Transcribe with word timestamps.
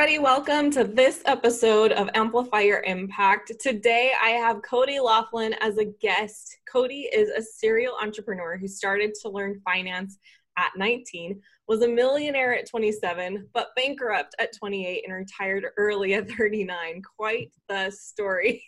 Everybody, 0.00 0.18
welcome 0.18 0.70
to 0.70 0.84
this 0.84 1.20
episode 1.26 1.92
of 1.92 2.08
Amplify 2.14 2.60
Your 2.60 2.82
Impact. 2.84 3.52
Today, 3.60 4.12
I 4.18 4.30
have 4.30 4.62
Cody 4.62 4.98
Laughlin 4.98 5.54
as 5.60 5.76
a 5.76 5.84
guest. 6.00 6.56
Cody 6.66 7.10
is 7.12 7.28
a 7.28 7.42
serial 7.42 7.94
entrepreneur 8.00 8.56
who 8.56 8.66
started 8.66 9.12
to 9.20 9.28
learn 9.28 9.60
finance 9.62 10.16
at 10.56 10.70
19, 10.74 11.38
was 11.68 11.82
a 11.82 11.88
millionaire 11.88 12.56
at 12.56 12.66
27, 12.66 13.46
but 13.52 13.76
bankrupt 13.76 14.34
at 14.38 14.56
28 14.56 15.04
and 15.04 15.14
retired 15.14 15.66
early 15.76 16.14
at 16.14 16.30
39. 16.30 17.02
Quite 17.18 17.52
the 17.68 17.90
story. 17.90 18.64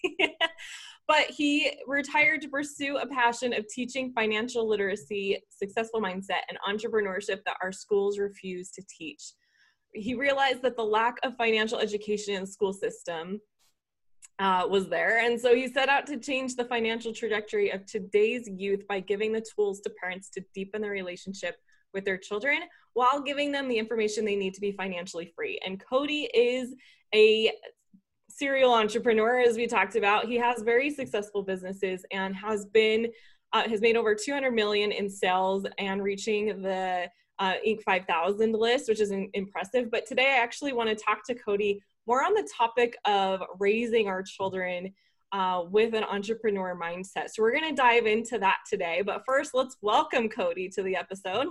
but 1.09 1.25
he 1.31 1.73
retired 1.87 2.43
to 2.43 2.49
pursue 2.49 2.99
a 2.99 3.07
passion 3.07 3.55
of 3.55 3.67
teaching 3.69 4.13
financial 4.13 4.69
literacy, 4.69 5.43
successful 5.49 6.03
mindset, 6.03 6.43
and 6.51 6.59
entrepreneurship 6.69 7.39
that 7.47 7.57
our 7.63 7.73
schools 7.73 8.19
refuse 8.19 8.71
to 8.73 8.83
teach 8.87 9.33
he 9.93 10.15
realized 10.15 10.63
that 10.63 10.77
the 10.77 10.85
lack 10.85 11.17
of 11.23 11.37
financial 11.37 11.79
education 11.79 12.35
in 12.35 12.43
the 12.43 12.47
school 12.47 12.73
system 12.73 13.41
uh, 14.39 14.67
was 14.69 14.89
there. 14.89 15.19
And 15.19 15.41
so 15.41 15.55
he 15.55 15.69
set 15.69 15.89
out 15.89 16.07
to 16.07 16.19
change 16.19 16.57
the 16.57 16.65
financial 16.65 17.13
trajectory 17.13 17.71
of 17.71 17.87
today's 17.87 18.49
youth 18.49 18.87
by 18.89 19.01
giving 19.01 19.33
the 19.33 19.45
tools 19.55 19.81
to 19.83 19.91
parents 19.91 20.31
to 20.31 20.45
deepen 20.55 20.83
their 20.83 20.91
relationship 20.91 21.57
with 21.93 22.05
their 22.05 22.17
children 22.17 22.61
while 22.95 23.21
giving 23.21 23.53
them 23.53 23.69
the 23.69 23.79
information 23.79 24.25
they 24.25 24.37
need 24.37 24.55
to 24.55 24.61
be 24.61 24.73
financially 24.73 25.33
free. 25.37 25.61
And 25.65 25.83
Cody 25.83 26.29
is 26.35 26.75
a 27.15 27.53
serial 28.29 28.73
entrepreneur, 28.73 29.41
as 29.41 29.57
we 29.57 29.67
talked 29.67 29.97
about. 29.97 30.27
He 30.27 30.37
has 30.39 30.63
very 30.63 30.91
successful 30.91 31.43
businesses 31.43 32.05
and 32.11 32.35
has 32.35 32.67
been 32.67 33.09
uh, 33.53 33.69
has 33.69 33.83
made 33.83 33.97
over 33.97 34.15
200 34.15 34.51
million 34.51 34.91
in 34.93 35.11
sales 35.11 35.67
and 35.77 36.03
reaching 36.03 36.63
the 36.63 37.07
uh, 37.43 37.55
Inc. 37.67 37.83
5000 37.83 38.53
list, 38.53 38.89
which 38.89 39.01
is 39.01 39.11
in- 39.11 39.29
impressive. 39.35 39.91
But 39.91 40.07
today 40.07 40.37
I 40.39 40.43
actually 40.43 40.73
want 40.73 40.91
to 40.91 40.95
talk 40.95 41.27
to 41.27 41.35
Cody 41.35 41.83
more 42.07 42.25
on 42.25 42.35
the 42.35 42.49
topic 42.57 42.97
of 43.05 43.43
raising 43.59 44.07
our 44.07 44.23
children 44.23 44.95
uh, 45.33 45.65
with 45.69 45.95
an 45.95 46.05
entrepreneur 46.05 46.79
mindset. 46.81 47.31
So 47.31 47.43
we're 47.43 47.51
going 47.51 47.69
to 47.69 47.75
dive 47.75 48.07
into 48.07 48.39
that 48.39 48.59
today. 48.71 49.03
But 49.05 49.25
first, 49.27 49.55
let's 49.55 49.77
welcome 49.83 50.29
Cody 50.29 50.69
to 50.69 50.85
the 50.85 50.95
episode. 50.95 51.49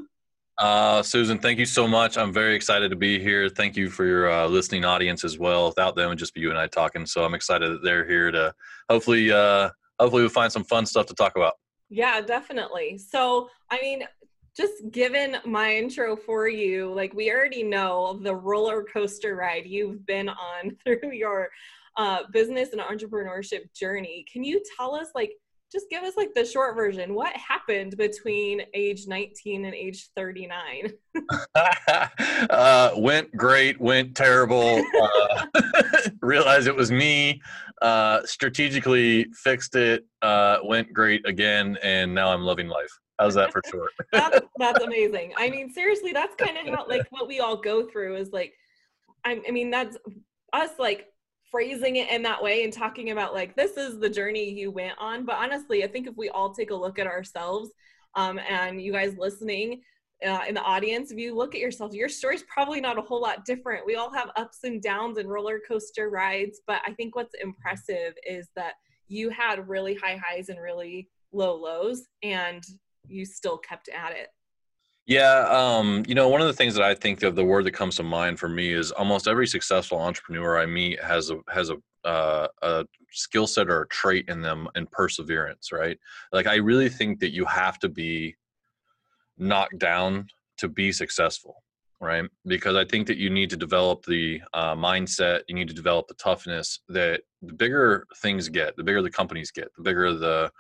Uh, 0.58 1.02
Susan, 1.02 1.40
thank 1.40 1.60
you 1.60 1.66
so 1.66 1.88
much. 1.90 2.18
I'm 2.18 2.32
very 2.32 2.56
excited 2.56 2.90
to 2.92 2.96
be 2.96 3.20
here. 3.20 3.50
Thank 3.50 3.76
you 3.76 3.90
for 3.90 4.06
your 4.06 4.32
uh, 4.32 4.48
listening 4.48 4.86
audience 4.86 5.26
as 5.26 5.38
well. 5.38 5.68
Without 5.68 5.98
them, 5.98 6.08
it'd 6.08 6.20
just 6.20 6.34
be 6.34 6.40
you 6.40 6.52
and 6.52 6.60
I 6.60 6.68
talking. 6.68 7.06
So 7.06 7.26
I'm 7.26 7.34
excited 7.34 7.70
that 7.70 7.84
they're 7.84 8.08
here 8.08 8.32
to 8.32 8.54
hopefully, 8.90 9.30
uh, 9.30 9.72
hopefully, 10.00 10.22
we'll 10.22 10.30
find 10.30 10.52
some 10.52 10.64
fun 10.64 10.86
stuff 10.86 11.08
to 11.08 11.14
talk 11.14 11.36
about. 11.36 11.54
Yeah, 11.90 12.22
definitely. 12.22 12.98
So, 12.98 13.50
I 13.70 13.82
mean, 13.82 14.04
just 14.56 14.74
given 14.92 15.38
my 15.46 15.76
intro 15.76 16.16
for 16.16 16.48
you, 16.48 16.94
like 16.94 17.14
we 17.14 17.32
already 17.32 17.64
know 17.64 18.20
the 18.22 18.36
roller 18.36 18.84
coaster 18.84 19.36
ride 19.36 19.66
you've 19.66 20.06
been 20.06 20.30
on 20.30 20.76
through 20.84 21.12
your 21.12 21.50
uh, 21.98 22.20
business 22.32 22.70
and 22.72 22.82
entrepreneurship 22.82 23.74
journey. 23.74 24.26
Can 24.32 24.44
you 24.44 24.62
tell 24.78 24.96
us, 24.96 25.08
like, 25.16 25.34
just 25.72 25.90
give 25.90 26.04
us 26.04 26.18
like 26.18 26.34
the 26.34 26.44
short 26.44 26.76
version. 26.76 27.14
What 27.14 27.34
happened 27.36 27.96
between 27.96 28.62
age 28.74 29.08
19 29.08 29.64
and 29.64 29.74
age 29.74 30.10
39? 30.18 30.92
uh, 32.50 32.92
went 32.98 33.36
great, 33.38 33.80
went 33.80 34.16
terrible. 34.16 34.84
Uh, 35.02 35.46
realized 36.22 36.68
it 36.68 36.76
was 36.76 36.92
me. 36.92 37.42
Uh, 37.82 38.20
strategically 38.26 39.26
fixed 39.34 39.76
it. 39.76 40.06
Uh, 40.22 40.58
went 40.64 40.92
great 40.92 41.26
again, 41.26 41.78
and 41.82 42.14
now 42.14 42.34
I'm 42.34 42.42
loving 42.42 42.68
life. 42.68 42.92
How's 43.22 43.36
that 43.36 43.52
for 43.52 43.62
short? 43.70 43.92
that's, 44.12 44.40
that's 44.58 44.84
amazing. 44.84 45.34
I 45.38 45.50
mean, 45.52 45.72
seriously, 45.72 46.12
that's 46.12 46.36
kind 46.36 46.58
of 46.58 46.74
how 46.74 46.88
like 46.90 47.06
what 47.12 47.28
we 47.28 47.40
all 47.40 47.56
go 47.56 47.88
through 47.88 48.16
is 48.16 48.32
like, 48.32 48.54
I, 49.24 49.40
I 49.48 49.52
mean, 49.52 49.70
that's 49.70 49.96
us 50.54 50.72
like 50.80 51.08
phrasing 51.52 51.98
it 51.98 52.10
in 52.10 52.24
that 52.24 52.42
way 52.42 52.64
and 52.64 52.74
talking 52.74 53.12
about 53.12 53.36
like 53.36 53.56
this 53.56 53.78
is 53.78 54.00
the 54.00 54.10
journey 54.10 54.50
you 54.50 54.72
went 54.72 54.96
on. 55.00 55.24
But 55.24 55.36
honestly, 55.36 55.84
I 55.84 55.88
think 55.88 56.08
if 56.08 56.18
we 56.18 56.30
all 56.30 56.52
take 56.52 56.72
a 56.72 56.76
look 56.76 56.98
at 56.98 57.06
ourselves, 57.06 57.70
um, 58.16 58.40
and 58.40 58.82
you 58.82 58.92
guys 58.92 59.16
listening 59.18 59.82
uh, 60.26 60.42
in 60.48 60.56
the 60.56 60.64
audience, 60.64 61.12
if 61.12 61.20
you 61.20 61.36
look 61.36 61.54
at 61.54 61.62
yourself, 61.62 61.94
your 61.94 62.10
story's 62.10 62.44
probably 62.44 62.82
not 62.82 62.98
a 62.98 63.02
whole 63.02 63.22
lot 63.22 63.46
different. 63.46 63.86
We 63.86 63.98
all 63.98 64.12
have 64.12 64.32
ups 64.36 64.60
and 64.64 64.82
downs 64.82 65.20
and 65.20 65.30
roller 65.30 65.60
coaster 65.68 66.10
rides, 66.10 66.62
but 66.66 66.82
I 66.88 66.94
think 66.94 67.16
what's 67.16 67.36
impressive 67.40 68.14
is 68.28 68.50
that 68.56 68.74
you 69.08 69.30
had 69.30 69.68
really 69.70 69.94
high 69.94 70.20
highs 70.26 70.50
and 70.50 70.60
really 70.60 71.08
low 71.32 71.56
lows, 71.56 72.08
and 72.24 72.64
you 73.12 73.26
still 73.26 73.58
kept 73.58 73.90
at 73.90 74.14
it? 74.14 74.30
Yeah, 75.08 75.48
um, 75.50 76.04
you 76.08 76.16
know, 76.16 76.30
one 76.30 76.42
of 76.42 76.48
the 76.48 76.54
things 76.54 76.76
that 76.76 76.84
I 76.84 76.94
think 76.94 77.24
of 77.24 77.36
the 77.36 77.44
word 77.44 77.66
that 77.66 77.72
comes 77.72 77.96
to 77.96 78.04
mind 78.04 78.40
for 78.40 78.48
me 78.48 78.72
is 78.72 78.92
almost 78.92 79.28
every 79.28 79.48
successful 79.48 80.00
entrepreneur 80.00 80.60
I 80.60 80.66
meet 80.66 81.02
has 81.04 81.32
a 81.32 81.40
has 81.50 81.70
a 81.70 81.78
uh, 82.08 82.48
a 82.62 82.86
skill 83.12 83.48
set 83.48 83.70
or 83.70 83.82
a 83.82 83.88
trait 83.88 84.30
in 84.30 84.42
them 84.42 84.68
and 84.76 84.90
perseverance, 84.92 85.72
right? 85.72 85.98
Like 86.32 86.48
I 86.48 86.56
really 86.56 86.90
think 86.90 87.20
that 87.20 87.34
you 87.34 87.46
have 87.46 87.80
to 87.80 87.90
be 87.90 88.36
knocked 89.38 89.80
down 89.80 90.28
to 90.58 90.70
be 90.70 90.92
successful, 90.92 91.64
right? 92.00 92.26
Because 92.46 92.76
I 92.76 92.86
think 92.86 93.08
that 93.08 93.18
you 93.18 93.30
need 93.30 93.50
to 93.50 93.58
develop 93.58 94.06
the 94.06 94.42
uh, 94.54 94.76
mindset, 94.76 95.42
you 95.48 95.56
need 95.56 95.68
to 95.68 95.74
develop 95.74 96.08
the 96.08 96.14
toughness 96.16 96.80
that 96.90 97.22
the 97.42 97.54
bigger 97.54 98.06
things 98.18 98.50
get, 98.50 98.76
the 98.78 98.84
bigger 98.84 99.02
the 99.02 99.12
companies 99.12 99.52
get, 99.52 99.70
the 99.76 99.84
bigger 99.84 100.14
the 100.14 100.52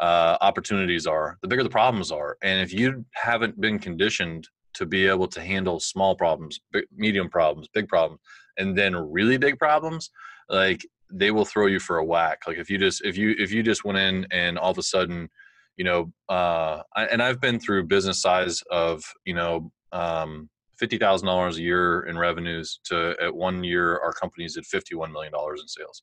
uh, 0.00 0.36
opportunities 0.40 1.06
are, 1.06 1.38
the 1.42 1.48
bigger 1.48 1.62
the 1.62 1.70
problems 1.70 2.10
are. 2.10 2.36
And 2.42 2.60
if 2.60 2.72
you 2.72 3.04
haven't 3.14 3.60
been 3.60 3.78
conditioned 3.78 4.48
to 4.74 4.86
be 4.86 5.06
able 5.06 5.26
to 5.28 5.40
handle 5.40 5.80
small 5.80 6.14
problems, 6.14 6.60
big, 6.72 6.84
medium 6.94 7.28
problems, 7.28 7.68
big 7.72 7.88
problems, 7.88 8.20
and 8.58 8.76
then 8.76 8.94
really 8.94 9.38
big 9.38 9.58
problems, 9.58 10.10
like 10.48 10.86
they 11.10 11.30
will 11.30 11.44
throw 11.44 11.66
you 11.66 11.80
for 11.80 11.98
a 11.98 12.04
whack. 12.04 12.40
Like 12.46 12.58
if 12.58 12.68
you 12.68 12.78
just 12.78 13.04
if 13.04 13.16
you 13.16 13.34
if 13.38 13.52
you 13.52 13.62
just 13.62 13.84
went 13.84 13.98
in 13.98 14.26
and 14.30 14.58
all 14.58 14.70
of 14.70 14.78
a 14.78 14.82
sudden, 14.82 15.28
you 15.76 15.84
know, 15.84 16.12
uh, 16.28 16.82
I, 16.94 17.04
and 17.06 17.22
I've 17.22 17.40
been 17.40 17.58
through 17.58 17.84
business 17.84 18.20
size 18.20 18.62
of 18.70 19.02
you 19.24 19.34
know 19.34 19.72
um, 19.92 20.50
fifty 20.78 20.98
thousand 20.98 21.26
dollars 21.26 21.58
a 21.58 21.62
year 21.62 22.02
in 22.02 22.18
revenues 22.18 22.80
to 22.84 23.14
at 23.20 23.34
one 23.34 23.64
year 23.64 23.98
our 24.00 24.12
companies 24.12 24.54
did 24.54 24.66
fifty 24.66 24.94
one 24.94 25.12
million 25.12 25.32
dollars 25.32 25.60
in 25.62 25.68
sales. 25.68 26.02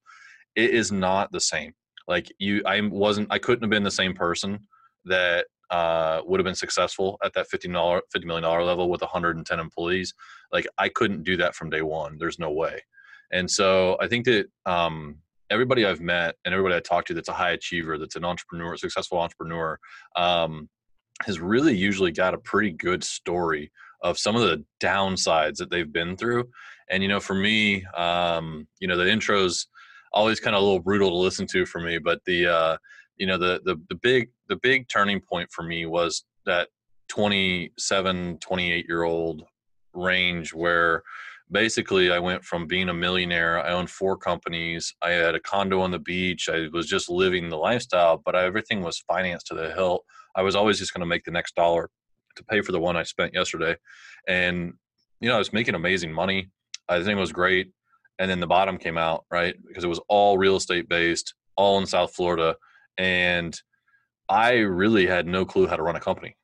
It 0.55 0.71
is 0.71 0.91
not 0.91 1.31
the 1.31 1.41
same 1.41 1.73
like 2.07 2.31
you 2.39 2.61
i 2.65 2.79
wasn't 2.81 3.27
i 3.31 3.37
couldn't 3.37 3.63
have 3.63 3.69
been 3.69 3.83
the 3.83 3.91
same 3.91 4.13
person 4.13 4.59
that 5.05 5.45
uh, 5.69 6.21
would 6.25 6.39
have 6.39 6.45
been 6.45 6.53
successful 6.53 7.17
at 7.23 7.33
that 7.33 7.47
50 7.47 7.67
million 7.67 8.01
$50 8.15 8.25
million 8.25 8.43
level 8.43 8.89
with 8.89 9.01
110 9.01 9.59
employees. 9.59 10.13
Like 10.51 10.67
i 10.77 10.87
couldn't 10.87 11.23
do 11.23 11.37
that 11.37 11.55
from 11.55 11.69
day 11.69 11.81
one. 11.81 12.17
There's 12.19 12.39
no 12.39 12.51
way. 12.51 12.81
And 13.31 13.49
so 13.49 13.97
i 13.99 14.07
think 14.07 14.25
that 14.25 14.45
um, 14.65 15.17
everybody 15.49 15.85
i've 15.85 16.01
met 16.01 16.35
and 16.45 16.53
everybody 16.53 16.75
I 16.75 16.79
talked 16.79 17.07
to 17.07 17.13
that's 17.13 17.29
a 17.29 17.33
high 17.33 17.51
achiever 17.51 17.97
that's 17.97 18.15
an 18.15 18.25
entrepreneur 18.25 18.77
successful 18.77 19.19
entrepreneur 19.19 19.79
um, 20.15 20.69
has 21.23 21.39
really 21.39 21.75
usually 21.75 22.11
got 22.11 22.33
a 22.33 22.39
pretty 22.39 22.71
good 22.71 23.03
story 23.03 23.71
of 24.01 24.19
some 24.19 24.35
of 24.35 24.41
the 24.41 24.63
downsides 24.81 25.57
that 25.57 25.69
they've 25.69 25.91
been 25.91 26.17
through. 26.17 26.49
And 26.89 27.01
you 27.01 27.09
know 27.09 27.19
for 27.19 27.35
me 27.35 27.83
um, 27.95 28.67
you 28.79 28.87
know 28.87 28.97
the 28.97 29.05
intros 29.05 29.65
always 30.13 30.39
kind 30.39 30.55
of 30.55 30.61
a 30.61 30.65
little 30.65 30.79
brutal 30.79 31.09
to 31.09 31.15
listen 31.15 31.47
to 31.47 31.65
for 31.65 31.81
me. 31.81 31.97
But 31.97 32.21
the 32.25 32.47
uh, 32.47 32.77
you 33.17 33.27
know 33.27 33.37
the 33.37 33.61
the 33.65 33.77
the 33.89 33.95
big 33.95 34.29
the 34.49 34.57
big 34.57 34.87
turning 34.89 35.19
point 35.19 35.49
for 35.51 35.63
me 35.63 35.85
was 35.85 36.23
that 36.45 36.69
27 37.09 38.37
28 38.39 38.85
year 38.87 39.03
old 39.03 39.43
range 39.93 40.53
where 40.53 41.03
basically 41.51 42.11
I 42.11 42.19
went 42.19 42.43
from 42.43 42.67
being 42.67 42.89
a 42.89 42.93
millionaire. 42.93 43.63
I 43.63 43.71
owned 43.71 43.89
four 43.89 44.17
companies. 44.17 44.93
I 45.01 45.11
had 45.11 45.35
a 45.35 45.39
condo 45.39 45.81
on 45.81 45.91
the 45.91 45.99
beach. 45.99 46.49
I 46.49 46.67
was 46.73 46.87
just 46.87 47.09
living 47.09 47.49
the 47.49 47.57
lifestyle, 47.57 48.21
but 48.23 48.35
everything 48.35 48.81
was 48.81 49.03
financed 49.07 49.47
to 49.47 49.53
the 49.53 49.71
hilt. 49.73 50.03
I 50.35 50.41
was 50.41 50.55
always 50.55 50.79
just 50.79 50.93
going 50.93 51.01
to 51.01 51.05
make 51.07 51.23
the 51.25 51.31
next 51.31 51.55
dollar 51.55 51.89
to 52.35 52.43
pay 52.45 52.61
for 52.61 52.71
the 52.71 52.79
one 52.79 52.97
I 52.97 53.03
spent 53.03 53.35
yesterday. 53.35 53.75
And, 54.27 54.73
you 55.19 55.29
know, 55.29 55.35
I 55.35 55.37
was 55.37 55.53
making 55.53 55.75
amazing 55.75 56.11
money. 56.11 56.49
I 56.89 56.97
think 56.97 57.17
it 57.17 57.21
was 57.21 57.31
great 57.31 57.71
and 58.23 58.31
then 58.31 58.39
the 58.39 58.47
bottom 58.47 58.77
came 58.77 58.97
out 58.97 59.25
right? 59.29 59.55
Because 59.67 59.83
it 59.83 59.89
was 59.89 59.99
all 60.07 60.37
real 60.37 60.55
estate 60.55 60.87
based 60.87 61.35
all 61.55 61.77
in 61.77 61.85
south 61.85 62.15
florida 62.15 62.55
and 62.97 63.61
i 64.29 64.53
really 64.53 65.05
had 65.05 65.27
no 65.27 65.45
clue 65.45 65.67
how 65.67 65.75
to 65.75 65.83
run 65.83 65.95
a 65.95 65.99
company. 65.99 66.35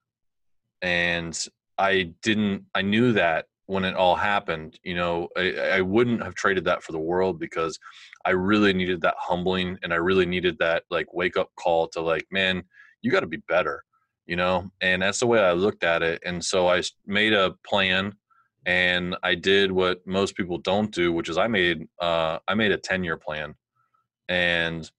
And 0.81 1.35
i 1.77 2.13
didn't 2.21 2.65
i 2.75 2.81
knew 2.81 3.13
that 3.13 3.45
when 3.65 3.85
it 3.85 3.95
all 3.95 4.15
happened 4.15 4.79
you 4.83 4.95
know 4.95 5.29
I, 5.37 5.53
I 5.77 5.81
wouldn't 5.81 6.23
have 6.23 6.35
traded 6.35 6.65
that 6.65 6.83
for 6.83 6.91
the 6.91 6.99
world 6.99 7.39
because 7.39 7.79
i 8.25 8.31
really 8.31 8.73
needed 8.73 9.01
that 9.01 9.15
humbling 9.17 9.77
and 9.81 9.93
i 9.93 9.95
really 9.95 10.25
needed 10.25 10.57
that 10.59 10.83
like 10.91 11.13
wake 11.13 11.37
up 11.37 11.49
call 11.55 11.87
to 11.89 12.01
like 12.01 12.27
man 12.31 12.63
you 13.01 13.11
got 13.11 13.21
to 13.21 13.27
be 13.27 13.41
better 13.47 13.83
you 14.29 14.35
know? 14.35 14.71
And 14.79 15.01
that's 15.01 15.19
the 15.19 15.27
way 15.27 15.39
i 15.39 15.51
looked 15.53 15.83
at 15.83 16.03
it. 16.03 16.21
And 16.23 16.45
so 16.45 16.69
i 16.69 16.81
made 17.05 17.33
a 17.33 17.55
plan 17.67 18.13
and 18.65 19.15
I 19.23 19.35
did 19.35 19.71
what 19.71 20.05
most 20.05 20.35
people 20.35 20.57
don't 20.57 20.91
do, 20.93 21.11
which 21.11 21.29
is 21.29 21.37
I 21.37 21.47
made 21.47 21.87
uh, 22.01 22.39
I 22.47 22.53
made 22.53 22.71
a 22.71 22.77
ten 22.77 23.03
year 23.03 23.17
plan, 23.17 23.55
and 24.27 24.89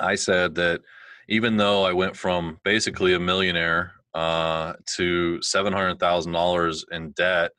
I 0.00 0.14
said 0.14 0.54
that 0.56 0.80
even 1.28 1.56
though 1.56 1.84
I 1.84 1.92
went 1.92 2.16
from 2.16 2.58
basically 2.64 3.14
a 3.14 3.20
millionaire 3.20 3.92
uh, 4.14 4.74
to 4.96 5.40
seven 5.42 5.72
hundred 5.72 5.98
thousand 5.98 6.32
dollars 6.32 6.84
in 6.90 7.12
debt 7.12 7.52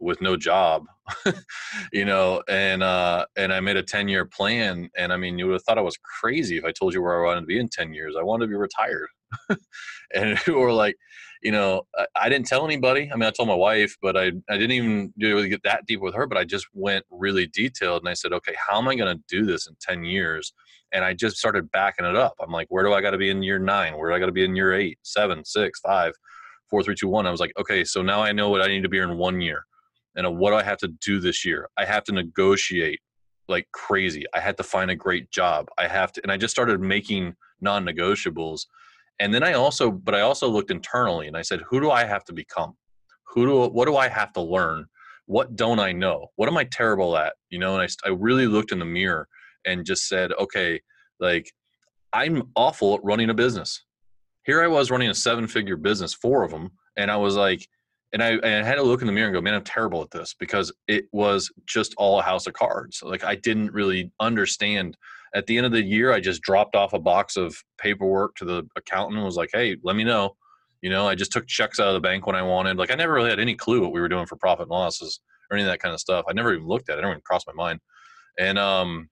with 0.00 0.20
no 0.20 0.36
job, 0.36 0.84
you 1.92 2.04
know, 2.04 2.42
and 2.48 2.82
uh, 2.82 3.26
and 3.36 3.52
I 3.52 3.60
made 3.60 3.76
a 3.76 3.82
ten 3.82 4.08
year 4.08 4.24
plan, 4.26 4.88
and 4.96 5.12
I 5.12 5.16
mean, 5.16 5.38
you 5.38 5.46
would 5.46 5.54
have 5.54 5.62
thought 5.64 5.78
I 5.78 5.82
was 5.82 5.98
crazy 6.20 6.56
if 6.56 6.64
I 6.64 6.72
told 6.72 6.94
you 6.94 7.02
where 7.02 7.22
I 7.22 7.26
wanted 7.26 7.40
to 7.42 7.46
be 7.46 7.58
in 7.58 7.68
ten 7.68 7.92
years. 7.92 8.14
I 8.18 8.22
wanted 8.22 8.46
to 8.46 8.50
be 8.50 8.56
retired, 8.56 9.08
and 10.14 10.38
or 10.48 10.72
like, 10.72 10.96
you 11.42 11.52
know, 11.52 11.82
I, 11.96 12.06
I, 12.16 12.28
didn't 12.28 12.46
tell 12.46 12.64
anybody. 12.64 13.10
I 13.12 13.16
mean, 13.16 13.28
I 13.28 13.30
told 13.30 13.48
my 13.48 13.54
wife, 13.54 13.96
but 14.00 14.16
I 14.16 14.32
I 14.48 14.56
didn't 14.56 14.72
even 14.72 15.12
really 15.18 15.48
get 15.48 15.62
that 15.64 15.86
deep 15.86 16.00
with 16.00 16.14
her. 16.14 16.26
But 16.26 16.38
I 16.38 16.44
just 16.44 16.66
went 16.72 17.04
really 17.10 17.46
detailed, 17.46 18.02
and 18.02 18.08
I 18.08 18.14
said, 18.14 18.32
okay, 18.32 18.54
how 18.56 18.78
am 18.78 18.88
I 18.88 18.94
going 18.94 19.16
to 19.16 19.22
do 19.28 19.44
this 19.44 19.66
in 19.66 19.76
ten 19.80 20.04
years? 20.04 20.52
And 20.92 21.04
I 21.04 21.14
just 21.14 21.38
started 21.38 21.70
backing 21.70 22.04
it 22.04 22.16
up. 22.16 22.34
I'm 22.40 22.52
like, 22.52 22.66
where 22.68 22.84
do 22.84 22.92
I 22.92 23.00
got 23.00 23.12
to 23.12 23.18
be 23.18 23.30
in 23.30 23.42
year 23.42 23.58
nine? 23.58 23.96
Where 23.96 24.10
do 24.10 24.14
I 24.14 24.18
got 24.18 24.26
to 24.26 24.32
be 24.32 24.44
in 24.44 24.54
year 24.54 24.74
eight, 24.74 24.98
seven, 25.02 25.44
six, 25.44 25.80
five? 25.80 26.12
four, 26.72 26.82
three, 26.82 26.94
two, 26.94 27.06
one. 27.06 27.26
I 27.26 27.30
was 27.30 27.38
like, 27.38 27.52
okay, 27.60 27.84
so 27.84 28.00
now 28.00 28.22
I 28.22 28.32
know 28.32 28.48
what 28.48 28.62
I 28.62 28.66
need 28.66 28.82
to 28.82 28.88
be 28.88 28.98
in 28.98 29.18
one 29.18 29.42
year. 29.42 29.66
And 30.16 30.38
what 30.38 30.50
do 30.50 30.56
I 30.56 30.62
have 30.62 30.78
to 30.78 30.88
do 30.88 31.20
this 31.20 31.44
year? 31.44 31.68
I 31.76 31.84
have 31.84 32.02
to 32.04 32.12
negotiate 32.12 32.98
like 33.46 33.68
crazy. 33.72 34.24
I 34.34 34.40
had 34.40 34.56
to 34.56 34.62
find 34.62 34.90
a 34.90 34.96
great 34.96 35.30
job. 35.30 35.68
I 35.76 35.86
have 35.86 36.12
to, 36.12 36.22
and 36.22 36.32
I 36.32 36.38
just 36.38 36.52
started 36.52 36.80
making 36.80 37.34
non 37.60 37.84
negotiables. 37.84 38.62
And 39.22 39.32
then 39.32 39.42
I 39.42 39.54
also, 39.54 39.90
but 39.90 40.14
I 40.14 40.20
also 40.20 40.48
looked 40.48 40.70
internally 40.70 41.26
and 41.28 41.36
I 41.36 41.42
said, 41.42 41.62
who 41.68 41.80
do 41.80 41.90
I 41.90 42.04
have 42.04 42.24
to 42.24 42.32
become? 42.32 42.74
Who 43.28 43.46
do, 43.46 43.66
what 43.68 43.86
do 43.86 43.96
I 43.96 44.08
have 44.08 44.32
to 44.34 44.40
learn? 44.42 44.84
What 45.26 45.56
don't 45.56 45.78
I 45.78 45.92
know? 45.92 46.26
What 46.36 46.48
am 46.48 46.56
I 46.58 46.64
terrible 46.64 47.16
at? 47.16 47.32
You 47.48 47.58
know, 47.58 47.78
and 47.78 47.82
I, 47.82 48.08
I 48.08 48.12
really 48.12 48.46
looked 48.46 48.72
in 48.72 48.78
the 48.78 48.84
mirror 48.84 49.26
and 49.64 49.86
just 49.86 50.08
said, 50.08 50.32
okay, 50.32 50.80
like 51.20 51.50
I'm 52.12 52.50
awful 52.56 52.94
at 52.94 53.04
running 53.04 53.30
a 53.30 53.34
business 53.34 53.84
here 54.44 54.62
I 54.62 54.66
was 54.66 54.90
running 54.90 55.10
a 55.10 55.14
seven 55.14 55.46
figure 55.46 55.76
business, 55.76 56.14
four 56.14 56.42
of 56.42 56.50
them, 56.50 56.70
and 56.96 57.10
I 57.10 57.16
was 57.16 57.36
like, 57.36 57.66
and 58.12 58.22
I, 58.22 58.32
and 58.32 58.64
I 58.64 58.68
had 58.68 58.74
to 58.74 58.82
look 58.82 59.00
in 59.00 59.06
the 59.06 59.12
mirror 59.12 59.28
and 59.28 59.34
go, 59.34 59.40
man, 59.40 59.54
I'm 59.54 59.64
terrible 59.64 60.02
at 60.02 60.10
this 60.10 60.34
because 60.38 60.72
it 60.86 61.06
was 61.12 61.50
just 61.66 61.94
all 61.96 62.18
a 62.18 62.22
house 62.22 62.46
of 62.46 62.52
cards. 62.52 63.02
Like 63.02 63.24
I 63.24 63.36
didn't 63.36 63.72
really 63.72 64.12
understand. 64.20 64.96
At 65.34 65.46
the 65.46 65.56
end 65.56 65.66
of 65.66 65.72
the 65.72 65.82
year, 65.82 66.12
I 66.12 66.20
just 66.20 66.42
dropped 66.42 66.76
off 66.76 66.92
a 66.92 66.98
box 66.98 67.36
of 67.36 67.56
paperwork 67.78 68.36
to 68.36 68.44
the 68.44 68.68
accountant 68.76 69.16
and 69.16 69.24
was 69.24 69.36
like, 69.36 69.50
hey, 69.52 69.76
let 69.82 69.96
me 69.96 70.04
know. 70.04 70.36
You 70.82 70.90
know, 70.90 71.06
I 71.06 71.14
just 71.14 71.32
took 71.32 71.46
checks 71.46 71.78
out 71.78 71.88
of 71.88 71.94
the 71.94 72.00
bank 72.00 72.26
when 72.26 72.36
I 72.36 72.42
wanted. 72.42 72.76
Like 72.76 72.90
I 72.90 72.94
never 72.96 73.14
really 73.14 73.30
had 73.30 73.40
any 73.40 73.54
clue 73.54 73.80
what 73.80 73.92
we 73.92 74.00
were 74.00 74.08
doing 74.08 74.26
for 74.26 74.36
profit 74.36 74.62
and 74.62 74.70
losses 74.70 75.20
or 75.50 75.56
any 75.56 75.64
of 75.64 75.70
that 75.70 75.80
kind 75.80 75.94
of 75.94 76.00
stuff. 76.00 76.24
I 76.28 76.32
never 76.32 76.52
even 76.52 76.66
looked 76.66 76.88
at 76.88 76.94
it. 76.94 76.98
It 76.98 77.02
never 77.02 77.12
even 77.12 77.22
crossed 77.24 77.46
my 77.46 77.52
mind. 77.52 77.80
And 78.38 78.58
um 78.58 79.08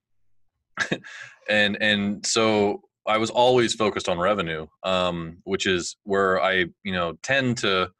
and 1.49 1.81
and 1.81 2.27
so 2.27 2.83
I 3.07 3.19
was 3.19 3.31
always 3.31 3.75
focused 3.75 4.09
on 4.09 4.19
revenue, 4.19 4.67
um, 4.85 5.39
which 5.45 5.67
is 5.67 5.97
where 6.05 6.41
I, 6.41 6.67
you 6.85 6.93
know, 6.93 7.15
tend 7.23 7.59
to 7.59 7.91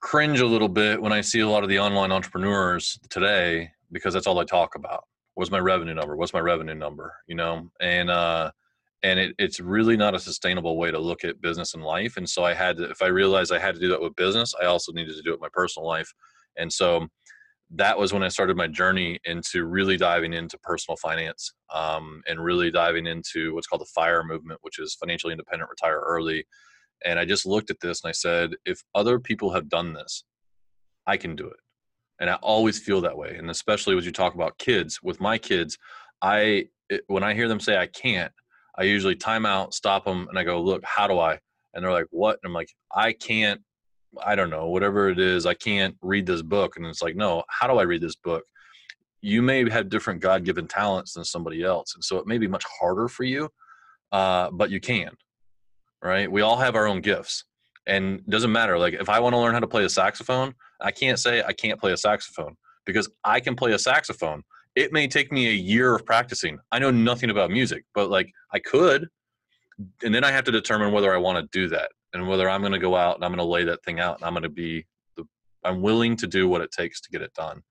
cringe 0.00 0.40
a 0.40 0.46
little 0.46 0.68
bit 0.68 1.00
when 1.00 1.12
I 1.12 1.20
see 1.20 1.40
a 1.40 1.48
lot 1.48 1.62
of 1.62 1.68
the 1.68 1.78
online 1.78 2.12
entrepreneurs 2.12 2.98
today 3.10 3.70
because 3.90 4.14
that's 4.14 4.26
all 4.26 4.38
I 4.38 4.44
talk 4.44 4.74
about. 4.74 5.04
What's 5.34 5.50
my 5.50 5.58
revenue 5.58 5.94
number? 5.94 6.16
What's 6.16 6.34
my 6.34 6.40
revenue 6.40 6.74
number? 6.74 7.14
You 7.26 7.36
know, 7.36 7.70
and 7.80 8.10
uh, 8.10 8.50
and 9.02 9.18
it, 9.18 9.34
it's 9.38 9.60
really 9.60 9.96
not 9.96 10.14
a 10.14 10.20
sustainable 10.20 10.76
way 10.76 10.90
to 10.90 10.98
look 10.98 11.24
at 11.24 11.40
business 11.40 11.74
and 11.74 11.82
life. 11.82 12.16
And 12.16 12.28
so 12.28 12.44
I 12.44 12.54
had 12.54 12.76
to, 12.76 12.84
if 12.84 13.02
I 13.02 13.06
realized 13.06 13.52
I 13.52 13.58
had 13.58 13.74
to 13.74 13.80
do 13.80 13.88
that 13.88 14.00
with 14.00 14.14
business, 14.14 14.54
I 14.60 14.66
also 14.66 14.92
needed 14.92 15.16
to 15.16 15.22
do 15.22 15.34
it 15.34 15.40
my 15.40 15.48
personal 15.52 15.86
life. 15.86 16.12
And 16.56 16.72
so 16.72 17.08
that 17.74 17.98
was 17.98 18.12
when 18.12 18.22
I 18.22 18.28
started 18.28 18.56
my 18.56 18.66
journey 18.68 19.18
into 19.24 19.64
really 19.64 19.96
diving 19.96 20.34
into 20.34 20.58
personal 20.58 20.96
finance 20.96 21.54
um, 21.74 22.22
and 22.28 22.44
really 22.44 22.70
diving 22.70 23.06
into 23.06 23.54
what's 23.54 23.66
called 23.66 23.80
the 23.80 23.92
FIRE 23.94 24.24
movement, 24.24 24.60
which 24.62 24.78
is 24.78 24.94
financially 24.94 25.32
independent, 25.32 25.70
retire 25.70 26.00
early. 26.00 26.44
And 27.04 27.18
I 27.18 27.24
just 27.24 27.46
looked 27.46 27.70
at 27.70 27.80
this 27.80 28.04
and 28.04 28.10
I 28.10 28.12
said, 28.12 28.52
if 28.64 28.82
other 28.94 29.18
people 29.18 29.52
have 29.52 29.68
done 29.68 29.94
this, 29.94 30.24
I 31.06 31.16
can 31.16 31.34
do 31.34 31.46
it. 31.46 31.56
And 32.22 32.30
I 32.30 32.34
always 32.36 32.78
feel 32.78 33.00
that 33.00 33.18
way. 33.18 33.34
And 33.36 33.50
especially 33.50 33.96
when 33.96 34.04
you 34.04 34.12
talk 34.12 34.34
about 34.34 34.56
kids, 34.56 35.02
with 35.02 35.20
my 35.20 35.36
kids, 35.36 35.76
I 36.22 36.68
when 37.08 37.24
I 37.24 37.34
hear 37.34 37.48
them 37.48 37.58
say 37.58 37.76
I 37.76 37.88
can't, 37.88 38.32
I 38.78 38.84
usually 38.84 39.16
time 39.16 39.44
out, 39.44 39.74
stop 39.74 40.04
them, 40.04 40.28
and 40.28 40.38
I 40.38 40.44
go, 40.44 40.62
look, 40.62 40.84
how 40.84 41.08
do 41.08 41.18
I? 41.18 41.40
And 41.74 41.84
they're 41.84 41.92
like, 41.92 42.06
what? 42.10 42.38
And 42.42 42.48
I'm 42.48 42.54
like, 42.54 42.70
I 42.94 43.12
can't 43.12 43.60
I 44.22 44.34
don't 44.34 44.50
know, 44.50 44.68
whatever 44.68 45.08
it 45.08 45.18
is, 45.18 45.46
I 45.46 45.54
can't 45.54 45.96
read 46.00 46.26
this 46.26 46.42
book. 46.42 46.76
And 46.76 46.86
it's 46.86 47.02
like, 47.02 47.16
no, 47.16 47.42
how 47.48 47.66
do 47.66 47.78
I 47.78 47.82
read 47.82 48.02
this 48.02 48.16
book? 48.16 48.44
You 49.20 49.42
may 49.42 49.68
have 49.68 49.88
different 49.88 50.20
God 50.20 50.44
given 50.44 50.68
talents 50.68 51.14
than 51.14 51.24
somebody 51.24 51.62
else. 51.62 51.94
And 51.94 52.04
so 52.04 52.18
it 52.18 52.26
may 52.26 52.38
be 52.38 52.46
much 52.46 52.64
harder 52.80 53.08
for 53.08 53.24
you, 53.24 53.48
uh, 54.12 54.50
but 54.52 54.70
you 54.70 54.80
can, 54.80 55.10
right? 56.02 56.30
We 56.30 56.42
all 56.42 56.58
have 56.58 56.76
our 56.76 56.86
own 56.86 57.00
gifts. 57.00 57.44
And 57.86 58.20
it 58.20 58.30
doesn't 58.30 58.52
matter. 58.52 58.78
Like 58.78 58.94
if 58.94 59.08
I 59.08 59.18
want 59.18 59.32
to 59.32 59.38
learn 59.38 59.54
how 59.54 59.60
to 59.60 59.66
play 59.66 59.84
a 59.84 59.88
saxophone, 59.88 60.54
I 60.82 60.90
can't 60.90 61.18
say 61.18 61.42
I 61.42 61.52
can't 61.52 61.80
play 61.80 61.92
a 61.92 61.96
saxophone 61.96 62.56
because 62.84 63.08
I 63.24 63.40
can 63.40 63.54
play 63.54 63.72
a 63.72 63.78
saxophone. 63.78 64.42
It 64.74 64.92
may 64.92 65.06
take 65.06 65.30
me 65.30 65.48
a 65.48 65.52
year 65.52 65.94
of 65.94 66.04
practicing. 66.06 66.58
I 66.70 66.78
know 66.78 66.90
nothing 66.90 67.30
about 67.30 67.50
music, 67.50 67.84
but 67.94 68.10
like 68.10 68.30
I 68.52 68.58
could. 68.58 69.08
And 70.02 70.14
then 70.14 70.24
I 70.24 70.30
have 70.30 70.44
to 70.44 70.52
determine 70.52 70.92
whether 70.92 71.14
I 71.14 71.18
want 71.18 71.38
to 71.38 71.58
do 71.58 71.68
that 71.68 71.90
and 72.12 72.28
whether 72.28 72.48
I'm 72.48 72.60
going 72.60 72.72
to 72.72 72.78
go 72.78 72.94
out 72.94 73.16
and 73.16 73.24
I'm 73.24 73.30
going 73.30 73.38
to 73.38 73.44
lay 73.44 73.64
that 73.64 73.82
thing 73.84 74.00
out 74.00 74.18
and 74.18 74.24
I'm 74.24 74.32
going 74.32 74.42
to 74.42 74.48
be 74.48 74.86
the 75.16 75.24
I'm 75.64 75.82
willing 75.82 76.16
to 76.16 76.26
do 76.26 76.48
what 76.48 76.60
it 76.60 76.70
takes 76.70 77.00
to 77.02 77.10
get 77.10 77.22
it 77.22 77.32
done. 77.34 77.62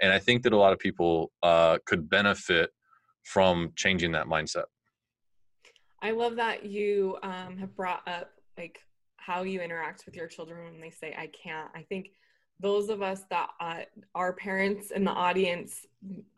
And 0.00 0.12
I 0.12 0.18
think 0.18 0.42
that 0.42 0.52
a 0.52 0.56
lot 0.56 0.72
of 0.72 0.78
people 0.78 1.32
uh, 1.42 1.78
could 1.86 2.08
benefit 2.08 2.70
from 3.24 3.72
changing 3.76 4.12
that 4.12 4.26
mindset. 4.26 4.64
I 6.02 6.10
love 6.10 6.36
that 6.36 6.64
you 6.66 7.16
um, 7.22 7.56
have 7.58 7.74
brought 7.74 8.06
up 8.06 8.30
like 8.58 8.78
how 9.16 9.42
you 9.42 9.60
interact 9.60 10.04
with 10.06 10.14
your 10.14 10.28
children 10.28 10.72
when 10.72 10.80
they 10.80 10.90
say 10.90 11.14
I 11.18 11.28
can't. 11.28 11.70
I 11.74 11.82
think 11.82 12.10
those 12.60 12.88
of 12.88 13.02
us 13.02 13.22
that 13.30 13.50
uh, 13.60 13.80
are 14.14 14.32
parents 14.32 14.90
in 14.90 15.04
the 15.04 15.10
audience, 15.10 15.84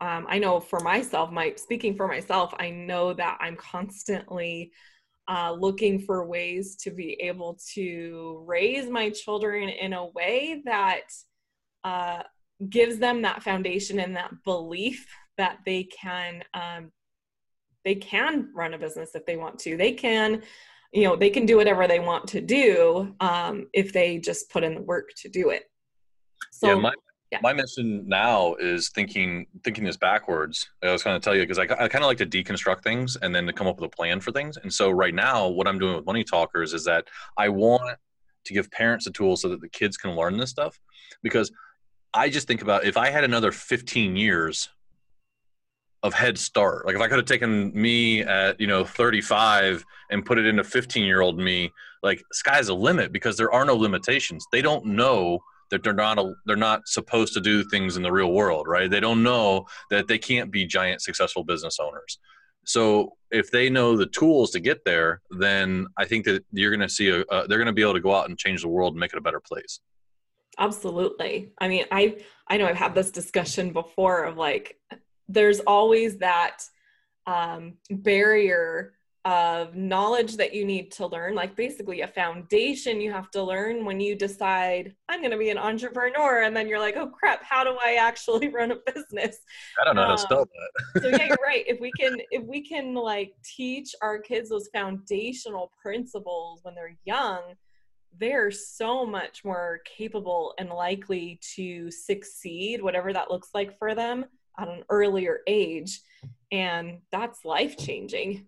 um, 0.01 0.25
I 0.27 0.39
know 0.39 0.59
for 0.59 0.79
myself, 0.81 1.31
my 1.31 1.53
speaking 1.55 1.95
for 1.95 2.07
myself, 2.07 2.53
I 2.59 2.69
know 2.69 3.13
that 3.13 3.37
I'm 3.39 3.55
constantly 3.55 4.71
uh, 5.29 5.51
looking 5.51 5.99
for 5.99 6.25
ways 6.25 6.75
to 6.77 6.91
be 6.91 7.13
able 7.21 7.57
to 7.73 8.43
raise 8.47 8.89
my 8.89 9.09
children 9.11 9.69
in 9.69 9.93
a 9.93 10.07
way 10.07 10.61
that 10.65 11.03
uh, 11.83 12.23
gives 12.69 12.97
them 12.97 13.21
that 13.21 13.43
foundation 13.43 13.99
and 13.99 14.15
that 14.15 14.31
belief 14.43 15.07
that 15.37 15.59
they 15.65 15.83
can 15.83 16.43
um, 16.53 16.91
they 17.85 17.95
can 17.95 18.51
run 18.53 18.73
a 18.73 18.77
business 18.77 19.11
if 19.15 19.25
they 19.25 19.37
want 19.37 19.57
to. 19.59 19.77
They 19.77 19.93
can 19.93 20.41
you 20.91 21.03
know 21.03 21.15
they 21.15 21.29
can 21.29 21.45
do 21.45 21.55
whatever 21.55 21.87
they 21.87 21.99
want 21.99 22.27
to 22.29 22.41
do 22.41 23.15
um, 23.21 23.67
if 23.73 23.93
they 23.93 24.17
just 24.17 24.49
put 24.49 24.65
in 24.65 24.75
the 24.75 24.81
work 24.81 25.09
to 25.21 25.29
do 25.29 25.51
it 25.51 25.63
so 26.51 26.67
yeah, 26.67 26.75
my, 26.75 26.93
yeah. 27.31 27.39
my 27.41 27.53
mission 27.53 28.07
now 28.07 28.55
is 28.55 28.89
thinking 28.89 29.45
thinking 29.63 29.83
this 29.83 29.97
backwards. 29.97 30.69
I 30.83 30.91
was 30.91 31.03
going 31.03 31.19
to 31.19 31.23
tell 31.23 31.35
you 31.35 31.43
because 31.43 31.59
I, 31.59 31.63
I 31.63 31.87
kind 31.87 32.03
of 32.03 32.07
like 32.07 32.17
to 32.17 32.25
deconstruct 32.25 32.83
things 32.83 33.17
and 33.21 33.33
then 33.33 33.45
to 33.47 33.53
come 33.53 33.67
up 33.67 33.79
with 33.79 33.91
a 33.91 33.95
plan 33.95 34.19
for 34.19 34.31
things. 34.31 34.57
And 34.57 34.73
so 34.73 34.89
right 34.89 35.13
now 35.13 35.47
what 35.47 35.67
i'm 35.67 35.79
doing 35.79 35.95
with 35.95 36.05
money 36.05 36.23
talkers 36.23 36.73
is 36.73 36.85
that 36.85 37.07
i 37.37 37.49
want 37.49 37.97
to 38.45 38.53
give 38.53 38.71
parents 38.71 39.05
the 39.05 39.11
tools 39.11 39.41
so 39.41 39.49
that 39.49 39.61
the 39.61 39.69
kids 39.69 39.97
can 39.97 40.15
learn 40.15 40.37
this 40.37 40.49
stuff. 40.49 40.79
Because 41.21 41.51
i 42.13 42.29
just 42.29 42.47
think 42.47 42.61
about 42.61 42.85
if 42.85 42.97
i 42.97 43.09
had 43.09 43.23
another 43.23 43.51
15 43.51 44.15
years 44.15 44.69
of 46.01 46.13
head 46.13 46.37
start 46.37 46.85
like 46.85 46.95
if 46.95 47.01
i 47.01 47.09
could 47.09 47.17
have 47.17 47.25
taken 47.25 47.73
me 47.73 48.21
at 48.21 48.59
you 48.59 48.67
know 48.67 48.85
35 48.85 49.83
and 50.09 50.25
put 50.25 50.39
it 50.39 50.45
into 50.45 50.63
15 50.63 51.03
year 51.03 51.19
old 51.19 51.37
me 51.37 51.71
like 52.03 52.23
sky's 52.31 52.67
the 52.67 52.75
limit 52.75 53.11
because 53.11 53.37
there 53.37 53.51
are 53.51 53.65
no 53.65 53.75
limitations. 53.75 54.45
They 54.51 54.61
don't 54.61 54.85
know 54.85 55.39
that 55.71 55.83
they're 55.83 55.93
not 55.93 56.19
a, 56.19 56.33
they're 56.45 56.55
not 56.55 56.87
supposed 56.87 57.33
to 57.33 57.41
do 57.41 57.63
things 57.63 57.97
in 57.97 58.03
the 58.03 58.11
real 58.11 58.31
world, 58.31 58.67
right? 58.67 58.89
They 58.89 58.99
don't 58.99 59.23
know 59.23 59.65
that 59.89 60.07
they 60.07 60.17
can't 60.17 60.51
be 60.51 60.65
giant 60.65 61.01
successful 61.01 61.43
business 61.43 61.79
owners. 61.79 62.19
So 62.65 63.17
if 63.31 63.49
they 63.51 63.69
know 63.69 63.97
the 63.97 64.05
tools 64.05 64.51
to 64.51 64.59
get 64.59 64.85
there, 64.85 65.21
then 65.31 65.87
I 65.97 66.05
think 66.05 66.25
that 66.25 66.45
you're 66.51 66.75
going 66.75 66.87
to 66.87 66.93
see 66.93 67.09
a, 67.09 67.23
they're 67.47 67.57
going 67.57 67.65
to 67.65 67.73
be 67.73 67.81
able 67.81 67.93
to 67.93 67.99
go 67.99 68.15
out 68.15 68.29
and 68.29 68.37
change 68.37 68.61
the 68.61 68.67
world 68.67 68.93
and 68.93 68.99
make 68.99 69.13
it 69.13 69.17
a 69.17 69.21
better 69.21 69.39
place. 69.39 69.79
Absolutely. 70.57 71.51
I 71.57 71.67
mean, 71.67 71.85
I 71.91 72.17
I 72.47 72.57
know 72.57 72.67
I've 72.67 72.75
had 72.75 72.93
this 72.93 73.11
discussion 73.11 73.71
before 73.71 74.23
of 74.23 74.37
like 74.37 74.77
there's 75.27 75.61
always 75.61 76.17
that 76.17 76.63
um, 77.25 77.77
barrier 77.89 78.93
of 79.25 79.75
knowledge 79.75 80.37
that 80.37 80.53
you 80.53 80.65
need 80.65 80.91
to 80.93 81.05
learn, 81.05 81.35
like 81.35 81.55
basically 81.55 82.01
a 82.01 82.07
foundation 82.07 83.01
you 83.01 83.11
have 83.11 83.29
to 83.31 83.43
learn 83.43 83.83
when 83.83 83.99
you 83.99 84.15
decide, 84.15 84.95
I'm 85.09 85.19
going 85.19 85.31
to 85.31 85.37
be 85.37 85.49
an 85.49 85.57
entrepreneur. 85.57 86.43
And 86.43 86.55
then 86.55 86.67
you're 86.67 86.79
like, 86.79 86.95
oh 86.95 87.07
crap, 87.07 87.43
how 87.43 87.63
do 87.63 87.77
I 87.83 87.95
actually 87.95 88.47
run 88.53 88.71
a 88.71 88.77
business? 88.93 89.37
I 89.81 89.85
don't 89.85 89.95
know 89.95 90.03
um, 90.03 90.09
how 90.09 90.15
to 90.15 90.21
spell 90.21 90.41
um, 90.41 90.47
that. 90.93 91.01
so 91.03 91.09
yeah, 91.09 91.27
you're 91.27 91.37
right. 91.43 91.65
If 91.67 91.79
we 91.79 91.91
can, 91.99 92.17
if 92.31 92.43
we 92.43 92.61
can 92.61 92.93
like 92.93 93.33
teach 93.43 93.93
our 94.01 94.19
kids 94.19 94.49
those 94.49 94.69
foundational 94.73 95.71
principles 95.81 96.61
when 96.63 96.73
they're 96.75 96.97
young, 97.03 97.41
they're 98.17 98.51
so 98.51 99.05
much 99.05 99.43
more 99.43 99.81
capable 99.85 100.53
and 100.57 100.69
likely 100.69 101.39
to 101.55 101.91
succeed, 101.91 102.81
whatever 102.81 103.13
that 103.13 103.29
looks 103.29 103.49
like 103.53 103.77
for 103.77 103.93
them 103.93 104.25
at 104.57 104.67
an 104.67 104.83
earlier 104.89 105.39
age. 105.47 106.01
And 106.51 106.99
that's 107.11 107.45
life 107.45 107.77
changing. 107.77 108.47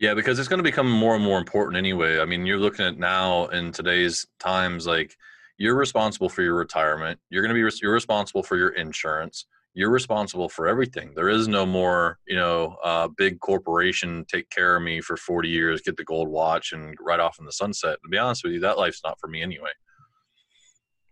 Yeah, 0.00 0.14
because 0.14 0.38
it's 0.38 0.48
going 0.48 0.58
to 0.58 0.64
become 0.64 0.90
more 0.90 1.14
and 1.14 1.22
more 1.22 1.38
important 1.38 1.76
anyway. 1.76 2.20
I 2.20 2.24
mean, 2.24 2.46
you're 2.46 2.58
looking 2.58 2.86
at 2.86 2.98
now 2.98 3.46
in 3.48 3.70
today's 3.70 4.26
times, 4.38 4.86
like, 4.86 5.14
you're 5.58 5.76
responsible 5.76 6.30
for 6.30 6.40
your 6.40 6.54
retirement. 6.54 7.20
You're 7.28 7.42
going 7.42 7.54
to 7.54 7.70
be 7.70 7.76
you're 7.82 7.92
responsible 7.92 8.42
for 8.42 8.56
your 8.56 8.70
insurance. 8.70 9.44
You're 9.74 9.90
responsible 9.90 10.48
for 10.48 10.66
everything. 10.66 11.12
There 11.14 11.28
is 11.28 11.48
no 11.48 11.66
more, 11.66 12.18
you 12.26 12.34
know, 12.34 12.78
uh, 12.82 13.08
big 13.08 13.40
corporation 13.40 14.24
take 14.26 14.48
care 14.48 14.74
of 14.74 14.82
me 14.82 15.02
for 15.02 15.18
40 15.18 15.50
years, 15.50 15.82
get 15.82 15.98
the 15.98 16.04
gold 16.04 16.28
watch, 16.28 16.72
and 16.72 16.96
ride 16.98 17.20
off 17.20 17.38
in 17.38 17.44
the 17.44 17.52
sunset. 17.52 17.98
To 18.02 18.08
be 18.08 18.16
honest 18.16 18.42
with 18.42 18.54
you, 18.54 18.60
that 18.60 18.78
life's 18.78 19.02
not 19.04 19.20
for 19.20 19.28
me 19.28 19.42
anyway. 19.42 19.68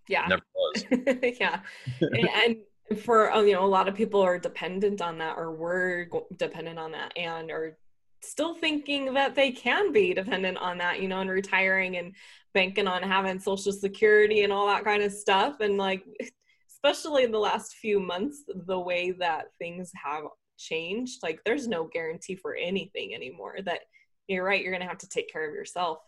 Yeah, 0.09 0.26
never 0.28 0.42
was. 0.57 0.85
yeah, 1.38 1.61
and, 2.00 2.57
and 2.90 2.99
for 3.00 3.30
uh, 3.30 3.42
you 3.42 3.52
know, 3.52 3.66
a 3.66 3.68
lot 3.68 3.87
of 3.87 3.95
people 3.95 4.23
are 4.23 4.38
dependent 4.38 5.02
on 5.02 5.18
that, 5.18 5.37
or 5.37 5.54
were 5.54 6.09
dependent 6.38 6.78
on 6.78 6.92
that, 6.92 7.12
and 7.18 7.50
are 7.50 7.76
still 8.22 8.54
thinking 8.54 9.14
that 9.14 9.34
they 9.34 9.50
can 9.50 9.92
be 9.92 10.14
dependent 10.14 10.58
on 10.58 10.78
that, 10.78 11.00
you 11.00 11.08
know, 11.08 11.20
and 11.20 11.30
retiring 11.30 11.96
and 11.96 12.14
banking 12.54 12.88
on 12.88 13.02
having 13.02 13.38
social 13.38 13.72
security 13.72 14.44
and 14.44 14.52
all 14.52 14.66
that 14.66 14.84
kind 14.84 15.02
of 15.02 15.12
stuff. 15.12 15.60
And 15.60 15.76
like, 15.76 16.04
especially 16.70 17.25
in 17.25 17.32
the 17.32 17.38
last 17.38 17.75
few 17.75 18.00
months, 18.00 18.42
the 18.66 18.78
way 18.78 19.12
that 19.12 19.46
things 19.58 19.90
have 20.02 20.25
changed, 20.58 21.22
like, 21.22 21.40
there's 21.44 21.68
no 21.68 21.84
guarantee 21.84 22.37
for 22.37 22.54
anything 22.54 23.14
anymore. 23.14 23.56
That 23.64 23.80
you're 24.28 24.44
right, 24.44 24.62
you're 24.62 24.72
going 24.72 24.82
to 24.82 24.88
have 24.88 24.98
to 24.98 25.08
take 25.08 25.32
care 25.32 25.48
of 25.48 25.54
yourself. 25.54 25.98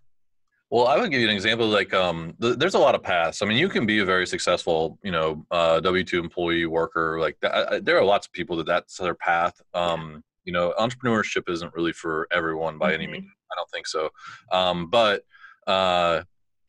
Well, 0.70 0.86
I 0.86 0.96
would 0.96 1.10
give 1.10 1.20
you 1.20 1.28
an 1.28 1.34
example. 1.34 1.66
Like, 1.66 1.92
um, 1.92 2.34
th- 2.40 2.56
there's 2.56 2.74
a 2.74 2.78
lot 2.78 2.94
of 2.94 3.02
paths. 3.02 3.42
I 3.42 3.46
mean, 3.46 3.56
you 3.58 3.68
can 3.68 3.86
be 3.86 3.98
a 3.98 4.04
very 4.04 4.26
successful, 4.26 5.00
you 5.02 5.10
know, 5.10 5.44
uh, 5.50 5.80
W 5.80 6.04
two 6.04 6.20
employee 6.20 6.66
worker. 6.66 7.18
Like, 7.18 7.36
th- 7.40 7.82
there 7.82 7.98
are 7.98 8.04
lots 8.04 8.28
of 8.28 8.32
people 8.32 8.56
that 8.56 8.66
that's 8.66 8.96
their 8.96 9.16
path. 9.16 9.60
Um, 9.74 10.22
you 10.50 10.52
know 10.52 10.74
entrepreneurship 10.80 11.48
isn't 11.48 11.72
really 11.74 11.92
for 11.92 12.26
everyone 12.32 12.76
by 12.76 12.90
mm-hmm. 12.90 13.02
any 13.02 13.12
means 13.12 13.30
i 13.52 13.54
don't 13.54 13.70
think 13.70 13.86
so. 13.86 14.10
Um, 14.50 14.90
but 14.90 15.22
uh, 15.68 16.22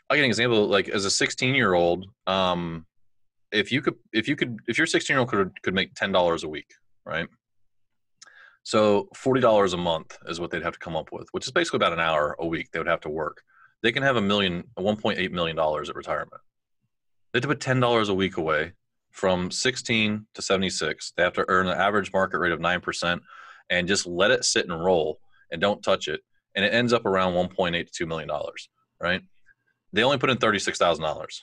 i'll 0.07 0.15
give 0.15 0.19
an 0.19 0.25
example 0.25 0.67
like 0.67 0.88
as 0.88 1.05
a 1.05 1.09
16 1.09 1.55
year 1.55 1.73
old 1.73 2.05
um, 2.27 2.85
if 3.51 3.71
you 3.71 3.81
could 3.81 3.95
if 4.13 4.27
you 4.27 4.35
could 4.35 4.59
if 4.67 4.77
your 4.77 4.85
16 4.85 5.11
year 5.15 5.19
old 5.19 5.29
could 5.29 5.51
could 5.63 5.73
make 5.73 5.95
$10 5.95 6.43
a 6.43 6.47
week 6.47 6.71
right? 7.03 7.27
So 8.63 9.09
$40 9.15 9.73
a 9.73 9.77
month 9.77 10.15
is 10.27 10.39
what 10.39 10.51
they'd 10.51 10.61
have 10.61 10.73
to 10.73 10.79
come 10.79 10.95
up 10.95 11.09
with 11.11 11.27
which 11.31 11.47
is 11.47 11.51
basically 11.51 11.77
about 11.77 11.93
an 11.93 12.00
hour 12.00 12.35
a 12.38 12.45
week 12.45 12.69
they 12.71 12.79
would 12.79 12.88
have 12.88 13.01
to 13.01 13.09
work. 13.09 13.41
They 13.81 13.91
can 13.91 14.03
have 14.03 14.15
a 14.15 14.21
million 14.21 14.65
1.8 14.77 15.31
million 15.31 15.55
dollars 15.55 15.89
at 15.89 15.95
retirement. 15.95 16.41
They 17.33 17.38
have 17.38 17.41
to 17.41 17.47
put 17.47 17.59
$10 17.59 18.09
a 18.09 18.13
week 18.13 18.38
away 18.38 18.73
from 19.11 19.51
16 19.51 20.25
to 20.33 20.41
76 20.41 21.13
they 21.17 21.23
have 21.23 21.33
to 21.33 21.45
earn 21.50 21.67
an 21.67 21.77
average 21.77 22.11
market 22.13 22.39
rate 22.39 22.53
of 22.53 22.59
9% 22.59 23.19
and 23.72 23.88
just 23.88 24.06
let 24.06 24.30
it 24.30 24.46
sit 24.46 24.70
and 24.70 24.84
roll 24.84 25.20
and 25.50 25.60
don't 25.60 25.82
touch 25.82 26.08
it. 26.08 26.20
And 26.54 26.63
it 26.63 26.74
ends 26.74 26.94
up 26.94 27.06
around 27.06 27.34
1.8 27.34 27.90
to 27.92 28.06
$2 28.06 28.08
million, 28.08 28.30
right? 29.00 29.22
They 29.94 30.04
only 30.04 30.18
put 30.18 30.30
in 30.30 30.38
$36,000. 30.38 31.42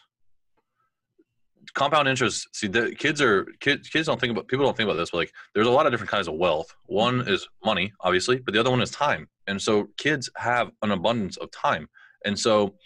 Compound 1.75 2.07
interest. 2.07 2.49
See, 2.55 2.67
the 2.67 2.95
kids 2.95 3.21
are 3.21 3.47
kids. 3.61 3.89
Kids 3.91 4.07
don't 4.07 4.19
think 4.19 4.31
about. 4.31 4.49
People 4.49 4.65
don't 4.65 4.75
think 4.75 4.89
about 4.89 4.97
this, 4.97 5.11
but 5.11 5.19
like, 5.19 5.33
there's 5.55 5.67
a 5.67 5.71
lot 5.71 5.85
of 5.85 5.93
different 5.93 6.11
kinds 6.11 6.27
of 6.27 6.35
wealth. 6.35 6.75
One 6.87 7.29
is 7.29 7.47
money, 7.63 7.93
obviously, 8.01 8.39
but 8.39 8.55
the 8.55 8.61
other 8.61 8.71
one 8.71 8.81
is 8.81 8.91
time. 8.91 9.29
And 9.47 9.61
so, 9.61 9.89
kids 9.99 10.31
have 10.37 10.71
an 10.81 10.93
abundance 10.93 11.37
of 11.37 11.51
time. 11.51 11.87
And 12.25 12.39
so, 12.39 12.77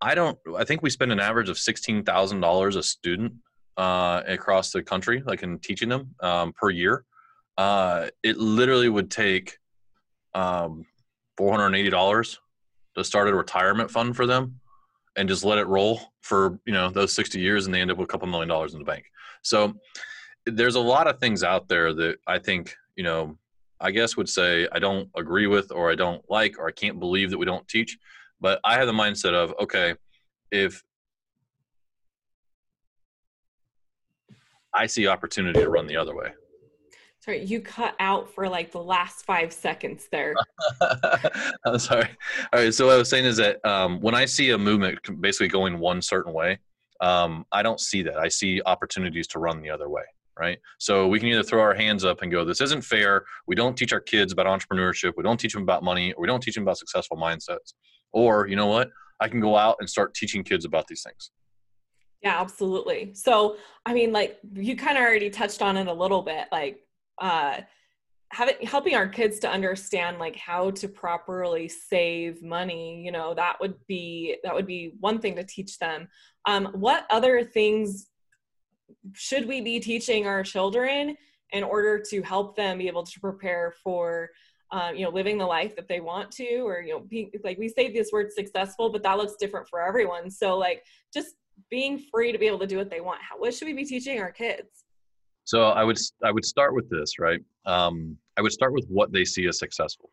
I 0.00 0.14
don't. 0.14 0.38
I 0.56 0.64
think 0.64 0.80
we 0.82 0.88
spend 0.88 1.12
an 1.12 1.20
average 1.20 1.50
of 1.50 1.58
sixteen 1.58 2.04
thousand 2.04 2.40
dollars 2.40 2.76
a 2.76 2.82
student 2.82 3.34
uh, 3.76 4.22
across 4.26 4.70
the 4.70 4.82
country, 4.82 5.22
like 5.26 5.42
in 5.42 5.58
teaching 5.58 5.90
them 5.90 6.14
um, 6.20 6.54
per 6.54 6.70
year 6.70 7.04
uh, 7.58 8.08
it 8.22 8.36
literally 8.36 8.88
would 8.88 9.10
take 9.10 9.58
um, 10.34 10.84
$480 11.38 12.38
to 12.96 13.04
start 13.04 13.28
a 13.28 13.34
retirement 13.34 13.90
fund 13.90 14.16
for 14.16 14.26
them 14.26 14.60
and 15.16 15.28
just 15.28 15.44
let 15.44 15.58
it 15.58 15.66
roll 15.66 16.00
for 16.20 16.58
you 16.66 16.72
know 16.72 16.90
those 16.90 17.14
60 17.14 17.40
years 17.40 17.66
and 17.66 17.74
they 17.74 17.80
end 17.80 17.90
up 17.90 17.96
with 17.96 18.04
a 18.04 18.08
couple 18.08 18.28
million 18.28 18.48
dollars 18.48 18.74
in 18.74 18.80
the 18.80 18.84
bank. 18.84 19.04
So 19.42 19.74
there's 20.46 20.76
a 20.76 20.80
lot 20.80 21.08
of 21.08 21.18
things 21.18 21.42
out 21.42 21.68
there 21.68 21.92
that 21.92 22.16
i 22.26 22.38
think 22.38 22.74
you 22.94 23.02
know 23.02 23.36
i 23.80 23.90
guess 23.90 24.16
would 24.16 24.28
say 24.28 24.66
i 24.72 24.78
don't 24.78 25.08
agree 25.16 25.46
with 25.46 25.72
or 25.72 25.90
i 25.90 25.94
don't 25.94 26.22
like 26.30 26.58
or 26.58 26.68
i 26.68 26.72
can't 26.72 27.00
believe 27.00 27.30
that 27.30 27.38
we 27.38 27.44
don't 27.44 27.66
teach 27.68 27.98
but 28.40 28.60
i 28.64 28.74
have 28.74 28.86
the 28.86 28.92
mindset 28.92 29.34
of 29.34 29.52
okay 29.60 29.94
if 30.52 30.82
i 34.72 34.86
see 34.86 35.06
opportunity 35.08 35.60
to 35.60 35.68
run 35.68 35.86
the 35.86 35.96
other 35.96 36.14
way 36.14 36.30
Sorry, 37.26 37.42
you 37.44 37.60
cut 37.60 37.96
out 37.98 38.32
for 38.32 38.48
like 38.48 38.70
the 38.70 38.82
last 38.82 39.24
five 39.24 39.52
seconds 39.52 40.06
there. 40.12 40.32
I'm 41.66 41.78
sorry. 41.80 42.08
All 42.52 42.60
right. 42.60 42.72
So 42.72 42.86
what 42.86 42.94
I 42.94 42.98
was 42.98 43.10
saying 43.10 43.24
is 43.24 43.36
that 43.38 43.64
um, 43.66 44.00
when 44.00 44.14
I 44.14 44.26
see 44.26 44.50
a 44.50 44.58
movement 44.58 45.00
basically 45.20 45.48
going 45.48 45.80
one 45.80 46.00
certain 46.00 46.32
way, 46.32 46.60
um, 47.00 47.44
I 47.50 47.64
don't 47.64 47.80
see 47.80 48.02
that. 48.02 48.16
I 48.16 48.28
see 48.28 48.62
opportunities 48.64 49.26
to 49.28 49.40
run 49.40 49.60
the 49.60 49.70
other 49.70 49.88
way. 49.88 50.04
Right. 50.38 50.58
So 50.78 51.08
we 51.08 51.18
can 51.18 51.28
either 51.28 51.42
throw 51.42 51.62
our 51.62 51.74
hands 51.74 52.04
up 52.04 52.22
and 52.22 52.30
go, 52.30 52.44
this 52.44 52.60
isn't 52.60 52.84
fair. 52.84 53.24
We 53.48 53.56
don't 53.56 53.76
teach 53.76 53.92
our 53.92 54.00
kids 54.00 54.32
about 54.32 54.46
entrepreneurship. 54.46 55.14
We 55.16 55.24
don't 55.24 55.40
teach 55.40 55.54
them 55.54 55.62
about 55.62 55.82
money. 55.82 56.12
Or 56.12 56.20
we 56.20 56.28
don't 56.28 56.42
teach 56.42 56.54
them 56.54 56.62
about 56.62 56.78
successful 56.78 57.16
mindsets. 57.16 57.72
Or, 58.12 58.46
you 58.46 58.54
know 58.54 58.66
what? 58.66 58.90
I 59.18 59.26
can 59.26 59.40
go 59.40 59.56
out 59.56 59.78
and 59.80 59.90
start 59.90 60.14
teaching 60.14 60.44
kids 60.44 60.64
about 60.64 60.86
these 60.86 61.02
things. 61.02 61.32
Yeah, 62.22 62.40
absolutely. 62.40 63.14
So, 63.14 63.56
I 63.84 63.94
mean, 63.94 64.12
like 64.12 64.38
you 64.54 64.76
kind 64.76 64.96
of 64.96 65.02
already 65.02 65.30
touched 65.30 65.62
on 65.62 65.76
it 65.76 65.88
a 65.88 65.92
little 65.92 66.22
bit. 66.22 66.46
Like 66.52 66.85
uh, 67.18 67.60
having 68.32 68.54
helping 68.66 68.94
our 68.94 69.06
kids 69.06 69.38
to 69.38 69.50
understand 69.50 70.18
like 70.18 70.36
how 70.36 70.70
to 70.70 70.88
properly 70.88 71.68
save 71.68 72.42
money 72.42 73.00
you 73.04 73.12
know 73.12 73.34
that 73.34 73.56
would 73.60 73.74
be 73.86 74.36
that 74.42 74.54
would 74.54 74.66
be 74.66 74.92
one 75.00 75.20
thing 75.20 75.36
to 75.36 75.44
teach 75.44 75.78
them. 75.78 76.08
Um, 76.44 76.66
what 76.74 77.06
other 77.10 77.44
things 77.44 78.08
should 79.14 79.46
we 79.46 79.60
be 79.60 79.80
teaching 79.80 80.26
our 80.26 80.42
children 80.42 81.16
in 81.52 81.62
order 81.62 82.02
to 82.10 82.22
help 82.22 82.56
them 82.56 82.78
be 82.78 82.88
able 82.88 83.04
to 83.04 83.20
prepare 83.20 83.74
for 83.82 84.30
um, 84.72 84.96
you 84.96 85.04
know 85.04 85.10
living 85.10 85.38
the 85.38 85.46
life 85.46 85.76
that 85.76 85.88
they 85.88 86.00
want 86.00 86.30
to? 86.32 86.58
Or 86.66 86.80
you 86.80 86.94
know 86.94 87.00
being 87.00 87.30
like 87.44 87.58
we 87.58 87.68
say 87.68 87.92
this 87.92 88.10
word 88.12 88.32
successful 88.32 88.90
but 88.90 89.02
that 89.04 89.18
looks 89.18 89.36
different 89.38 89.68
for 89.68 89.80
everyone. 89.80 90.30
So 90.30 90.58
like 90.58 90.82
just 91.14 91.36
being 91.70 92.02
free 92.12 92.32
to 92.32 92.38
be 92.38 92.46
able 92.46 92.58
to 92.58 92.66
do 92.66 92.76
what 92.76 92.90
they 92.90 93.00
want. 93.00 93.20
How, 93.22 93.38
what 93.38 93.54
should 93.54 93.66
we 93.66 93.72
be 93.72 93.84
teaching 93.84 94.20
our 94.20 94.30
kids 94.30 94.84
so 95.46 95.68
I 95.68 95.84
would 95.84 95.96
I 96.24 96.32
would 96.32 96.44
start 96.44 96.74
with 96.74 96.90
this, 96.90 97.20
right? 97.20 97.40
Um, 97.64 98.16
I 98.36 98.42
would 98.42 98.52
start 98.52 98.72
with 98.72 98.84
what 98.88 99.12
they 99.12 99.24
see 99.24 99.46
as 99.46 99.58
successful, 99.58 100.10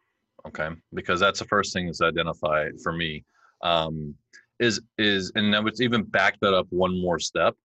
okay? 0.48 0.70
Because 0.94 1.20
that's 1.20 1.40
the 1.40 1.46
first 1.46 1.74
thing 1.74 1.92
to 1.92 2.06
identify 2.06 2.70
for 2.84 2.94
me. 2.94 3.26
Um, 3.64 4.16
is 4.60 4.80
is 5.00 5.32
and 5.36 5.56
I 5.56 5.60
would 5.60 5.82
even 5.82 6.04
back 6.04 6.40
that 6.42 6.54
up 6.54 6.68
one 6.70 7.02
more 7.02 7.18
step. 7.20 7.56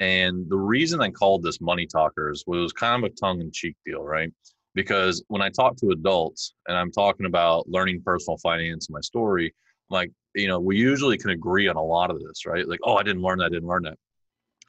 And 0.00 0.50
the 0.50 0.56
reason 0.56 1.00
I 1.00 1.10
called 1.10 1.44
this 1.44 1.60
money 1.60 1.86
talkers 1.86 2.42
was 2.48 2.72
kind 2.72 3.04
of 3.04 3.10
a 3.12 3.14
tongue 3.14 3.40
in 3.40 3.52
cheek 3.52 3.76
deal, 3.86 4.02
right? 4.02 4.32
Because 4.74 5.22
when 5.28 5.40
I 5.40 5.50
talk 5.50 5.76
to 5.76 5.90
adults 5.90 6.54
and 6.66 6.76
I'm 6.76 6.90
talking 6.90 7.26
about 7.26 7.68
learning 7.68 8.02
personal 8.04 8.38
finance, 8.38 8.90
my 8.90 9.00
story, 9.00 9.54
like 9.88 10.10
you 10.34 10.48
know, 10.48 10.58
we 10.58 10.76
usually 10.76 11.16
can 11.16 11.30
agree 11.30 11.68
on 11.68 11.76
a 11.76 11.82
lot 11.82 12.10
of 12.10 12.18
this, 12.20 12.44
right? 12.44 12.66
Like, 12.66 12.80
oh, 12.82 12.96
I 12.96 13.04
didn't 13.04 13.22
learn 13.22 13.38
that, 13.38 13.46
I 13.46 13.50
didn't 13.50 13.68
learn 13.68 13.84
that 13.84 13.98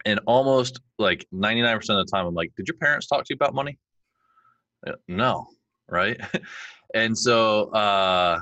and 0.06 0.20
almost 0.28 0.80
like 1.00 1.26
99% 1.34 1.76
of 1.76 1.88
the 1.88 2.06
time 2.12 2.26
i'm 2.26 2.34
like 2.34 2.52
did 2.56 2.68
your 2.68 2.78
parents 2.78 3.08
talk 3.08 3.24
to 3.26 3.28
you 3.30 3.36
about 3.36 3.54
money? 3.54 3.78
Uh, 4.86 4.94
no 5.08 5.48
right? 5.90 6.20
And 6.94 7.18
so 7.18 7.72
uh 7.72 8.40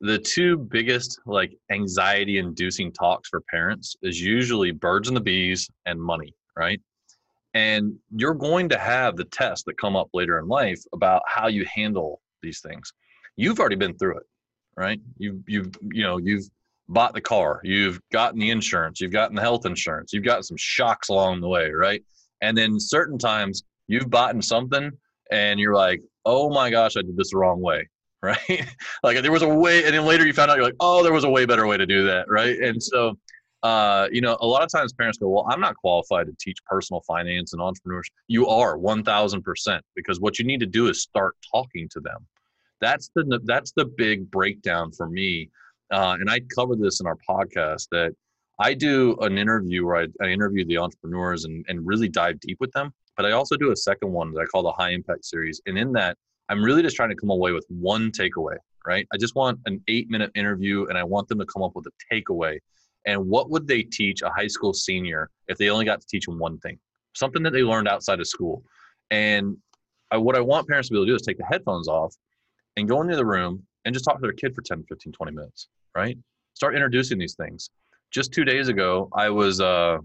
the 0.00 0.18
two 0.18 0.58
biggest 0.58 1.18
like 1.26 1.56
anxiety 1.72 2.38
inducing 2.38 2.92
talks 2.92 3.28
for 3.30 3.40
parents 3.50 3.96
is 4.02 4.20
usually 4.20 4.70
birds 4.70 5.08
and 5.08 5.16
the 5.16 5.20
bees 5.20 5.68
and 5.86 6.00
money 6.00 6.32
right? 6.56 6.80
And 7.54 7.96
you're 8.14 8.34
going 8.34 8.68
to 8.68 8.78
have 8.78 9.16
the 9.16 9.24
tests 9.24 9.64
that 9.64 9.78
come 9.78 9.96
up 9.96 10.08
later 10.12 10.38
in 10.38 10.46
life 10.46 10.80
about 10.92 11.22
how 11.26 11.48
you 11.48 11.64
handle 11.74 12.20
these 12.42 12.60
things. 12.60 12.92
You've 13.36 13.58
already 13.58 13.76
been 13.76 13.96
through 13.96 14.18
it 14.18 14.26
right? 14.76 15.00
You 15.18 15.42
you've 15.46 15.74
you 15.90 16.02
know 16.02 16.18
you've 16.18 16.48
bought 16.88 17.14
the 17.14 17.20
car, 17.20 17.60
you've 17.64 18.00
gotten 18.12 18.38
the 18.38 18.50
insurance, 18.50 19.00
you've 19.00 19.12
gotten 19.12 19.34
the 19.34 19.42
health 19.42 19.66
insurance, 19.66 20.12
you've 20.12 20.24
gotten 20.24 20.42
some 20.42 20.56
shocks 20.56 21.08
along 21.08 21.40
the 21.40 21.48
way, 21.48 21.70
right? 21.70 22.02
And 22.42 22.56
then 22.56 22.78
certain 22.78 23.18
times 23.18 23.64
you've 23.88 24.10
bought 24.10 24.42
something 24.44 24.90
and 25.30 25.58
you're 25.58 25.74
like, 25.74 26.02
oh 26.24 26.50
my 26.50 26.70
gosh, 26.70 26.96
I 26.96 27.02
did 27.02 27.16
this 27.16 27.30
the 27.30 27.38
wrong 27.38 27.60
way, 27.60 27.88
right? 28.22 28.66
like 29.02 29.20
there 29.22 29.32
was 29.32 29.42
a 29.42 29.48
way, 29.48 29.84
and 29.84 29.94
then 29.94 30.04
later 30.04 30.26
you 30.26 30.32
found 30.32 30.50
out 30.50 30.56
you're 30.56 30.66
like, 30.66 30.76
oh, 30.80 31.02
there 31.02 31.12
was 31.12 31.24
a 31.24 31.30
way 31.30 31.44
better 31.46 31.66
way 31.66 31.76
to 31.76 31.86
do 31.86 32.06
that, 32.06 32.28
right? 32.28 32.58
And 32.58 32.82
so, 32.82 33.18
uh, 33.62 34.08
you 34.12 34.20
know, 34.20 34.36
a 34.40 34.46
lot 34.46 34.62
of 34.62 34.70
times 34.70 34.92
parents 34.92 35.18
go, 35.18 35.28
well, 35.28 35.46
I'm 35.50 35.60
not 35.60 35.76
qualified 35.76 36.26
to 36.26 36.32
teach 36.38 36.58
personal 36.66 37.02
finance 37.06 37.52
and 37.52 37.60
entrepreneurship. 37.60 38.10
You 38.28 38.46
are 38.48 38.76
1000% 38.78 39.80
because 39.96 40.20
what 40.20 40.38
you 40.38 40.44
need 40.44 40.60
to 40.60 40.66
do 40.66 40.88
is 40.88 41.02
start 41.02 41.36
talking 41.52 41.88
to 41.90 42.00
them. 42.00 42.26
That's 42.80 43.10
the 43.14 43.40
that's 43.44 43.72
the 43.72 43.86
big 43.86 44.30
breakdown 44.30 44.92
for 44.92 45.08
me 45.08 45.48
uh, 45.90 46.16
and 46.20 46.30
I 46.30 46.40
cover 46.54 46.76
this 46.76 47.00
in 47.00 47.06
our 47.06 47.16
podcast 47.28 47.88
that 47.90 48.12
I 48.58 48.74
do 48.74 49.16
an 49.20 49.38
interview 49.38 49.84
where 49.84 49.96
I, 49.96 50.06
I 50.22 50.28
interview 50.28 50.64
the 50.64 50.78
entrepreneurs 50.78 51.44
and, 51.44 51.64
and 51.68 51.86
really 51.86 52.08
dive 52.08 52.40
deep 52.40 52.58
with 52.60 52.72
them. 52.72 52.92
But 53.16 53.26
I 53.26 53.32
also 53.32 53.56
do 53.56 53.72
a 53.72 53.76
second 53.76 54.12
one 54.12 54.32
that 54.32 54.40
I 54.40 54.44
call 54.46 54.62
the 54.62 54.72
high 54.72 54.90
impact 54.90 55.24
series. 55.24 55.60
And 55.66 55.78
in 55.78 55.92
that, 55.92 56.16
I'm 56.48 56.62
really 56.62 56.82
just 56.82 56.96
trying 56.96 57.08
to 57.10 57.16
come 57.16 57.30
away 57.30 57.52
with 57.52 57.66
one 57.68 58.10
takeaway, 58.12 58.56
right? 58.86 59.06
I 59.12 59.16
just 59.16 59.34
want 59.34 59.58
an 59.66 59.82
eight 59.88 60.08
minute 60.10 60.30
interview 60.34 60.86
and 60.86 60.96
I 60.96 61.04
want 61.04 61.28
them 61.28 61.38
to 61.38 61.46
come 61.46 61.62
up 61.62 61.72
with 61.74 61.86
a 61.86 62.14
takeaway. 62.14 62.58
and 63.06 63.26
what 63.26 63.50
would 63.50 63.66
they 63.66 63.82
teach 63.82 64.22
a 64.22 64.30
high 64.30 64.46
school 64.46 64.72
senior 64.74 65.30
if 65.48 65.58
they 65.58 65.70
only 65.70 65.84
got 65.84 66.00
to 66.00 66.06
teach 66.06 66.26
them 66.26 66.38
one 66.38 66.58
thing 66.58 66.78
something 67.14 67.42
that 67.42 67.52
they 67.52 67.62
learned 67.62 67.88
outside 67.88 68.20
of 68.20 68.26
school 68.26 68.62
and 69.10 69.56
I, 70.10 70.16
what 70.18 70.36
i 70.36 70.40
want 70.40 70.68
parents 70.68 70.88
to 70.88 70.92
be 70.92 70.98
able 70.98 71.06
to 71.06 71.12
do 71.12 71.16
is 71.16 71.22
take 71.22 71.38
the 71.38 71.44
headphones 71.44 71.88
off 71.88 72.14
and 72.76 72.88
go 72.88 73.00
into 73.00 73.16
the 73.16 73.24
room 73.24 73.65
and 73.86 73.94
just 73.94 74.04
talk 74.04 74.16
to 74.16 74.22
their 74.22 74.32
kid 74.32 74.54
for 74.54 74.60
10 74.60 74.84
15 74.88 75.12
20 75.12 75.32
minutes 75.32 75.68
right? 75.96 76.18
Start 76.52 76.74
introducing 76.74 77.18
these 77.18 77.34
things. 77.34 77.70
Just 78.12 78.32
two 78.32 78.44
days 78.44 78.68
ago 78.68 79.08
i 79.14 79.28
was 79.30 79.60
uh 79.60 79.98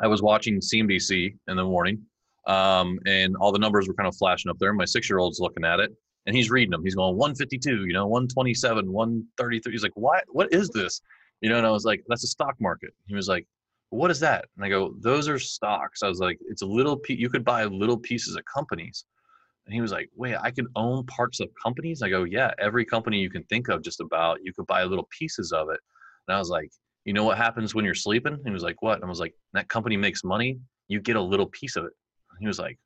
i 0.00 0.06
was 0.06 0.22
watching 0.22 0.60
cnbc 0.60 1.36
in 1.48 1.56
the 1.56 1.64
morning 1.64 2.02
um, 2.46 2.98
and 3.06 3.36
all 3.36 3.52
the 3.52 3.58
numbers 3.58 3.86
were 3.86 3.94
kind 3.94 4.08
of 4.08 4.16
flashing 4.16 4.50
up 4.50 4.58
there. 4.58 4.72
My 4.72 4.84
six 4.84 5.08
year 5.08 5.18
old's 5.18 5.38
looking 5.38 5.64
at 5.64 5.78
it 5.80 5.92
and 6.26 6.34
he's 6.36 6.50
reading 6.50 6.70
them 6.70 6.82
he's 6.84 6.94
going 6.94 7.16
152 7.16 7.86
you 7.86 7.92
know 7.92 8.06
127 8.06 8.90
133 8.90 9.72
he's 9.72 9.82
like 9.82 9.92
what? 9.94 10.24
What 10.28 10.52
is 10.52 10.68
this? 10.70 11.00
You 11.40 11.50
know 11.50 11.58
and 11.58 11.66
i 11.66 11.70
was 11.70 11.84
like 11.84 12.02
that's 12.08 12.24
a 12.24 12.28
stock 12.28 12.56
market. 12.60 12.90
He 13.06 13.14
was 13.14 13.28
like 13.28 13.46
what 13.90 14.10
is 14.10 14.20
that? 14.20 14.46
And 14.56 14.64
i 14.64 14.68
go 14.68 14.94
those 15.00 15.28
are 15.28 15.38
stocks. 15.38 16.02
I 16.02 16.08
was 16.08 16.18
like 16.18 16.38
it's 16.48 16.62
a 16.62 16.66
little 16.66 16.96
piece 16.96 17.18
you 17.18 17.30
could 17.30 17.44
buy 17.44 17.64
little 17.64 17.98
pieces 17.98 18.36
of 18.36 18.44
companies 18.44 19.04
and 19.66 19.74
he 19.74 19.80
was 19.80 19.92
like, 19.92 20.10
wait, 20.16 20.36
I 20.40 20.50
can 20.50 20.66
own 20.74 21.06
parts 21.06 21.40
of 21.40 21.48
companies? 21.62 22.02
I 22.02 22.08
go, 22.08 22.24
yeah, 22.24 22.50
every 22.58 22.84
company 22.84 23.18
you 23.18 23.30
can 23.30 23.44
think 23.44 23.68
of 23.68 23.82
just 23.82 24.00
about, 24.00 24.38
you 24.42 24.52
could 24.52 24.66
buy 24.66 24.82
little 24.84 25.08
pieces 25.16 25.52
of 25.52 25.68
it. 25.70 25.78
And 26.26 26.34
I 26.34 26.38
was 26.38 26.48
like, 26.50 26.70
you 27.04 27.12
know 27.12 27.24
what 27.24 27.38
happens 27.38 27.74
when 27.74 27.84
you're 27.84 27.94
sleeping? 27.94 28.38
He 28.44 28.50
was 28.50 28.62
like, 28.62 28.80
what? 28.82 28.96
And 28.96 29.04
I 29.04 29.08
was 29.08 29.20
like, 29.20 29.34
that 29.52 29.68
company 29.68 29.96
makes 29.96 30.24
money. 30.24 30.58
You 30.88 31.00
get 31.00 31.16
a 31.16 31.20
little 31.20 31.46
piece 31.46 31.76
of 31.76 31.84
it. 31.84 31.92
And 32.30 32.40
he 32.40 32.46
was 32.46 32.58
like, 32.58 32.78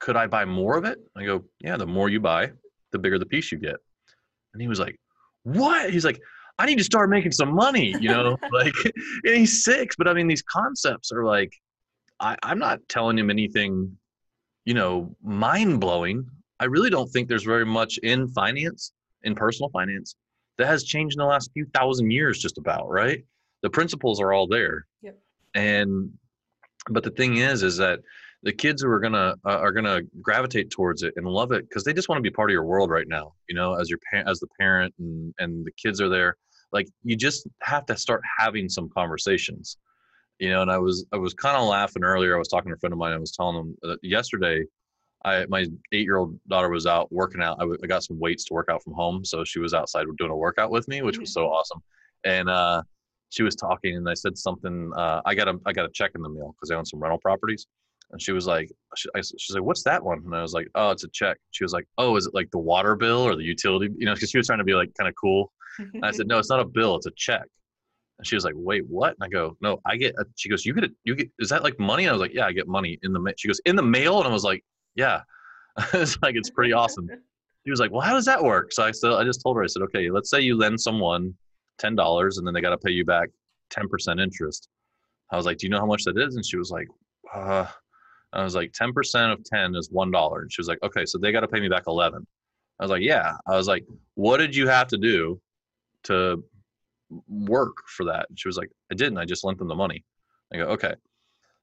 could 0.00 0.16
I 0.16 0.26
buy 0.26 0.44
more 0.44 0.76
of 0.76 0.84
it? 0.84 0.98
I 1.16 1.24
go, 1.24 1.44
yeah, 1.60 1.76
the 1.76 1.86
more 1.86 2.08
you 2.08 2.20
buy, 2.20 2.50
the 2.92 2.98
bigger 2.98 3.18
the 3.18 3.26
piece 3.26 3.52
you 3.52 3.58
get. 3.58 3.76
And 4.52 4.60
he 4.60 4.68
was 4.68 4.80
like, 4.80 4.98
what? 5.44 5.90
He's 5.90 6.04
like, 6.04 6.20
I 6.58 6.66
need 6.66 6.78
to 6.78 6.84
start 6.84 7.08
making 7.08 7.32
some 7.32 7.54
money, 7.54 7.94
you 8.00 8.08
know, 8.08 8.36
like 8.52 8.74
he's 9.24 9.64
six, 9.64 9.94
but 9.96 10.08
I 10.08 10.12
mean, 10.12 10.26
these 10.26 10.42
concepts 10.42 11.12
are 11.12 11.24
like, 11.24 11.52
I, 12.18 12.36
I'm 12.42 12.58
not 12.58 12.80
telling 12.88 13.18
him 13.18 13.30
anything 13.30 13.96
you 14.64 14.74
know, 14.74 15.14
mind 15.22 15.80
blowing. 15.80 16.26
I 16.58 16.66
really 16.66 16.90
don't 16.90 17.08
think 17.08 17.28
there's 17.28 17.44
very 17.44 17.66
much 17.66 17.98
in 17.98 18.28
finance, 18.28 18.92
in 19.22 19.34
personal 19.34 19.70
finance, 19.70 20.14
that 20.58 20.66
has 20.66 20.84
changed 20.84 21.16
in 21.16 21.20
the 21.20 21.26
last 21.26 21.50
few 21.54 21.66
thousand 21.72 22.10
years, 22.10 22.38
just 22.38 22.58
about, 22.58 22.88
right? 22.88 23.24
The 23.62 23.70
principles 23.70 24.20
are 24.20 24.32
all 24.32 24.46
there. 24.46 24.86
Yep. 25.02 25.18
And, 25.54 26.10
but 26.90 27.02
the 27.02 27.10
thing 27.10 27.38
is, 27.38 27.62
is 27.62 27.76
that 27.78 28.00
the 28.42 28.52
kids 28.52 28.82
who 28.82 28.88
are 28.88 29.00
gonna 29.00 29.34
uh, 29.44 29.58
are 29.58 29.72
gonna 29.72 30.00
gravitate 30.22 30.70
towards 30.70 31.02
it 31.02 31.12
and 31.16 31.26
love 31.26 31.52
it 31.52 31.68
because 31.68 31.84
they 31.84 31.92
just 31.92 32.08
want 32.08 32.18
to 32.18 32.22
be 32.22 32.30
part 32.30 32.50
of 32.50 32.52
your 32.52 32.64
world 32.64 32.90
right 32.90 33.06
now. 33.06 33.34
You 33.48 33.54
know, 33.54 33.74
as 33.74 33.90
your 33.90 33.98
parent, 34.10 34.28
as 34.28 34.40
the 34.40 34.46
parent, 34.58 34.94
and 34.98 35.34
and 35.38 35.64
the 35.66 35.72
kids 35.72 36.00
are 36.00 36.08
there. 36.08 36.36
Like 36.72 36.86
you 37.02 37.16
just 37.16 37.46
have 37.62 37.84
to 37.86 37.96
start 37.96 38.22
having 38.38 38.68
some 38.68 38.88
conversations 38.96 39.76
you 40.40 40.48
know 40.48 40.62
and 40.62 40.70
i 40.70 40.78
was 40.78 41.04
i 41.12 41.16
was 41.16 41.34
kind 41.34 41.56
of 41.56 41.68
laughing 41.68 42.02
earlier. 42.02 42.34
I 42.34 42.38
was 42.38 42.48
talking 42.48 42.70
to 42.70 42.74
a 42.74 42.78
friend 42.78 42.92
of 42.92 42.98
mine 42.98 43.12
i 43.12 43.18
was 43.18 43.32
telling 43.32 43.56
him 43.56 43.76
that 43.82 43.98
yesterday 44.02 44.64
i 45.24 45.44
my 45.48 45.66
eight 45.92 46.04
year 46.04 46.16
old 46.16 46.40
daughter 46.48 46.70
was 46.70 46.86
out 46.86 47.12
working 47.12 47.42
out. 47.42 47.58
I, 47.58 47.62
w- 47.62 47.78
I 47.84 47.86
got 47.86 48.02
some 48.02 48.18
weights 48.18 48.44
to 48.46 48.54
work 48.54 48.68
out 48.70 48.82
from 48.82 48.94
home 48.94 49.24
so 49.24 49.44
she 49.44 49.60
was 49.60 49.74
outside 49.74 50.06
doing 50.18 50.30
a 50.30 50.36
workout 50.36 50.70
with 50.70 50.88
me 50.88 51.02
which 51.02 51.18
was 51.18 51.32
so 51.32 51.46
awesome. 51.46 51.80
And 52.24 52.48
uh 52.48 52.82
she 53.28 53.44
was 53.44 53.54
talking 53.54 53.96
and 53.96 54.08
i 54.08 54.14
said 54.14 54.36
something 54.36 54.90
uh 54.96 55.20
i 55.26 55.34
got 55.34 55.46
a 55.46 55.60
i 55.66 55.72
got 55.72 55.84
a 55.84 55.90
check 55.92 56.12
in 56.14 56.22
the 56.22 56.28
mail 56.28 56.54
because 56.56 56.70
i 56.70 56.74
own 56.74 56.86
some 56.86 57.00
rental 57.00 57.18
properties. 57.18 57.66
And 58.12 58.20
she 58.20 58.32
was 58.32 58.44
like 58.44 58.68
she, 58.96 59.08
I, 59.14 59.20
she's 59.20 59.54
like 59.54 59.62
what's 59.62 59.84
that 59.84 60.02
one? 60.02 60.22
And 60.24 60.34
i 60.34 60.42
was 60.42 60.54
like 60.54 60.68
oh 60.74 60.90
it's 60.90 61.04
a 61.04 61.08
check. 61.08 61.36
She 61.50 61.62
was 61.64 61.72
like 61.72 61.86
oh 61.98 62.16
is 62.16 62.26
it 62.26 62.34
like 62.34 62.50
the 62.50 62.58
water 62.58 62.96
bill 62.96 63.20
or 63.22 63.36
the 63.36 63.44
utility? 63.44 63.88
You 63.96 64.06
know 64.06 64.14
because 64.14 64.30
she 64.30 64.38
was 64.38 64.46
trying 64.46 64.58
to 64.58 64.64
be 64.64 64.74
like 64.74 64.90
kind 64.98 65.08
of 65.08 65.14
cool. 65.14 65.52
And 65.78 66.04
i 66.04 66.10
said 66.10 66.26
no 66.26 66.38
it's 66.38 66.50
not 66.50 66.60
a 66.60 66.64
bill 66.64 66.96
it's 66.96 67.06
a 67.06 67.12
check 67.16 67.44
and 68.20 68.26
she 68.26 68.34
was 68.34 68.44
like, 68.44 68.52
wait, 68.54 68.86
what? 68.86 69.14
And 69.14 69.24
I 69.24 69.28
go, 69.28 69.56
no, 69.62 69.80
I 69.86 69.96
get, 69.96 70.14
a, 70.18 70.26
she 70.36 70.50
goes, 70.50 70.66
you 70.66 70.74
get 70.74 70.84
it, 70.84 70.92
you 71.04 71.14
get, 71.14 71.30
is 71.38 71.48
that 71.48 71.62
like 71.64 71.78
money? 71.80 72.04
And 72.04 72.10
I 72.10 72.12
was 72.12 72.20
like, 72.20 72.34
yeah, 72.34 72.44
I 72.44 72.52
get 72.52 72.68
money 72.68 72.98
in 73.02 73.14
the, 73.14 73.18
mail. 73.18 73.32
she 73.38 73.48
goes, 73.48 73.60
in 73.64 73.76
the 73.76 73.82
mail? 73.82 74.18
And 74.18 74.28
I 74.28 74.30
was 74.30 74.44
like, 74.44 74.62
yeah. 74.94 75.22
it's 75.94 76.18
like, 76.20 76.36
it's 76.36 76.50
pretty 76.50 76.74
awesome. 76.74 77.08
She 77.64 77.70
was 77.70 77.80
like, 77.80 77.90
well, 77.90 78.02
how 78.02 78.12
does 78.12 78.26
that 78.26 78.42
work? 78.42 78.72
So 78.72 78.84
I 78.84 78.90
said, 78.90 79.12
I 79.12 79.24
just 79.24 79.42
told 79.42 79.56
her, 79.56 79.64
I 79.64 79.66
said, 79.66 79.82
okay, 79.84 80.10
let's 80.10 80.28
say 80.28 80.40
you 80.40 80.56
lend 80.56 80.78
someone 80.78 81.34
$10 81.80 82.38
and 82.38 82.46
then 82.46 82.52
they 82.52 82.60
got 82.60 82.70
to 82.70 82.78
pay 82.78 82.90
you 82.90 83.06
back 83.06 83.30
10% 83.72 84.20
interest. 84.22 84.68
I 85.30 85.36
was 85.36 85.46
like, 85.46 85.56
do 85.56 85.66
you 85.66 85.70
know 85.70 85.80
how 85.80 85.86
much 85.86 86.04
that 86.04 86.18
is? 86.18 86.36
And 86.36 86.44
she 86.44 86.58
was 86.58 86.70
like, 86.70 86.88
uh, 87.34 87.66
I 88.32 88.42
was 88.42 88.54
like, 88.54 88.72
10% 88.72 89.32
of 89.32 89.42
10 89.44 89.74
is 89.76 89.88
$1. 89.88 90.38
And 90.42 90.52
she 90.52 90.60
was 90.60 90.68
like, 90.68 90.82
okay, 90.82 91.06
so 91.06 91.16
they 91.16 91.32
got 91.32 91.40
to 91.40 91.48
pay 91.48 91.60
me 91.60 91.68
back 91.68 91.84
11. 91.86 92.26
I 92.78 92.84
was 92.84 92.90
like, 92.90 93.02
yeah. 93.02 93.36
I 93.46 93.56
was 93.56 93.68
like, 93.68 93.84
what 94.14 94.38
did 94.38 94.54
you 94.54 94.68
have 94.68 94.88
to 94.88 94.98
do 94.98 95.40
to 96.04 96.42
work 97.28 97.76
for 97.88 98.04
that. 98.04 98.26
And 98.28 98.38
she 98.38 98.48
was 98.48 98.56
like, 98.56 98.70
I 98.90 98.94
didn't. 98.94 99.18
I 99.18 99.24
just 99.24 99.44
lent 99.44 99.58
them 99.58 99.68
the 99.68 99.74
money. 99.74 100.04
I 100.52 100.58
go, 100.58 100.64
okay. 100.64 100.94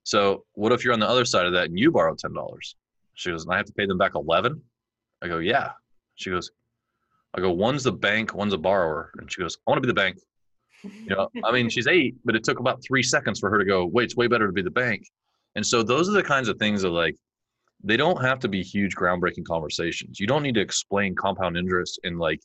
So 0.04 0.46
what 0.54 0.72
if 0.72 0.84
you're 0.84 0.94
on 0.94 1.00
the 1.00 1.10
other 1.10 1.26
side 1.26 1.46
of 1.46 1.54
that 1.54 1.66
and 1.66 1.78
you 1.78 1.92
borrow 1.92 2.16
ten 2.16 2.34
dollars? 2.34 2.76
She 3.16 3.32
goes, 3.32 3.44
and 3.44 3.54
I 3.54 3.58
have 3.58 3.66
to 3.66 3.74
pay 3.74 3.86
them 3.86 3.98
back 3.98 4.16
eleven. 4.16 4.62
I 5.22 5.28
go, 5.28 5.40
yeah. 5.40 5.72
She 6.16 6.30
goes, 6.30 6.52
I 7.34 7.42
go, 7.42 7.52
one's 7.52 7.84
the 7.84 7.92
bank, 7.92 8.34
one's 8.34 8.54
a 8.54 8.58
borrower, 8.58 9.12
and 9.18 9.32
she 9.32 9.42
goes, 9.42 9.58
I 9.68 9.72
want 9.72 9.78
to 9.78 9.82
be 9.82 9.88
the 9.88 9.94
bank. 9.94 10.18
You 10.84 11.16
know, 11.16 11.30
I 11.44 11.52
mean, 11.52 11.70
she's 11.70 11.88
eight, 11.88 12.16
but 12.24 12.36
it 12.36 12.44
took 12.44 12.60
about 12.60 12.82
three 12.84 13.04
seconds 13.04 13.40
for 13.40 13.50
her 13.50 13.58
to 13.58 13.66
go, 13.66 13.86
wait, 13.86 14.06
it's 14.06 14.16
way 14.16 14.28
better 14.28 14.48
to 14.48 14.54
be 14.54 14.62
the 14.62 14.72
bank. 14.72 15.04
And 15.56 15.66
so 15.66 15.84
those 15.84 16.08
are 16.08 16.14
the 16.14 16.24
kinds 16.24 16.50
of 16.50 16.58
things 16.58 16.84
that 16.84 16.90
like 16.90 17.16
they 17.84 17.98
don't 17.98 18.24
have 18.24 18.40
to 18.40 18.48
be 18.48 18.62
huge 18.62 18.96
groundbreaking 18.96 19.46
conversations. 19.46 20.20
You 20.20 20.28
don't 20.28 20.44
need 20.44 20.56
to 20.56 20.62
explain 20.62 21.16
compound 21.16 21.58
interest 21.58 22.00
in 22.04 22.18
like 22.18 22.40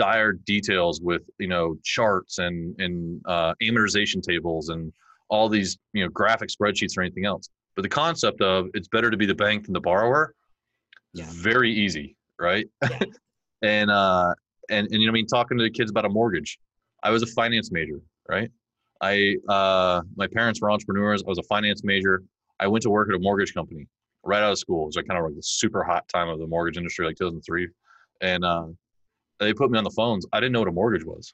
dire 0.00 0.32
details 0.32 1.02
with 1.02 1.22
you 1.38 1.46
know 1.46 1.76
charts 1.84 2.38
and 2.38 2.74
and 2.80 3.20
uh, 3.26 3.52
amortization 3.62 4.22
tables 4.22 4.70
and 4.70 4.92
all 5.28 5.48
these 5.48 5.76
you 5.92 6.02
know 6.02 6.08
graphic 6.08 6.48
spreadsheets 6.48 6.96
or 6.96 7.02
anything 7.02 7.26
else. 7.26 7.50
But 7.76 7.82
the 7.82 7.90
concept 7.90 8.40
of 8.40 8.68
it's 8.72 8.88
better 8.88 9.10
to 9.10 9.16
be 9.18 9.26
the 9.26 9.34
bank 9.34 9.66
than 9.66 9.74
the 9.74 9.80
borrower 9.80 10.34
is 11.14 11.20
yeah. 11.20 11.26
very 11.30 11.70
easy, 11.70 12.16
right? 12.38 12.66
Yeah. 12.82 12.98
and 13.62 13.90
uh 13.90 14.34
and 14.70 14.86
and 14.90 15.02
you 15.02 15.06
know 15.06 15.12
I 15.12 15.14
mean 15.14 15.26
talking 15.26 15.58
to 15.58 15.64
the 15.64 15.70
kids 15.70 15.90
about 15.90 16.06
a 16.06 16.08
mortgage. 16.08 16.58
I 17.02 17.10
was 17.10 17.22
a 17.22 17.26
finance 17.26 17.70
major, 17.70 18.00
right? 18.26 18.50
I 19.02 19.36
uh 19.50 20.00
my 20.16 20.28
parents 20.28 20.62
were 20.62 20.70
entrepreneurs. 20.70 21.22
I 21.26 21.28
was 21.28 21.38
a 21.38 21.48
finance 21.54 21.84
major. 21.84 22.22
I 22.58 22.68
went 22.68 22.82
to 22.84 22.90
work 22.90 23.10
at 23.10 23.14
a 23.14 23.18
mortgage 23.18 23.52
company 23.52 23.86
right 24.22 24.42
out 24.42 24.52
of 24.52 24.58
school. 24.58 24.84
It 24.84 24.86
was 24.86 24.96
like 24.96 25.06
kind 25.06 25.18
of 25.18 25.26
like 25.26 25.36
the 25.36 25.42
super 25.42 25.84
hot 25.84 26.08
time 26.08 26.28
of 26.28 26.38
the 26.38 26.46
mortgage 26.46 26.78
industry, 26.78 27.06
like 27.06 27.16
2003. 27.16 27.68
And 28.22 28.44
uh, 28.44 28.66
they 29.40 29.54
put 29.54 29.70
me 29.70 29.78
on 29.78 29.84
the 29.84 29.90
phones. 29.90 30.26
I 30.32 30.40
didn't 30.40 30.52
know 30.52 30.60
what 30.60 30.68
a 30.68 30.72
mortgage 30.72 31.04
was. 31.04 31.32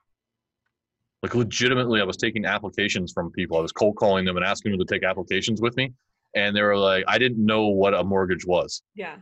Like 1.22 1.34
legitimately, 1.34 2.00
I 2.00 2.04
was 2.04 2.16
taking 2.16 2.44
applications 2.44 3.12
from 3.12 3.30
people. 3.32 3.56
I 3.56 3.60
was 3.60 3.72
cold 3.72 3.96
calling 3.96 4.24
them 4.24 4.36
and 4.36 4.44
asking 4.44 4.72
them 4.72 4.80
to 4.80 4.86
take 4.86 5.02
applications 5.02 5.60
with 5.60 5.76
me, 5.76 5.92
and 6.34 6.54
they 6.54 6.62
were 6.62 6.76
like, 6.76 7.04
I 7.08 7.18
didn't 7.18 7.44
know 7.44 7.68
what 7.68 7.94
a 7.94 8.04
mortgage 8.04 8.46
was. 8.46 8.82
Yeah. 8.94 9.16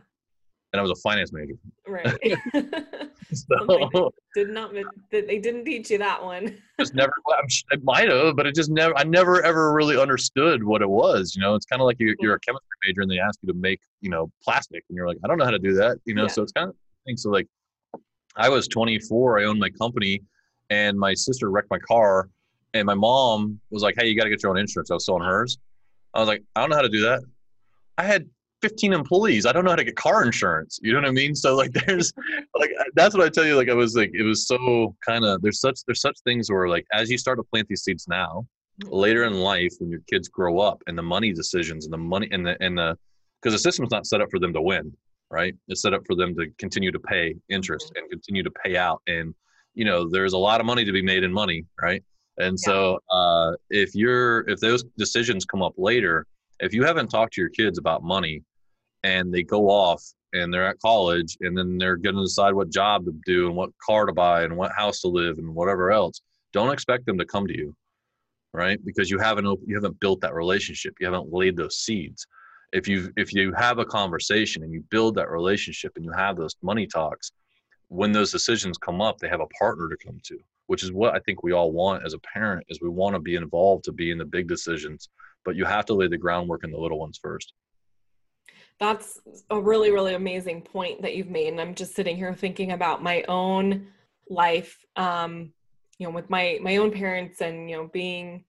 And 0.73 0.79
I 0.79 0.81
was 0.81 0.91
a 0.91 1.01
finance 1.01 1.31
major. 1.31 1.53
Right. 1.87 2.17
so, 3.33 4.11
did 4.35 4.49
not. 4.49 4.73
They 5.09 5.39
didn't 5.39 5.65
teach 5.65 5.89
you 5.89 5.97
that 5.99 6.23
one. 6.23 6.57
just 6.79 6.93
never. 6.93 7.13
I 7.31 7.77
might 7.81 8.09
have, 8.09 8.35
but 8.35 8.45
it 8.45 8.55
just 8.55 8.69
never. 8.69 8.95
I 8.97 9.03
never 9.03 9.41
ever 9.43 9.73
really 9.73 9.97
understood 9.97 10.63
what 10.63 10.81
it 10.81 10.89
was. 10.89 11.33
You 11.35 11.41
know, 11.41 11.55
it's 11.55 11.65
kind 11.65 11.81
of 11.81 11.85
like 11.85 11.97
you're, 11.99 12.15
you're 12.19 12.35
a 12.35 12.39
chemistry 12.41 12.67
major 12.85 13.01
and 13.01 13.09
they 13.09 13.19
ask 13.19 13.39
you 13.41 13.51
to 13.51 13.57
make 13.57 13.79
you 14.01 14.09
know 14.09 14.29
plastic, 14.43 14.83
and 14.89 14.95
you're 14.95 15.07
like, 15.07 15.17
I 15.23 15.27
don't 15.27 15.37
know 15.37 15.45
how 15.45 15.51
to 15.51 15.59
do 15.59 15.73
that. 15.75 15.97
You 16.05 16.13
know, 16.13 16.23
yeah. 16.23 16.27
so 16.27 16.43
it's 16.43 16.51
kind 16.51 16.69
of 16.69 16.75
things. 17.05 17.23
So 17.23 17.29
like 17.29 17.47
I 18.35 18.49
was 18.49 18.67
24. 18.67 19.39
I 19.39 19.45
owned 19.45 19.59
my 19.59 19.69
company, 19.69 20.21
and 20.69 20.97
my 20.97 21.13
sister 21.13 21.49
wrecked 21.49 21.69
my 21.69 21.79
car. 21.79 22.29
And 22.73 22.85
my 22.85 22.93
mom 22.93 23.59
was 23.69 23.83
like, 23.83 23.95
"Hey, 23.97 24.07
you 24.07 24.17
got 24.17 24.25
to 24.25 24.29
get 24.29 24.43
your 24.43 24.51
own 24.51 24.57
insurance." 24.57 24.91
I 24.91 24.95
was 24.95 25.05
selling 25.05 25.23
hers. 25.23 25.57
I 26.13 26.19
was 26.19 26.27
like, 26.27 26.43
"I 26.55 26.61
don't 26.61 26.69
know 26.69 26.75
how 26.75 26.81
to 26.81 26.89
do 26.89 27.01
that." 27.01 27.21
I 27.97 28.03
had 28.03 28.29
15 28.61 28.93
employees. 28.93 29.45
I 29.45 29.53
don't 29.53 29.63
know 29.63 29.69
how 29.69 29.77
to 29.77 29.83
get 29.83 29.95
car 29.95 30.25
insurance. 30.25 30.79
You 30.81 30.91
know 30.93 30.99
what 30.99 31.07
I 31.07 31.11
mean? 31.11 31.35
So 31.35 31.55
like, 31.55 31.71
there's 31.85 32.11
like 32.59 32.71
that's 32.95 33.15
what 33.15 33.25
I 33.25 33.29
tell 33.29 33.45
you. 33.45 33.55
Like, 33.55 33.69
I 33.69 33.73
was 33.73 33.95
like, 33.95 34.11
it 34.13 34.23
was 34.23 34.47
so 34.47 34.95
kind 35.05 35.23
of 35.23 35.41
there's 35.41 35.61
such 35.61 35.79
there's 35.87 36.01
such 36.01 36.17
things 36.25 36.51
where 36.51 36.67
like 36.67 36.85
as 36.91 37.09
you 37.09 37.17
start 37.17 37.37
to 37.39 37.43
plant 37.43 37.67
these 37.69 37.83
seeds 37.83 38.07
now, 38.07 38.45
later 38.83 39.23
in 39.23 39.33
life 39.35 39.73
when 39.79 39.89
your 39.89 40.01
kids 40.09 40.27
grow 40.27 40.59
up 40.59 40.81
and 40.87 40.97
the 40.97 41.03
money 41.03 41.31
decisions 41.33 41.85
and 41.85 41.93
the 41.93 41.97
money 41.97 42.27
and 42.31 42.45
the 42.45 42.61
and 42.61 42.77
the 42.77 42.97
because 43.41 43.53
the 43.53 43.59
system's 43.59 43.91
not 43.91 44.05
set 44.05 44.21
up 44.21 44.29
for 44.29 44.39
them 44.39 44.53
to 44.53 44.61
win 44.61 44.91
right? 45.35 45.53
It's 45.67 45.81
set 45.81 45.93
up 45.93 46.03
for 46.07 46.15
them 46.15 46.33
to 46.35 46.47
continue 46.57 46.93
to 46.93 46.99
pay 46.99 47.35
interest 47.49 47.91
and 47.97 48.09
continue 48.09 48.41
to 48.41 48.51
pay 48.63 48.77
out. 48.77 49.01
And, 49.05 49.35
you 49.73 49.83
know, 49.83 50.09
there's 50.09 50.31
a 50.31 50.37
lot 50.37 50.61
of 50.61 50.65
money 50.65 50.85
to 50.85 50.93
be 50.93 51.01
made 51.01 51.25
in 51.25 51.33
money, 51.33 51.65
right? 51.81 52.01
And 52.37 52.57
yeah. 52.57 52.71
so 52.71 52.99
uh, 53.11 53.51
if 53.69 53.93
you're, 53.95 54.47
if 54.49 54.61
those 54.61 54.85
decisions 54.97 55.43
come 55.43 55.61
up 55.61 55.73
later, 55.77 56.25
if 56.61 56.73
you 56.73 56.85
haven't 56.85 57.09
talked 57.09 57.33
to 57.33 57.41
your 57.41 57.49
kids 57.49 57.77
about 57.77 58.01
money 58.01 58.43
and 59.03 59.33
they 59.33 59.43
go 59.43 59.69
off 59.69 60.01
and 60.31 60.53
they're 60.53 60.67
at 60.67 60.79
college 60.79 61.35
and 61.41 61.57
then 61.57 61.77
they're 61.77 61.97
going 61.97 62.15
to 62.15 62.23
decide 62.23 62.53
what 62.53 62.69
job 62.69 63.03
to 63.03 63.13
do 63.25 63.47
and 63.47 63.57
what 63.57 63.71
car 63.85 64.05
to 64.05 64.13
buy 64.13 64.43
and 64.43 64.55
what 64.55 64.71
house 64.71 65.01
to 65.01 65.09
live 65.09 65.37
and 65.37 65.53
whatever 65.53 65.91
else, 65.91 66.21
don't 66.53 66.71
expect 66.71 67.05
them 67.05 67.17
to 67.17 67.25
come 67.25 67.45
to 67.45 67.57
you, 67.57 67.75
right? 68.53 68.79
Because 68.85 69.09
you 69.09 69.19
haven't 69.19 69.45
you 69.65 69.75
haven't 69.75 69.99
built 69.99 70.21
that 70.21 70.33
relationship, 70.33 70.93
you 71.01 71.05
haven't 71.05 71.33
laid 71.33 71.57
those 71.57 71.75
seeds 71.79 72.25
if 72.73 72.87
you 72.87 73.11
if 73.17 73.33
you 73.33 73.53
have 73.53 73.79
a 73.79 73.85
conversation 73.85 74.63
and 74.63 74.73
you 74.73 74.83
build 74.89 75.15
that 75.15 75.29
relationship 75.29 75.93
and 75.95 76.05
you 76.05 76.11
have 76.11 76.35
those 76.35 76.55
money 76.61 76.87
talks 76.87 77.31
when 77.87 78.11
those 78.11 78.31
decisions 78.31 78.77
come 78.77 79.01
up 79.01 79.17
they 79.17 79.29
have 79.29 79.41
a 79.41 79.47
partner 79.59 79.87
to 79.89 79.97
come 80.05 80.19
to 80.23 80.37
which 80.67 80.83
is 80.83 80.91
what 80.91 81.13
I 81.13 81.19
think 81.19 81.43
we 81.43 81.51
all 81.51 81.71
want 81.71 82.05
as 82.05 82.13
a 82.13 82.19
parent 82.19 82.65
is 82.69 82.81
we 82.81 82.89
want 82.89 83.15
to 83.15 83.19
be 83.19 83.35
involved 83.35 83.83
to 83.85 83.91
be 83.91 84.11
in 84.11 84.17
the 84.17 84.25
big 84.25 84.47
decisions, 84.47 85.09
but 85.43 85.55
you 85.55 85.65
have 85.65 85.85
to 85.85 85.93
lay 85.93 86.07
the 86.07 86.17
groundwork 86.17 86.63
in 86.63 86.71
the 86.71 86.77
little 86.77 86.99
ones 86.99 87.19
first. 87.21 87.53
That's 88.79 89.21
a 89.49 89.59
really, 89.59 89.91
really 89.91 90.15
amazing 90.15 90.61
point 90.61 91.01
that 91.01 91.15
you've 91.15 91.29
made. 91.29 91.49
And 91.49 91.61
I'm 91.61 91.75
just 91.75 91.95
sitting 91.95 92.17
here 92.17 92.33
thinking 92.33 92.71
about 92.71 93.01
my 93.01 93.23
own 93.27 93.87
life, 94.29 94.77
um, 94.95 95.53
you 95.97 96.07
know, 96.07 96.13
with 96.13 96.29
my 96.29 96.59
my 96.61 96.75
own 96.77 96.91
parents 96.91 97.39
and 97.39 97.69
you 97.69 97.77
know 97.77 97.89
being 97.93 98.43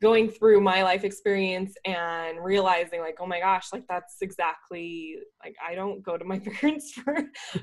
going 0.00 0.28
through 0.28 0.60
my 0.60 0.82
life 0.82 1.04
experience 1.04 1.74
and 1.86 2.42
realizing 2.44 3.00
like 3.00 3.16
oh 3.18 3.26
my 3.26 3.40
gosh 3.40 3.68
like 3.72 3.84
that's 3.88 4.16
exactly 4.20 5.16
like 5.42 5.54
i 5.66 5.74
don't 5.74 6.02
go 6.02 6.18
to 6.18 6.24
my 6.24 6.38
parents 6.60 6.92
for 6.92 7.16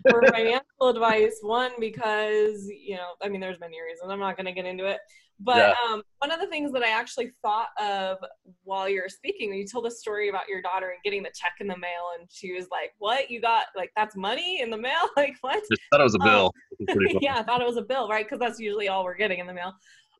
for 0.09 0.23
financial 0.31 0.63
advice. 0.81 1.37
One 1.41 1.71
because 1.79 2.67
you 2.67 2.95
know 2.95 3.09
i 3.21 3.29
mean 3.29 3.39
there's 3.39 3.59
many 3.59 3.79
reasons 3.81 4.09
i'm 4.11 4.19
not 4.19 4.35
going 4.35 4.45
to 4.45 4.51
get 4.51 4.65
into 4.65 4.85
it. 4.85 4.99
But 5.39 5.57
yeah. 5.57 5.93
um, 5.93 6.01
one 6.17 6.31
of 6.31 6.39
the 6.39 6.47
things 6.47 6.71
that 6.71 6.81
i 6.81 6.89
actually 6.89 7.31
thought 7.43 7.67
of 7.79 8.17
while 8.63 8.89
you're 8.89 9.09
speaking 9.09 9.53
you 9.53 9.67
told 9.67 9.85
a 9.85 9.91
story 9.91 10.29
about 10.29 10.47
your 10.49 10.63
daughter 10.63 10.87
and 10.89 10.97
getting 11.03 11.21
the 11.21 11.31
check 11.35 11.53
in 11.59 11.67
the 11.67 11.77
mail 11.77 12.17
and 12.17 12.27
she 12.31 12.53
was 12.53 12.67
like 12.71 12.93
what? 12.97 13.29
You 13.29 13.39
got 13.41 13.65
like 13.75 13.91
that's 13.95 14.15
money 14.15 14.61
in 14.61 14.71
the 14.71 14.77
mail? 14.77 14.93
Like 15.15 15.35
what? 15.41 15.63
Just 15.69 15.81
thought 15.91 16.01
it 16.01 16.03
was 16.03 16.15
a 16.15 16.19
bill. 16.19 16.51
Um, 16.89 16.97
yeah 17.21 17.37
i 17.37 17.43
thought 17.43 17.61
it 17.61 17.67
was 17.67 17.77
a 17.77 17.81
bill 17.83 18.07
right? 18.09 18.25
Because 18.25 18.39
that's 18.39 18.59
usually 18.59 18.87
all 18.87 19.03
we're 19.03 19.17
getting 19.17 19.39
in 19.39 19.45
the 19.45 19.53
mail. 19.53 19.73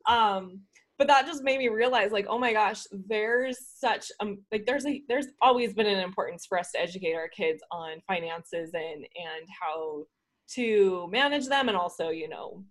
Um 0.06 0.60
but 0.98 1.06
that 1.06 1.26
just 1.26 1.44
made 1.44 1.58
me 1.58 1.68
realize 1.68 2.10
like 2.10 2.26
oh 2.28 2.38
my 2.38 2.52
gosh 2.52 2.82
there's 3.06 3.58
such 3.78 4.10
um 4.20 4.38
like 4.52 4.66
there's 4.66 4.84
a 4.84 5.02
there's 5.08 5.28
always 5.40 5.72
been 5.72 5.86
an 5.86 6.00
importance 6.00 6.44
for 6.46 6.58
us 6.58 6.72
to 6.72 6.80
educate 6.80 7.14
our 7.14 7.28
kids 7.28 7.62
on 7.70 8.00
finances 8.06 8.70
and 8.74 9.04
and 9.04 9.46
how 9.60 10.04
to 10.48 11.08
manage 11.10 11.46
them 11.46 11.68
and 11.68 11.76
also 11.76 12.08
you 12.08 12.28
know 12.28 12.62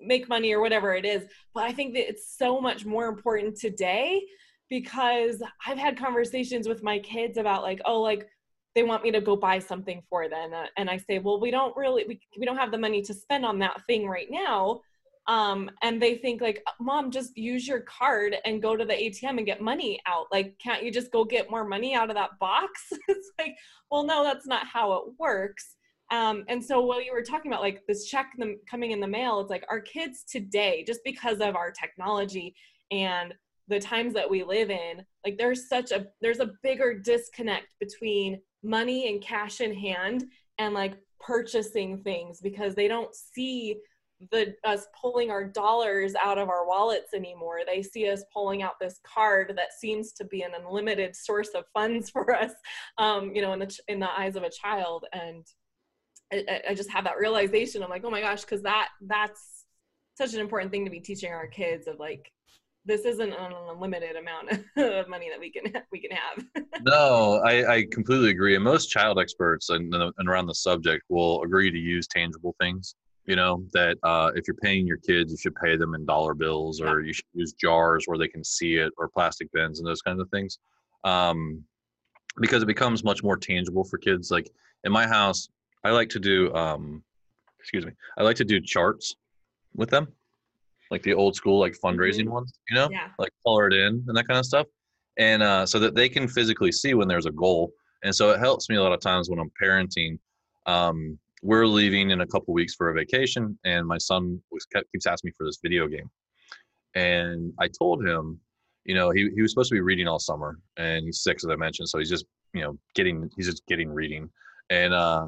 make 0.00 0.28
money 0.28 0.52
or 0.52 0.60
whatever 0.60 0.94
it 0.94 1.04
is. 1.04 1.24
But 1.54 1.64
i 1.64 1.72
think 1.72 1.94
that 1.94 2.08
it's 2.08 2.36
so 2.36 2.60
much 2.60 2.84
more 2.84 3.06
important 3.06 3.56
today 3.56 4.22
because 4.70 5.42
i've 5.66 5.78
had 5.78 5.98
conversations 5.98 6.66
with 6.66 6.82
my 6.82 6.98
kids 7.00 7.36
about 7.36 7.62
like 7.62 7.80
oh 7.84 8.00
like 8.00 8.26
they 8.74 8.82
want 8.82 9.04
me 9.04 9.12
to 9.12 9.20
go 9.20 9.36
buy 9.36 9.60
something 9.60 10.02
for 10.08 10.28
them. 10.28 10.50
And 10.76 10.88
i 10.88 10.96
say 10.96 11.18
well 11.18 11.38
we 11.38 11.50
don't 11.50 11.76
really 11.76 12.04
we, 12.08 12.20
we 12.38 12.46
don't 12.46 12.56
have 12.56 12.72
the 12.72 12.78
money 12.78 13.02
to 13.02 13.14
spend 13.14 13.44
on 13.44 13.58
that 13.58 13.82
thing 13.86 14.08
right 14.08 14.28
now 14.30 14.80
um, 15.26 15.70
and 15.82 16.00
they 16.00 16.16
think 16.16 16.40
like 16.40 16.62
mom 16.80 17.10
just 17.10 17.36
use 17.36 17.66
your 17.66 17.80
card 17.80 18.36
and 18.44 18.60
go 18.60 18.76
to 18.76 18.84
the 18.84 18.92
atm 18.92 19.38
and 19.38 19.46
get 19.46 19.60
money 19.60 20.00
out. 20.06 20.26
Like 20.30 20.58
can't 20.58 20.82
you 20.82 20.90
just 20.90 21.10
go 21.10 21.24
get 21.24 21.50
more 21.50 21.64
money 21.64 21.94
out 21.94 22.10
of 22.10 22.16
that 22.16 22.38
box? 22.38 22.92
It's 23.08 23.30
like 23.38 23.56
well 23.90 24.04
no 24.04 24.22
that's 24.22 24.46
not 24.46 24.66
how 24.66 24.92
it 24.94 25.04
works. 25.18 25.76
Um, 26.10 26.44
and 26.48 26.62
so 26.62 26.82
while 26.82 27.02
you 27.02 27.12
were 27.12 27.22
talking 27.22 27.50
about 27.50 27.62
like 27.62 27.82
this 27.88 28.04
check 28.04 28.32
coming 28.70 28.90
in 28.90 29.00
the 29.00 29.06
mail 29.06 29.40
it's 29.40 29.50
like 29.50 29.64
our 29.70 29.80
kids 29.80 30.24
today 30.30 30.84
just 30.86 31.00
because 31.04 31.40
of 31.40 31.56
our 31.56 31.70
technology 31.70 32.54
and 32.90 33.34
the 33.68 33.80
times 33.80 34.12
that 34.12 34.28
we 34.28 34.44
live 34.44 34.70
in 34.70 35.02
like 35.24 35.38
there's 35.38 35.68
such 35.68 35.90
a 35.90 36.06
there's 36.20 36.40
a 36.40 36.52
bigger 36.62 36.92
disconnect 36.92 37.68
between 37.80 38.38
money 38.62 39.08
and 39.08 39.22
cash 39.22 39.60
in 39.60 39.74
hand 39.74 40.24
and 40.58 40.74
like 40.74 40.94
purchasing 41.20 42.02
things 42.02 42.40
because 42.40 42.74
they 42.74 42.88
don't 42.88 43.14
see 43.14 43.76
the 44.30 44.54
us 44.64 44.86
pulling 45.00 45.30
our 45.30 45.44
dollars 45.44 46.14
out 46.22 46.38
of 46.38 46.48
our 46.48 46.66
wallets 46.66 47.14
anymore. 47.14 47.60
They 47.66 47.82
see 47.82 48.08
us 48.10 48.24
pulling 48.32 48.62
out 48.62 48.74
this 48.80 49.00
card 49.04 49.52
that 49.56 49.72
seems 49.78 50.12
to 50.14 50.24
be 50.24 50.42
an 50.42 50.52
unlimited 50.58 51.14
source 51.16 51.50
of 51.50 51.64
funds 51.72 52.10
for 52.10 52.34
us, 52.34 52.52
um, 52.98 53.34
you 53.34 53.42
know, 53.42 53.52
in 53.52 53.58
the 53.58 53.78
in 53.88 54.00
the 54.00 54.10
eyes 54.10 54.36
of 54.36 54.42
a 54.42 54.50
child. 54.50 55.06
And 55.12 55.46
I, 56.32 56.62
I 56.70 56.74
just 56.74 56.90
have 56.90 57.04
that 57.04 57.18
realization. 57.18 57.82
I'm 57.82 57.90
like, 57.90 58.04
oh 58.04 58.10
my 58.10 58.20
gosh, 58.20 58.42
because 58.42 58.62
that 58.62 58.88
that's 59.02 59.64
such 60.16 60.34
an 60.34 60.40
important 60.40 60.70
thing 60.70 60.84
to 60.84 60.90
be 60.90 61.00
teaching 61.00 61.32
our 61.32 61.48
kids 61.48 61.86
of 61.86 61.98
like 61.98 62.30
this 62.86 63.06
isn't 63.06 63.32
an 63.32 63.52
unlimited 63.70 64.16
amount 64.16 64.50
of 64.76 65.08
money 65.08 65.30
that 65.30 65.40
we 65.40 65.50
can 65.50 65.82
we 65.90 66.00
can 66.00 66.10
have. 66.10 66.44
no, 66.82 67.42
I, 67.44 67.76
I 67.76 67.86
completely 67.90 68.30
agree. 68.30 68.54
And 68.54 68.64
most 68.64 68.90
child 68.90 69.18
experts 69.18 69.70
and, 69.70 69.92
and 69.94 70.28
around 70.28 70.46
the 70.46 70.54
subject 70.54 71.04
will 71.08 71.42
agree 71.42 71.70
to 71.70 71.78
use 71.78 72.06
tangible 72.06 72.54
things 72.60 72.94
you 73.26 73.36
know 73.36 73.64
that 73.72 73.96
uh, 74.02 74.30
if 74.34 74.46
you're 74.46 74.56
paying 74.56 74.86
your 74.86 74.96
kids 74.98 75.32
you 75.32 75.38
should 75.38 75.54
pay 75.54 75.76
them 75.76 75.94
in 75.94 76.04
dollar 76.04 76.34
bills 76.34 76.80
or 76.80 77.00
you 77.00 77.12
should 77.12 77.24
use 77.32 77.52
jars 77.52 78.04
where 78.06 78.18
they 78.18 78.28
can 78.28 78.44
see 78.44 78.76
it 78.76 78.92
or 78.96 79.08
plastic 79.08 79.50
bins 79.52 79.78
and 79.78 79.88
those 79.88 80.02
kinds 80.02 80.20
of 80.20 80.28
things 80.30 80.58
um, 81.04 81.62
because 82.40 82.62
it 82.62 82.66
becomes 82.66 83.04
much 83.04 83.22
more 83.22 83.36
tangible 83.36 83.84
for 83.84 83.98
kids 83.98 84.30
like 84.30 84.50
in 84.84 84.92
my 84.92 85.06
house 85.06 85.48
i 85.84 85.90
like 85.90 86.08
to 86.08 86.20
do 86.20 86.52
um, 86.54 87.02
excuse 87.58 87.84
me 87.86 87.92
i 88.18 88.22
like 88.22 88.36
to 88.36 88.44
do 88.44 88.60
charts 88.60 89.16
with 89.74 89.90
them 89.90 90.06
like 90.90 91.02
the 91.02 91.14
old 91.14 91.34
school 91.34 91.58
like 91.58 91.76
fundraising 91.82 92.24
mm-hmm. 92.24 92.34
ones 92.34 92.52
you 92.70 92.76
know 92.76 92.88
yeah. 92.90 93.08
like 93.18 93.32
color 93.44 93.66
it 93.66 93.72
in 93.72 94.04
and 94.06 94.16
that 94.16 94.26
kind 94.26 94.38
of 94.38 94.46
stuff 94.46 94.66
and 95.18 95.42
uh, 95.42 95.64
so 95.64 95.78
that 95.78 95.94
they 95.94 96.08
can 96.08 96.28
physically 96.28 96.72
see 96.72 96.94
when 96.94 97.08
there's 97.08 97.26
a 97.26 97.30
goal 97.30 97.72
and 98.02 98.14
so 98.14 98.30
it 98.30 98.38
helps 98.38 98.68
me 98.68 98.76
a 98.76 98.82
lot 98.82 98.92
of 98.92 99.00
times 99.00 99.30
when 99.30 99.38
i'm 99.38 99.50
parenting 99.60 100.18
um, 100.66 101.18
we're 101.44 101.66
leaving 101.66 102.10
in 102.10 102.22
a 102.22 102.26
couple 102.26 102.54
weeks 102.54 102.74
for 102.74 102.88
a 102.88 102.94
vacation, 102.94 103.56
and 103.64 103.86
my 103.86 103.98
son 103.98 104.42
was, 104.50 104.66
keeps 104.92 105.06
asking 105.06 105.28
me 105.28 105.32
for 105.36 105.44
this 105.44 105.58
video 105.62 105.86
game. 105.86 106.10
And 106.94 107.52
I 107.60 107.68
told 107.68 108.04
him, 108.04 108.40
you 108.86 108.94
know, 108.94 109.10
he, 109.10 109.28
he 109.34 109.42
was 109.42 109.52
supposed 109.52 109.68
to 109.68 109.74
be 109.74 109.82
reading 109.82 110.08
all 110.08 110.18
summer, 110.18 110.58
and 110.78 111.04
he's 111.04 111.20
six, 111.20 111.44
as 111.44 111.50
I 111.50 111.56
mentioned, 111.56 111.90
so 111.90 111.98
he's 111.98 112.08
just, 112.08 112.24
you 112.54 112.62
know, 112.62 112.78
getting 112.94 113.28
he's 113.36 113.46
just 113.46 113.64
getting 113.66 113.90
reading, 113.90 114.30
and 114.70 114.94
uh, 114.94 115.26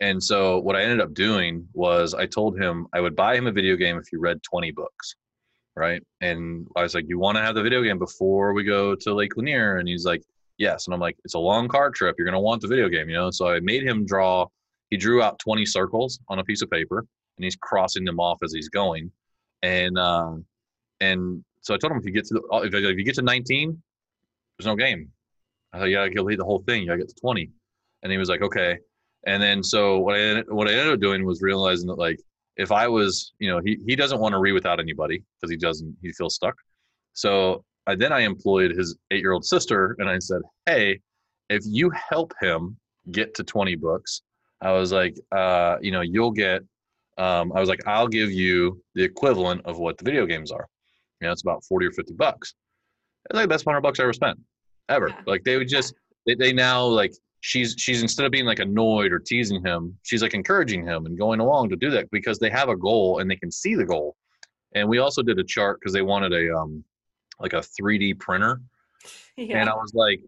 and 0.00 0.20
so 0.20 0.58
what 0.58 0.74
I 0.74 0.82
ended 0.82 1.00
up 1.00 1.14
doing 1.14 1.68
was 1.74 2.12
I 2.12 2.26
told 2.26 2.60
him 2.60 2.88
I 2.92 3.00
would 3.00 3.14
buy 3.14 3.36
him 3.36 3.46
a 3.46 3.52
video 3.52 3.76
game 3.76 3.96
if 3.98 4.08
he 4.10 4.16
read 4.16 4.42
20 4.42 4.72
books, 4.72 5.14
right? 5.76 6.02
And 6.20 6.66
I 6.74 6.82
was 6.82 6.94
like, 6.96 7.04
"You 7.06 7.20
want 7.20 7.36
to 7.36 7.42
have 7.42 7.54
the 7.54 7.62
video 7.62 7.82
game 7.82 8.00
before 8.00 8.52
we 8.52 8.64
go 8.64 8.96
to 8.96 9.14
Lake 9.14 9.36
Lanier?" 9.36 9.76
And 9.76 9.88
he's 9.88 10.04
like, 10.04 10.22
"Yes." 10.58 10.86
And 10.86 10.94
I'm 10.94 11.00
like, 11.00 11.16
"It's 11.24 11.34
a 11.34 11.38
long 11.38 11.68
car 11.68 11.90
trip. 11.90 12.16
You're 12.18 12.24
gonna 12.24 12.40
want 12.40 12.62
the 12.62 12.68
video 12.68 12.88
game, 12.88 13.08
you 13.08 13.14
know." 13.14 13.30
So 13.30 13.48
I 13.48 13.60
made 13.60 13.84
him 13.84 14.04
draw 14.04 14.48
he 14.92 14.98
drew 14.98 15.22
out 15.22 15.38
20 15.38 15.64
circles 15.64 16.20
on 16.28 16.38
a 16.38 16.44
piece 16.44 16.60
of 16.60 16.68
paper 16.68 16.98
and 16.98 17.44
he's 17.44 17.56
crossing 17.56 18.04
them 18.04 18.20
off 18.20 18.40
as 18.44 18.52
he's 18.52 18.68
going. 18.68 19.10
And 19.62 19.96
uh, 19.96 20.34
and 21.00 21.42
so 21.62 21.72
I 21.72 21.78
told 21.78 21.92
him 21.92 21.98
if 21.98 22.04
you 22.04 22.12
get 22.12 22.26
to 22.26 22.34
the, 22.34 22.42
if, 22.66 22.74
if 22.74 22.98
you 22.98 23.02
get 23.02 23.14
to 23.14 23.22
19, 23.22 23.82
there's 24.58 24.66
no 24.66 24.76
game. 24.76 25.08
I 25.72 25.78
thought, 25.78 25.84
yeah, 25.86 26.06
you'll 26.12 26.26
lead 26.26 26.40
the 26.40 26.44
whole 26.44 26.62
thing. 26.68 26.82
You 26.82 26.88
gotta 26.88 26.98
get 26.98 27.08
to 27.08 27.14
20. 27.22 27.48
And 28.02 28.12
he 28.12 28.18
was 28.18 28.28
like, 28.28 28.42
okay. 28.42 28.76
And 29.26 29.42
then 29.42 29.62
so 29.62 29.98
what 29.98 30.14
I 30.14 30.42
what 30.48 30.68
I 30.68 30.72
ended 30.72 30.92
up 30.92 31.00
doing 31.00 31.24
was 31.24 31.40
realizing 31.40 31.86
that 31.86 31.98
like 31.98 32.20
if 32.58 32.70
I 32.70 32.86
was, 32.86 33.32
you 33.38 33.48
know, 33.48 33.62
he 33.64 33.78
he 33.88 33.96
doesn't 33.96 34.20
want 34.20 34.34
to 34.34 34.40
read 34.40 34.52
without 34.52 34.78
anybody 34.78 35.24
because 35.40 35.50
he 35.50 35.56
doesn't 35.56 35.96
he 36.02 36.12
feels 36.12 36.34
stuck. 36.34 36.54
So 37.14 37.64
I 37.86 37.94
then 37.94 38.12
I 38.12 38.20
employed 38.20 38.72
his 38.72 38.94
eight 39.10 39.20
year 39.20 39.32
old 39.32 39.46
sister 39.46 39.96
and 40.00 40.10
I 40.10 40.18
said, 40.18 40.42
hey, 40.66 41.00
if 41.48 41.62
you 41.64 41.90
help 42.10 42.34
him 42.42 42.76
get 43.10 43.34
to 43.36 43.42
20 43.42 43.74
books, 43.76 44.20
I 44.62 44.72
was 44.72 44.92
like, 44.92 45.16
uh, 45.32 45.76
you 45.80 45.90
know, 45.90 46.00
you'll 46.00 46.30
get. 46.30 46.62
Um, 47.18 47.52
I 47.54 47.60
was 47.60 47.68
like, 47.68 47.86
I'll 47.86 48.08
give 48.08 48.32
you 48.32 48.80
the 48.94 49.02
equivalent 49.02 49.60
of 49.66 49.78
what 49.78 49.98
the 49.98 50.04
video 50.04 50.24
games 50.24 50.50
are. 50.50 50.66
You 51.20 51.26
know, 51.26 51.32
it's 51.32 51.42
about 51.42 51.64
forty 51.64 51.86
or 51.86 51.92
fifty 51.92 52.14
bucks. 52.14 52.54
It's 53.28 53.36
like 53.36 53.44
the 53.44 53.48
best 53.48 53.64
hundred 53.64 53.82
bucks 53.82 54.00
I 54.00 54.04
ever 54.04 54.12
spent, 54.12 54.38
ever. 54.88 55.08
Yeah. 55.08 55.20
Like 55.26 55.44
they 55.44 55.56
would 55.58 55.68
just, 55.68 55.94
they, 56.26 56.34
they 56.34 56.52
now 56.52 56.84
like 56.84 57.12
she's 57.40 57.74
she's 57.76 58.02
instead 58.02 58.24
of 58.24 58.32
being 58.32 58.46
like 58.46 58.60
annoyed 58.60 59.12
or 59.12 59.18
teasing 59.18 59.62
him, 59.62 59.96
she's 60.02 60.22
like 60.22 60.34
encouraging 60.34 60.86
him 60.86 61.06
and 61.06 61.18
going 61.18 61.40
along 61.40 61.68
to 61.68 61.76
do 61.76 61.90
that 61.90 62.10
because 62.10 62.38
they 62.38 62.50
have 62.50 62.68
a 62.68 62.76
goal 62.76 63.18
and 63.18 63.30
they 63.30 63.36
can 63.36 63.50
see 63.50 63.74
the 63.74 63.84
goal. 63.84 64.16
And 64.74 64.88
we 64.88 64.98
also 64.98 65.22
did 65.22 65.38
a 65.38 65.44
chart 65.44 65.78
because 65.80 65.92
they 65.92 66.02
wanted 66.02 66.32
a 66.32 66.56
um 66.56 66.82
like 67.40 67.52
a 67.52 67.60
3D 67.60 68.18
printer. 68.18 68.60
Yeah. 69.36 69.60
And 69.60 69.68
I 69.68 69.74
was 69.74 69.92
like, 69.94 70.20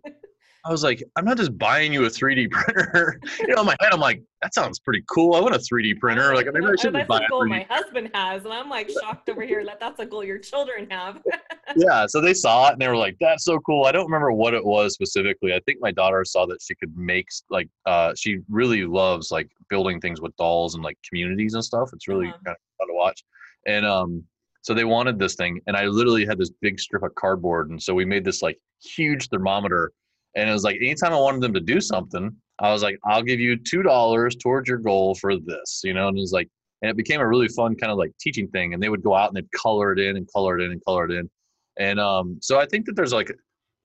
I 0.67 0.71
was 0.71 0.83
like, 0.83 1.03
I'm 1.17 1.27
not 1.27 1.37
just 1.37 1.59
buying 1.59 1.93
you 1.93 2.07
a 2.07 2.09
3D 2.09 2.51
printer. 2.51 3.21
you 3.41 3.49
know, 3.49 3.61
in 3.61 3.67
my 3.67 3.77
head, 3.81 3.93
I'm 3.93 4.01
like, 4.01 4.23
that 4.41 4.55
sounds 4.55 4.79
pretty 4.79 5.03
cool. 5.11 5.35
I 5.35 5.41
want 5.41 5.55
a 5.55 5.59
3D 5.59 5.99
printer. 5.99 6.35
Like, 6.35 6.47
maybe 6.53 6.67
I 6.67 6.75
should 6.81 6.93
buy 7.07 7.19
a 7.19 7.29
goal 7.29 7.47
my 7.47 7.67
husband 7.69 8.11
has, 8.15 8.45
and 8.45 8.53
I'm 8.53 8.71
like 8.71 8.91
shocked 8.91 9.29
over 9.29 9.43
here 9.43 9.65
that 9.65 9.79
that's 9.79 10.01
a 10.01 10.07
goal 10.07 10.25
your 10.25 10.39
children 10.39 10.87
have. 10.91 11.21
yeah, 11.77 12.07
so 12.07 12.21
they 12.21 12.33
saw 12.33 12.69
it 12.69 12.73
and 12.73 12.81
they 12.81 12.89
were 12.89 12.97
like, 12.97 13.17
"That's 13.21 13.45
so 13.45 13.59
cool." 13.61 13.85
I 13.85 13.93
don't 13.93 14.07
remember 14.07 14.33
what 14.33 14.55
it 14.55 14.65
was 14.65 14.95
specifically. 14.95 15.55
I 15.55 15.61
think 15.67 15.79
my 15.81 15.91
daughter 15.91 16.25
saw 16.25 16.47
that 16.47 16.63
she 16.63 16.75
could 16.75 16.97
make 16.97 17.29
like, 17.51 17.69
uh, 17.87 18.15
she 18.17 18.39
really 18.49 18.85
loves 18.85 19.31
like 19.31 19.51
building 19.69 20.01
things 20.01 20.21
with 20.21 20.35
dolls 20.37 20.75
and 20.75 20.85
like 20.85 20.99
communities 21.09 21.55
and 21.55 21.65
stuff. 21.65 21.91
It's 21.93 22.09
really 22.09 22.29
uh-huh. 22.29 22.39
kind 22.45 22.57
of 22.57 22.79
fun 22.79 22.89
to 22.89 22.95
watch, 22.95 23.23
and 23.67 23.85
um, 23.85 24.25
so 24.63 24.73
they 24.73 24.85
wanted 24.85 25.19
this 25.19 25.35
thing, 25.35 25.61
and 25.67 25.77
I 25.77 25.87
literally 25.87 26.25
had 26.25 26.39
this 26.39 26.51
big 26.63 26.81
strip 26.81 27.03
of 27.03 27.15
cardboard, 27.17 27.71
and 27.71 27.83
so 27.83 27.95
we 27.95 28.07
made 28.07 28.25
this 28.25 28.41
like 28.41 28.59
huge 28.83 29.29
thermometer 29.29 29.93
and 30.37 30.49
it 30.49 30.53
was 30.53 30.65
like 30.65 30.77
anytime 30.77 31.13
I 31.13 31.19
wanted 31.19 31.41
them 31.43 31.55
to 31.55 31.61
do 31.61 31.81
something, 31.81 32.35
I 32.59 32.73
was 32.73 32.83
like, 32.83 32.99
I'll 33.05 33.23
give 33.23 33.41
you 33.41 33.57
two 33.57 33.83
dollars 33.83 34.37
towards 34.37 34.69
your 34.69 34.79
goal 34.79 35.15
for 35.15 35.37
this, 35.39 35.81
you 35.85 35.95
know. 35.95 36.09
And 36.09 36.17
it 36.17 36.21
was 36.21 36.33
like, 36.33 36.49
and 36.83 36.91
it 36.91 36.97
became 36.97 37.21
a 37.21 37.27
really 37.27 37.49
fun 37.49 37.75
kind 37.77 37.91
of 37.91 37.99
like 37.99 38.13
teaching 38.21 38.49
thing. 38.49 38.75
And 38.75 38.83
they 38.83 38.89
would 38.89 39.03
go 39.03 39.15
out 39.15 39.29
and 39.29 39.37
they'd 39.37 39.51
color 39.53 39.93
it 39.93 39.99
in 39.99 40.17
and 40.17 40.29
color 40.33 40.59
it 40.59 40.65
in 40.65 40.73
and 40.73 40.85
color 40.85 41.05
it 41.07 41.13
in. 41.13 41.31
And 41.79 41.99
um, 41.99 42.39
so 42.41 42.59
I 42.61 42.67
think 42.67 42.87
that 42.87 42.95
there's 42.97 43.13
like, 43.13 43.33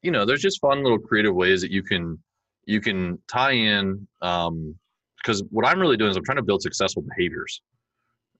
you 0.04 0.12
know, 0.12 0.26
there's 0.26 0.42
just 0.42 0.60
fun 0.62 0.84
little 0.84 1.00
creative 1.00 1.34
ways 1.36 1.62
that 1.62 1.72
you 1.72 1.82
can 1.84 2.18
you 2.66 2.80
can 2.82 3.18
tie 3.28 3.52
in. 3.54 4.08
Um, 4.22 4.76
because 5.18 5.44
what 5.50 5.66
I'm 5.68 5.80
really 5.80 5.98
doing 5.98 6.12
is 6.12 6.16
I'm 6.18 6.24
trying 6.24 6.38
to 6.38 6.44
build 6.44 6.62
successful 6.62 7.02
behaviors. 7.02 7.62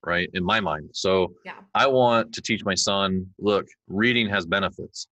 right? 0.06 0.30
In 0.34 0.46
my 0.46 0.62
mind. 0.62 0.90
So 0.94 1.34
Yeah. 1.44 1.56
I 1.76 1.86
want 1.88 2.32
to 2.34 2.42
teach 2.42 2.64
my 2.64 2.74
son, 2.76 3.26
look, 3.38 3.66
reading 3.90 4.30
has 4.30 4.46
benefits, 4.46 5.08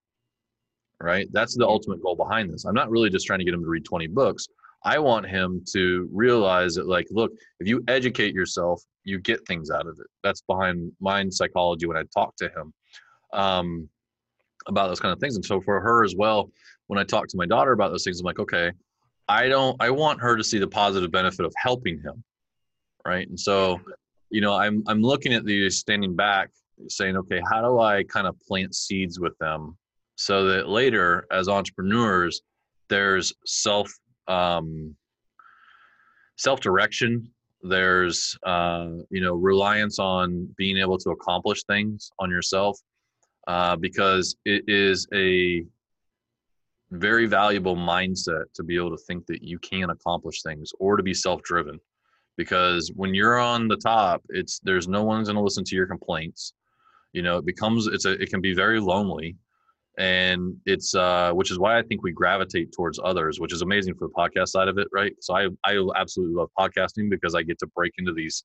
right? 1.01 1.27
That's 1.31 1.55
the 1.55 1.65
Mhm. 1.65 1.69
ultimate 1.69 2.01
goal 2.01 2.15
behind 2.15 2.51
this. 2.51 2.65
I'm 2.65 2.73
not 2.73 2.89
really 2.89 3.09
just 3.09 3.25
trying 3.27 3.39
to 3.39 3.45
get 3.45 3.53
him 3.53 3.61
to 3.61 3.69
read 3.69 3.85
20 3.85 4.07
books. 4.07 4.47
I 4.83 4.99
want 4.99 5.27
him 5.27 5.63
to 5.73 6.07
realize 6.11 6.75
that, 6.75 6.87
like, 6.87 7.07
look, 7.11 7.31
if 7.59 7.67
you 7.67 7.83
educate 7.87 8.33
yourself, 8.33 8.83
you 9.03 9.19
get 9.19 9.45
things 9.47 9.69
out 9.71 9.87
of 9.87 9.99
it. 9.99 10.07
That's 10.23 10.41
behind 10.41 10.91
mind 10.99 11.33
psychology 11.33 11.85
when 11.87 11.97
I 11.97 12.03
talk 12.13 12.35
to 12.37 12.49
him 12.49 12.73
um, 13.33 13.89
about 14.67 14.87
those 14.87 14.99
kind 14.99 15.11
of 15.11 15.19
things. 15.19 15.35
And 15.35 15.45
so 15.45 15.61
for 15.61 15.79
her 15.81 16.03
as 16.03 16.15
well, 16.15 16.51
when 16.87 16.99
I 16.99 17.03
talk 17.03 17.27
to 17.27 17.37
my 17.37 17.45
daughter 17.45 17.71
about 17.73 17.91
those 17.91 18.03
things, 18.03 18.19
I'm 18.19 18.25
like, 18.25 18.39
okay, 18.39 18.71
I 19.27 19.49
don't, 19.49 19.75
I 19.81 19.89
want 19.89 20.21
her 20.21 20.37
to 20.37 20.43
see 20.43 20.57
the 20.57 20.67
positive 20.67 21.11
benefit 21.11 21.45
of 21.45 21.53
helping 21.57 21.99
him, 22.01 22.23
right? 23.05 23.27
And 23.27 23.39
so, 23.39 23.81
you 24.29 24.41
know, 24.41 24.53
I'm 24.53 24.83
I'm 24.87 25.01
looking 25.01 25.33
at 25.33 25.43
these 25.45 25.77
standing 25.77 26.15
back, 26.15 26.49
saying, 26.87 27.17
okay, 27.17 27.41
how 27.49 27.61
do 27.61 27.79
I 27.79 28.03
kind 28.03 28.27
of 28.27 28.39
plant 28.41 28.75
seeds 28.75 29.19
with 29.19 29.37
them 29.39 29.77
so 30.17 30.45
that 30.45 30.67
later, 30.67 31.27
as 31.31 31.47
entrepreneurs, 31.47 32.41
there's 32.89 33.33
self 33.45 33.89
um, 34.27 34.95
self 36.37 36.59
direction. 36.59 37.31
There's 37.61 38.37
uh, 38.45 38.89
you 39.09 39.21
know 39.21 39.35
reliance 39.35 39.99
on 39.99 40.49
being 40.57 40.77
able 40.77 40.97
to 40.97 41.11
accomplish 41.11 41.63
things 41.63 42.11
on 42.19 42.31
yourself 42.31 42.79
uh, 43.47 43.75
because 43.75 44.35
it 44.43 44.63
is 44.67 45.07
a 45.13 45.63
very 46.91 47.27
valuable 47.27 47.75
mindset 47.75 48.45
to 48.55 48.63
be 48.63 48.75
able 48.75 48.91
to 48.91 49.03
think 49.05 49.25
that 49.27 49.43
you 49.43 49.59
can 49.59 49.91
accomplish 49.91 50.41
things 50.41 50.71
or 50.79 50.97
to 50.97 51.03
be 51.03 51.13
self-driven 51.13 51.79
because 52.37 52.91
when 52.95 53.13
you're 53.13 53.37
on 53.37 53.67
the 53.67 53.75
top 53.75 54.23
it's 54.29 54.61
there's 54.63 54.87
no 54.87 55.03
one's 55.03 55.27
going 55.27 55.35
to 55.35 55.43
listen 55.43 55.65
to 55.65 55.75
your 55.75 55.85
complaints 55.85 56.53
you 57.11 57.21
know 57.21 57.39
it 57.39 57.45
becomes 57.45 57.87
it's 57.87 58.05
a 58.05 58.11
it 58.21 58.29
can 58.29 58.39
be 58.39 58.53
very 58.53 58.79
lonely 58.79 59.35
and 59.97 60.55
it's 60.65 60.93
uh 60.95 61.31
which 61.31 61.49
is 61.49 61.57
why 61.57 61.77
i 61.77 61.81
think 61.81 62.03
we 62.03 62.11
gravitate 62.11 62.71
towards 62.71 62.99
others 63.03 63.39
which 63.39 63.51
is 63.51 63.61
amazing 63.63 63.95
for 63.95 64.07
the 64.07 64.13
podcast 64.13 64.49
side 64.49 64.67
of 64.67 64.77
it 64.77 64.87
right 64.93 65.13
so 65.21 65.35
i 65.35 65.47
i 65.65 65.77
absolutely 65.95 66.35
love 66.35 66.49
podcasting 66.57 67.09
because 67.09 67.33
i 67.33 67.41
get 67.41 67.57
to 67.57 67.67
break 67.75 67.91
into 67.97 68.13
these 68.13 68.43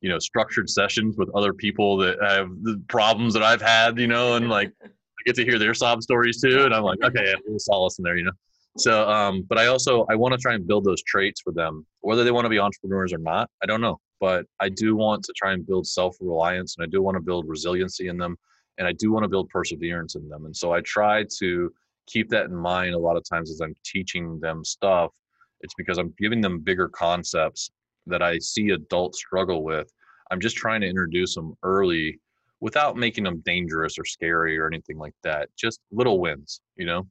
you 0.00 0.08
know 0.08 0.18
structured 0.18 0.70
sessions 0.70 1.16
with 1.16 1.28
other 1.34 1.52
people 1.52 1.96
that 1.96 2.16
have 2.22 2.48
the 2.62 2.80
problems 2.88 3.34
that 3.34 3.42
i've 3.42 3.62
had 3.62 3.98
you 3.98 4.06
know 4.06 4.34
and 4.36 4.48
like 4.48 4.72
I 5.22 5.22
get 5.26 5.36
to 5.36 5.44
hear 5.44 5.58
their 5.58 5.74
sob 5.74 6.02
stories 6.02 6.40
too, 6.40 6.64
and 6.64 6.74
I'm 6.74 6.82
like, 6.82 6.98
okay, 7.02 7.26
yeah, 7.26 7.34
there's 7.46 7.66
solace 7.66 7.98
in 7.98 8.02
there, 8.02 8.16
you 8.16 8.24
know. 8.24 8.32
So, 8.78 9.08
um, 9.08 9.44
but 9.48 9.58
I 9.58 9.66
also 9.66 10.06
I 10.10 10.16
want 10.16 10.32
to 10.32 10.38
try 10.38 10.54
and 10.54 10.66
build 10.66 10.84
those 10.84 11.02
traits 11.02 11.40
for 11.40 11.52
them, 11.52 11.86
whether 12.00 12.24
they 12.24 12.30
want 12.30 12.46
to 12.46 12.48
be 12.48 12.58
entrepreneurs 12.58 13.12
or 13.12 13.18
not. 13.18 13.48
I 13.62 13.66
don't 13.66 13.80
know, 13.80 14.00
but 14.20 14.46
I 14.60 14.68
do 14.68 14.96
want 14.96 15.22
to 15.24 15.32
try 15.36 15.52
and 15.52 15.66
build 15.66 15.86
self 15.86 16.16
reliance, 16.20 16.76
and 16.76 16.84
I 16.84 16.88
do 16.88 17.02
want 17.02 17.16
to 17.16 17.20
build 17.20 17.46
resiliency 17.48 18.08
in 18.08 18.16
them, 18.16 18.36
and 18.78 18.86
I 18.86 18.92
do 18.92 19.12
want 19.12 19.24
to 19.24 19.28
build 19.28 19.48
perseverance 19.48 20.14
in 20.14 20.28
them. 20.28 20.46
And 20.46 20.56
so 20.56 20.72
I 20.72 20.80
try 20.80 21.24
to 21.38 21.72
keep 22.06 22.28
that 22.30 22.46
in 22.46 22.56
mind 22.56 22.94
a 22.94 22.98
lot 22.98 23.16
of 23.16 23.24
times 23.28 23.50
as 23.50 23.60
I'm 23.60 23.76
teaching 23.84 24.40
them 24.40 24.64
stuff. 24.64 25.12
It's 25.60 25.74
because 25.74 25.98
I'm 25.98 26.14
giving 26.18 26.40
them 26.40 26.60
bigger 26.60 26.88
concepts 26.88 27.70
that 28.06 28.22
I 28.22 28.38
see 28.38 28.70
adults 28.70 29.18
struggle 29.18 29.62
with. 29.62 29.92
I'm 30.30 30.40
just 30.40 30.56
trying 30.56 30.80
to 30.80 30.88
introduce 30.88 31.34
them 31.34 31.54
early 31.62 32.18
without 32.60 32.96
making 32.96 33.24
them 33.24 33.42
dangerous 33.44 33.98
or 33.98 34.04
scary 34.04 34.58
or 34.58 34.66
anything 34.66 34.98
like 34.98 35.14
that. 35.22 35.48
Just 35.56 35.80
little 35.90 36.20
wins, 36.20 36.60
you 36.76 36.86
know? 36.86 37.06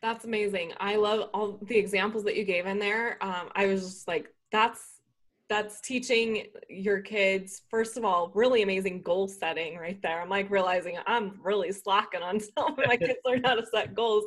That's 0.00 0.24
amazing. 0.24 0.72
I 0.80 0.96
love 0.96 1.28
all 1.34 1.58
the 1.62 1.76
examples 1.76 2.24
that 2.24 2.36
you 2.36 2.44
gave 2.44 2.66
in 2.66 2.78
there. 2.78 3.18
Um, 3.20 3.50
I 3.54 3.66
was 3.66 3.82
just 3.82 4.08
like, 4.08 4.32
that's 4.50 4.99
that's 5.50 5.80
teaching 5.80 6.46
your 6.68 7.00
kids 7.00 7.62
first 7.68 7.96
of 7.96 8.04
all 8.04 8.30
really 8.34 8.62
amazing 8.62 9.02
goal 9.02 9.26
setting 9.26 9.76
right 9.76 10.00
there. 10.00 10.22
I'm 10.22 10.28
like 10.30 10.48
realizing 10.48 10.96
i'm 11.06 11.40
really 11.42 11.72
slacking 11.72 12.22
on 12.22 12.40
helping 12.56 12.86
my 12.86 12.96
kids 12.96 13.18
learn 13.24 13.42
how 13.44 13.56
to 13.56 13.66
set 13.66 13.94
goals 13.94 14.24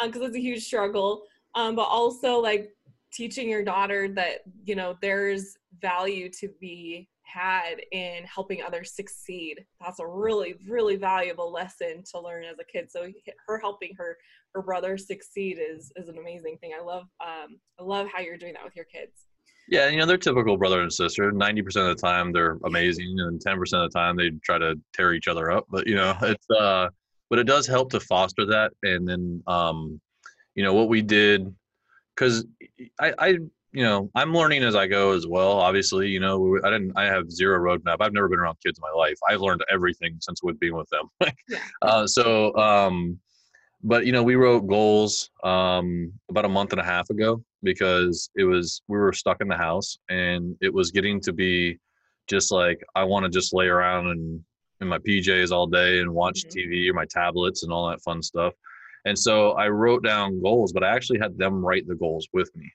because 0.00 0.22
um, 0.22 0.28
it's 0.28 0.36
a 0.36 0.40
huge 0.40 0.64
struggle. 0.64 1.24
Um, 1.54 1.76
but 1.76 1.82
also 1.82 2.38
like 2.38 2.70
teaching 3.12 3.50
your 3.50 3.64
daughter 3.64 4.08
that 4.14 4.38
you 4.64 4.74
know 4.74 4.96
there's 5.02 5.56
value 5.82 6.30
to 6.40 6.48
be 6.60 7.08
had 7.24 7.76
in 7.90 8.24
helping 8.24 8.62
others 8.62 8.94
succeed. 8.94 9.64
That's 9.80 9.98
a 9.98 10.06
really 10.06 10.54
really 10.68 10.96
valuable 10.96 11.52
lesson 11.52 12.04
to 12.12 12.20
learn 12.20 12.44
as 12.44 12.58
a 12.60 12.64
kid. 12.64 12.90
So 12.90 13.08
her 13.48 13.58
helping 13.58 13.94
her 13.98 14.16
her 14.54 14.62
brother 14.62 14.96
succeed 14.96 15.58
is 15.58 15.92
is 15.96 16.08
an 16.08 16.18
amazing 16.18 16.58
thing. 16.58 16.70
I 16.78 16.82
love 16.82 17.04
um 17.20 17.58
i 17.80 17.82
love 17.82 18.06
how 18.12 18.20
you're 18.20 18.38
doing 18.38 18.54
that 18.54 18.64
with 18.64 18.76
your 18.76 18.86
kids 18.86 19.26
yeah 19.68 19.88
you 19.88 19.96
know 19.96 20.06
they're 20.06 20.16
typical 20.18 20.56
brother 20.56 20.82
and 20.82 20.92
sister. 20.92 21.32
90% 21.32 21.66
of 21.66 21.74
the 21.74 21.94
time 21.94 22.32
they're 22.32 22.58
amazing 22.64 23.18
and 23.20 23.40
10% 23.40 23.58
of 23.60 23.90
the 23.92 23.98
time 23.98 24.16
they 24.16 24.30
try 24.42 24.58
to 24.58 24.78
tear 24.92 25.12
each 25.14 25.28
other 25.28 25.50
up 25.50 25.66
but 25.70 25.86
you 25.86 25.94
know 25.94 26.14
it's 26.22 26.50
uh 26.50 26.88
but 27.30 27.38
it 27.38 27.44
does 27.44 27.66
help 27.66 27.90
to 27.90 28.00
foster 28.00 28.44
that 28.46 28.72
and 28.82 29.08
then 29.08 29.42
um 29.46 30.00
you 30.54 30.62
know 30.62 30.74
what 30.74 30.88
we 30.88 31.00
did 31.00 31.52
because 32.14 32.44
I, 33.00 33.14
I 33.18 33.28
you 33.72 33.82
know 33.82 34.10
i'm 34.14 34.34
learning 34.34 34.62
as 34.64 34.74
i 34.74 34.86
go 34.86 35.12
as 35.12 35.26
well 35.26 35.52
obviously 35.52 36.08
you 36.08 36.20
know 36.20 36.58
i 36.62 36.70
didn't 36.70 36.92
i 36.94 37.04
have 37.04 37.30
zero 37.30 37.58
roadmap. 37.58 37.96
I've 38.00 38.12
never 38.12 38.28
been 38.28 38.38
around 38.38 38.58
kids 38.64 38.78
in 38.78 38.82
my 38.82 38.98
life. 38.98 39.18
I've 39.28 39.40
learned 39.40 39.64
everything 39.70 40.18
since 40.20 40.42
with 40.42 40.60
being 40.60 40.76
with 40.76 40.88
them. 40.90 41.08
Yeah. 41.48 41.58
uh, 41.80 42.06
so 42.06 42.54
um 42.56 43.18
but 43.82 44.06
you 44.06 44.12
know 44.12 44.22
we 44.22 44.36
wrote 44.36 44.66
goals 44.66 45.30
um 45.42 46.12
about 46.28 46.44
a 46.44 46.48
month 46.48 46.72
and 46.72 46.80
a 46.80 46.84
half 46.84 47.10
ago 47.10 47.42
because 47.62 48.30
it 48.36 48.44
was 48.44 48.82
we 48.88 48.98
were 48.98 49.12
stuck 49.12 49.40
in 49.40 49.48
the 49.48 49.56
house 49.56 49.98
and 50.08 50.56
it 50.60 50.72
was 50.72 50.90
getting 50.90 51.20
to 51.20 51.32
be 51.32 51.78
just 52.28 52.50
like 52.52 52.82
i 52.94 53.02
want 53.04 53.24
to 53.24 53.30
just 53.30 53.52
lay 53.54 53.66
around 53.66 54.06
and 54.08 54.40
in 54.80 54.88
my 54.88 54.98
pjs 54.98 55.52
all 55.52 55.66
day 55.66 56.00
and 56.00 56.12
watch 56.12 56.44
Mhm. 56.44 56.56
tv 56.56 56.88
or 56.90 56.94
my 56.94 57.06
tablets 57.06 57.62
and 57.62 57.72
all 57.72 57.88
that 57.88 58.02
fun 58.02 58.22
stuff. 58.22 58.54
And 59.04 59.18
so 59.18 59.52
i 59.52 59.68
wrote 59.68 60.02
down 60.04 60.40
goals 60.42 60.72
but 60.72 60.84
i 60.84 60.94
actually 60.94 61.18
had 61.20 61.36
them 61.38 61.64
write 61.64 61.86
the 61.86 61.94
goals 61.94 62.28
with 62.32 62.54
me. 62.56 62.70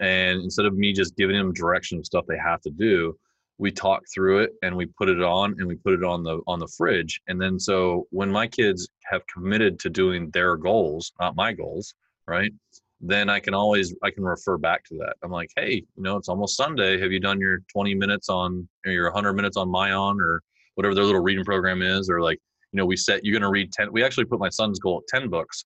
And 0.00 0.42
instead 0.42 0.66
of 0.66 0.76
me 0.76 0.92
just 0.92 1.16
giving 1.16 1.36
them 1.36 1.52
direction 1.52 1.98
of 1.98 2.06
stuff 2.06 2.24
they 2.26 2.38
have 2.38 2.60
to 2.62 2.70
do 2.70 3.18
we 3.60 3.72
talked 3.72 4.06
through 4.14 4.38
it 4.38 4.52
and 4.62 4.76
we 4.76 4.86
put 4.86 5.08
it 5.08 5.20
on 5.20 5.56
and 5.58 5.66
we 5.66 5.74
put 5.74 5.92
it 5.92 6.04
on 6.04 6.22
the 6.22 6.40
on 6.46 6.60
the 6.60 6.68
fridge. 6.76 7.20
And 7.28 7.40
then 7.42 7.58
so 7.58 8.06
when 8.10 8.30
my 8.30 8.46
kids 8.46 8.88
have 9.06 9.26
committed 9.26 9.80
to 9.80 9.90
doing 9.90 10.30
their 10.30 10.56
goals 10.56 11.12
not 11.20 11.34
my 11.34 11.52
goals 11.52 11.94
right 12.26 12.52
then 13.00 13.30
i 13.30 13.38
can 13.38 13.54
always 13.54 13.94
i 14.02 14.10
can 14.10 14.24
refer 14.24 14.58
back 14.58 14.84
to 14.84 14.94
that. 14.98 15.14
I'm 15.22 15.30
like 15.30 15.50
hey 15.56 15.74
you 15.96 16.02
know 16.02 16.16
it's 16.16 16.28
almost 16.28 16.56
sunday. 16.56 17.00
Have 17.00 17.12
you 17.12 17.20
done 17.20 17.38
your 17.40 17.60
20 17.72 17.94
minutes 17.94 18.28
on 18.28 18.68
or 18.86 18.92
your 18.92 19.04
100 19.06 19.34
minutes 19.34 19.56
on 19.56 19.68
myon 19.68 20.18
or 20.20 20.42
whatever 20.74 20.94
their 20.94 21.04
little 21.04 21.20
reading 21.22 21.44
program 21.44 21.82
is? 21.82 22.10
Or 22.10 22.20
like 22.20 22.38
you 22.72 22.76
know 22.78 22.86
we 22.86 22.96
set 22.96 23.24
you're 23.24 23.32
going 23.32 23.42
to 23.42 23.50
read 23.50 23.72
10 23.72 23.92
we 23.92 24.02
actually 24.04 24.24
put 24.26 24.38
my 24.40 24.48
son's 24.50 24.78
goal 24.78 25.02
at 25.02 25.20
10 25.20 25.28
books 25.30 25.64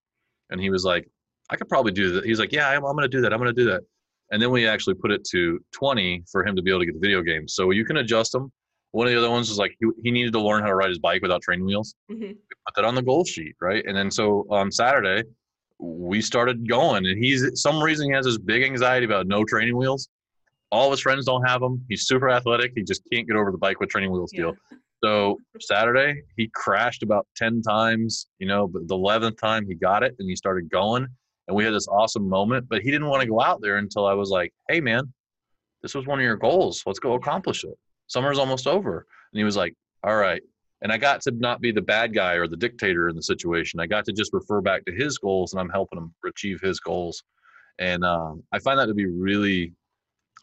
and 0.51 0.61
he 0.61 0.71
was 0.71 0.85
like 0.85 1.09
i 1.51 1.57
could 1.57 1.69
probably 1.69 1.91
do 1.91 2.13
that 2.13 2.25
he's 2.25 2.39
like 2.39 2.53
yeah 2.53 2.69
i'm, 2.69 2.85
I'm 2.85 2.95
going 2.95 3.11
to 3.11 3.17
do 3.17 3.21
that 3.23 3.33
i'm 3.33 3.41
going 3.41 3.55
to 3.55 3.61
do 3.65 3.69
that. 3.71 3.81
And 4.31 4.41
then 4.41 4.51
we 4.51 4.67
actually 4.67 4.95
put 4.95 5.11
it 5.13 5.25
to 5.33 5.59
20 5.73 6.23
for 6.31 6.43
him 6.47 6.57
to 6.57 6.63
be 6.63 6.71
able 6.71 6.81
to 6.81 6.87
get 6.87 6.95
the 6.95 7.01
video 7.01 7.21
games. 7.21 7.53
So 7.55 7.71
you 7.71 7.85
can 7.85 7.99
adjust 7.99 8.33
them. 8.33 8.51
One 8.93 9.07
of 9.07 9.13
the 9.13 9.19
other 9.19 9.29
ones 9.29 9.51
was 9.51 9.59
like 9.59 9.77
he, 9.79 9.87
he 10.03 10.11
needed 10.11 10.33
to 10.33 10.41
learn 10.41 10.63
how 10.63 10.69
to 10.69 10.75
ride 10.75 10.89
his 10.89 10.99
bike 10.99 11.21
without 11.21 11.43
training 11.43 11.67
wheels. 11.67 11.95
Mhm. 12.11 12.37
put 12.67 12.75
that 12.77 12.85
on 12.87 12.95
the 12.95 13.03
goal 13.03 13.25
sheet 13.27 13.55
right? 13.61 13.85
And 13.87 13.95
then 13.95 14.11
so 14.11 14.47
on 14.49 14.71
saturday 14.73 15.25
we 15.83 16.21
started 16.21 16.69
going 16.69 17.07
and 17.07 17.23
he's 17.23 17.61
some 17.61 17.83
reason 17.83 18.07
he 18.07 18.13
has 18.13 18.25
this 18.25 18.39
big 18.39 18.63
anxiety 18.63 19.05
about 19.05 19.27
no 19.27 19.45
training 19.45 19.77
wheels. 19.77 20.09
All 20.71 20.87
of 20.87 20.93
his 20.93 21.01
friends 21.01 21.27
don't 21.27 21.47
have 21.47 21.61
them 21.61 21.85
he's 21.89 22.07
super 22.07 22.31
athletic. 22.31 22.73
He 22.75 22.83
just 22.83 23.03
can't 23.13 23.27
get 23.27 23.37
over 23.37 23.51
the 23.51 23.59
bike 23.59 23.81
with 23.81 23.89
training 23.91 24.13
wheels 24.13 24.33
deal. 24.33 24.55
So 25.03 25.39
saturday 25.61 26.23
he 26.37 26.49
crashed 26.55 27.03
about 27.03 27.27
10 27.37 27.63
times 27.63 28.29
you 28.39 28.47
know 28.47 28.69
but 28.69 28.87
the 28.87 28.95
11th 28.95 29.39
time 29.39 29.67
he 29.67 29.75
got 29.75 30.03
it 30.03 30.15
and 30.19 30.29
he 30.29 30.37
started 30.37 30.71
going 30.71 31.07
and 31.49 31.57
we 31.57 31.65
had 31.65 31.75
this 31.75 31.89
awesome 31.89 32.29
moment 32.29 32.67
but 32.69 32.83
he 32.83 32.91
didn't 32.91 33.09
want 33.09 33.21
to 33.21 33.29
go 33.29 33.41
out 33.41 33.61
there 33.61 33.79
until 33.79 34.07
i 34.07 34.15
was 34.15 34.31
like 34.31 34.53
hey 34.69 34.81
man 34.81 35.13
this 35.83 35.95
was 35.95 36.07
one 36.07 36.19
of 36.19 36.25
your 36.25 36.37
goals. 36.37 36.83
Let's 36.87 37.01
go 37.01 37.15
accomplish 37.15 37.65
it. 37.65 37.77
Summer's 38.07 38.39
almost 38.39 38.67
over 38.67 39.07
and 39.33 39.39
he 39.39 39.45
was 39.45 39.57
like 39.57 39.75
all 40.05 40.17
right 40.17 40.43
and 40.83 40.93
i 40.93 40.99
got 40.99 41.21
to 41.23 41.31
not 41.33 41.61
be 41.61 41.73
the 41.73 41.81
bad 41.81 42.15
guy 42.15 42.35
or 42.35 42.47
the 42.47 42.57
dictator 42.57 43.09
in 43.09 43.17
the 43.17 43.23
situation 43.23 43.81
i 43.81 43.87
got 43.87 44.05
to 44.05 44.13
just 44.13 44.33
refer 44.33 44.61
back 44.61 44.85
to 44.85 44.93
his 44.93 45.19
goals 45.19 45.53
and 45.53 45.61
i'm 45.61 45.71
helping 45.71 45.99
him 45.99 46.13
achieve 46.27 46.61
his 46.61 46.81
goals 46.81 47.23
and 47.79 48.05
um, 48.05 48.43
i 48.53 48.59
find 48.59 48.79
that 48.79 48.87
to 48.87 48.95
be 48.95 49.07
really 49.07 49.73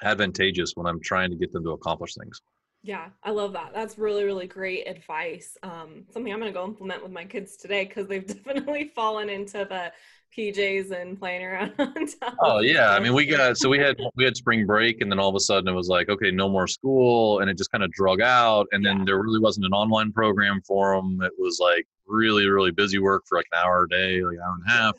advantageous 0.04 0.72
when 0.76 0.88
i'm 0.88 1.00
trying 1.02 1.30
to 1.30 1.36
get 1.36 1.52
them 1.52 1.64
to 1.64 1.72
accomplish 1.72 2.16
things 2.16 2.42
Yeah, 2.82 3.10
I 3.24 3.32
love 3.32 3.52
that. 3.54 3.74
That's 3.74 3.98
really, 3.98 4.24
really 4.24 4.48
great 4.48 4.88
advice. 4.88 5.58
Um, 5.64 6.06
something 6.14 6.32
I'm 6.32 6.40
going 6.40 6.54
to 6.54 6.58
go 6.58 6.64
implement 6.64 7.04
with 7.04 7.12
my 7.12 7.26
kids 7.26 7.58
today 7.58 7.84
because 7.84 8.08
they've 8.08 8.26
definitely 8.46 8.94
fallen 8.96 9.30
into 9.30 9.66
the 9.70 9.92
PJs 10.38 10.92
and 10.92 11.20
playing 11.20 11.44
around 11.44 11.74
on 11.80 11.94
top. 12.08 12.36
Oh 12.42 12.60
yeah, 12.60 12.92
I 12.92 13.00
mean 13.00 13.14
we 13.14 13.26
got 13.26 13.58
so 13.58 13.70
we 13.70 13.78
had 13.80 13.98
we 14.16 14.24
had 14.24 14.36
spring 14.38 14.66
break 14.66 15.02
and 15.02 15.12
then 15.12 15.20
all 15.20 15.30
of 15.30 15.36
a 15.36 15.40
sudden 15.40 15.68
it 15.68 15.76
was 15.76 15.88
like 15.88 16.10
okay 16.10 16.32
no 16.32 16.48
more 16.50 16.68
school 16.68 17.40
and 17.40 17.50
it 17.50 17.58
just 17.58 17.72
kind 17.72 17.84
of 17.84 17.92
drug 17.92 18.22
out 18.22 18.68
and 18.72 18.86
then 18.86 19.00
Yeah. 19.00 19.04
there 19.06 19.22
really 19.22 19.40
wasn't 19.40 19.66
an 19.66 19.74
online 19.74 20.12
program 20.12 20.62
for 20.68 20.96
them. 20.96 21.22
It 21.22 21.34
was 21.38 21.60
like 21.62 21.86
really 22.08 22.48
really 22.48 22.72
busy 22.72 23.00
work 23.00 23.24
for 23.28 23.38
like 23.38 23.48
an 23.52 23.60
hour 23.66 23.84
a 23.84 23.90
day, 23.90 24.22
like 24.24 24.36
an 24.36 24.42
hour 24.46 24.54
and 24.56 24.64
a 24.68 24.72
half, 24.72 24.96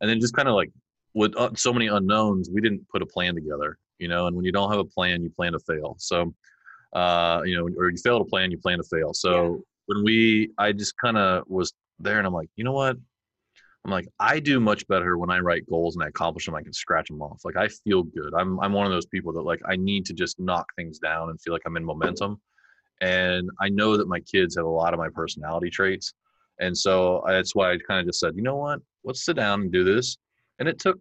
and 0.00 0.08
then 0.10 0.20
just 0.20 0.34
kind 0.34 0.48
of 0.48 0.54
like 0.54 0.70
with 1.14 1.34
uh, 1.36 1.50
so 1.56 1.72
many 1.72 1.88
unknowns, 1.88 2.50
we 2.52 2.60
didn't 2.60 2.88
put 2.88 3.02
a 3.02 3.06
plan 3.06 3.34
together, 3.34 3.78
you 3.98 4.06
know. 4.06 4.28
And 4.28 4.36
when 4.36 4.44
you 4.44 4.52
don't 4.52 4.70
have 4.70 4.78
a 4.78 4.84
plan, 4.84 5.22
you 5.22 5.30
plan 5.30 5.52
to 5.52 5.58
fail. 5.58 5.96
So 5.98 6.32
uh, 6.92 7.42
you 7.44 7.56
know, 7.56 7.68
or 7.76 7.90
you 7.90 7.96
fail 7.96 8.18
to 8.18 8.24
plan, 8.24 8.50
you 8.50 8.58
plan 8.58 8.78
to 8.78 8.84
fail. 8.84 9.12
So 9.14 9.30
yeah. 9.54 9.58
when 9.86 10.04
we, 10.04 10.50
I 10.58 10.72
just 10.72 10.94
kind 10.98 11.16
of 11.16 11.44
was 11.48 11.72
there, 11.98 12.18
and 12.18 12.26
I'm 12.26 12.32
like, 12.32 12.48
you 12.56 12.64
know 12.64 12.72
what? 12.72 12.96
I'm 13.84 13.90
like, 13.90 14.08
I 14.18 14.40
do 14.40 14.60
much 14.60 14.86
better 14.88 15.16
when 15.16 15.30
I 15.30 15.38
write 15.38 15.68
goals 15.68 15.96
and 15.96 16.04
I 16.04 16.08
accomplish 16.08 16.44
them. 16.44 16.54
I 16.54 16.62
can 16.62 16.72
scratch 16.72 17.08
them 17.08 17.22
off. 17.22 17.40
Like 17.44 17.56
I 17.56 17.68
feel 17.68 18.02
good. 18.02 18.34
I'm 18.36 18.60
I'm 18.60 18.72
one 18.72 18.86
of 18.86 18.92
those 18.92 19.06
people 19.06 19.32
that 19.32 19.42
like 19.42 19.60
I 19.66 19.76
need 19.76 20.04
to 20.06 20.12
just 20.12 20.38
knock 20.38 20.66
things 20.76 20.98
down 20.98 21.30
and 21.30 21.40
feel 21.40 21.54
like 21.54 21.62
I'm 21.66 21.76
in 21.76 21.84
momentum. 21.84 22.40
And 23.00 23.48
I 23.60 23.70
know 23.70 23.96
that 23.96 24.08
my 24.08 24.20
kids 24.20 24.56
have 24.56 24.66
a 24.66 24.70
lot 24.70 24.92
of 24.92 24.98
my 24.98 25.08
personality 25.08 25.70
traits. 25.70 26.12
And 26.60 26.76
so 26.76 27.24
that's 27.26 27.54
why 27.54 27.72
I 27.72 27.78
kind 27.78 28.00
of 28.00 28.06
just 28.06 28.20
said, 28.20 28.36
you 28.36 28.42
know 28.42 28.56
what? 28.56 28.80
Let's 29.04 29.24
sit 29.24 29.36
down 29.36 29.62
and 29.62 29.72
do 29.72 29.82
this. 29.82 30.18
And 30.58 30.68
it 30.68 30.78
took, 30.78 30.98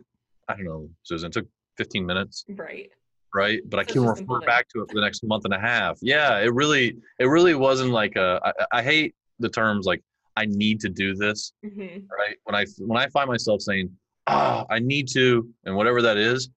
I 0.48 0.56
don't 0.56 0.64
know, 0.64 0.90
Susan, 1.04 1.28
it 1.28 1.34
took 1.34 1.48
15 1.78 2.06
minutes. 2.06 2.46
Right. 2.48 2.90
Right. 3.36 3.62
But 3.70 3.82
I 3.82 3.84
can 3.84 4.06
refer 4.06 4.40
back 4.40 4.70
to 4.70 4.82
it 4.82 4.90
for 4.90 4.96
the 4.96 5.02
next 5.02 5.24
month 5.24 5.44
and 5.44 5.54
a 5.54 5.60
half. 5.60 6.00
Yeah. 6.02 6.38
It 6.40 6.54
really, 6.54 6.96
it 7.20 7.26
really 7.26 7.56
wasn't 7.56 7.92
like 7.92 8.16
a, 8.16 8.40
I, 8.44 8.80
I 8.80 8.82
hate 8.82 9.14
the 9.40 9.50
terms 9.50 9.86
like 9.86 10.02
I 10.36 10.46
need 10.46 10.80
to 10.82 10.90
do 10.90 11.16
this. 11.16 11.54
Mm-hmm. 11.66 12.06
Right. 12.10 12.36
When 12.44 12.56
I 12.56 12.66
when 12.80 12.98
I 12.98 13.08
find 13.08 13.28
myself 13.28 13.62
saying, 13.62 13.90
"Ah, 14.28 14.64
oh, 14.64 14.74
I 14.74 14.80
need 14.80 15.08
to," 15.10 15.48
and 15.66 15.76
whatever 15.76 16.02
that 16.02 16.18
is, 16.18 16.50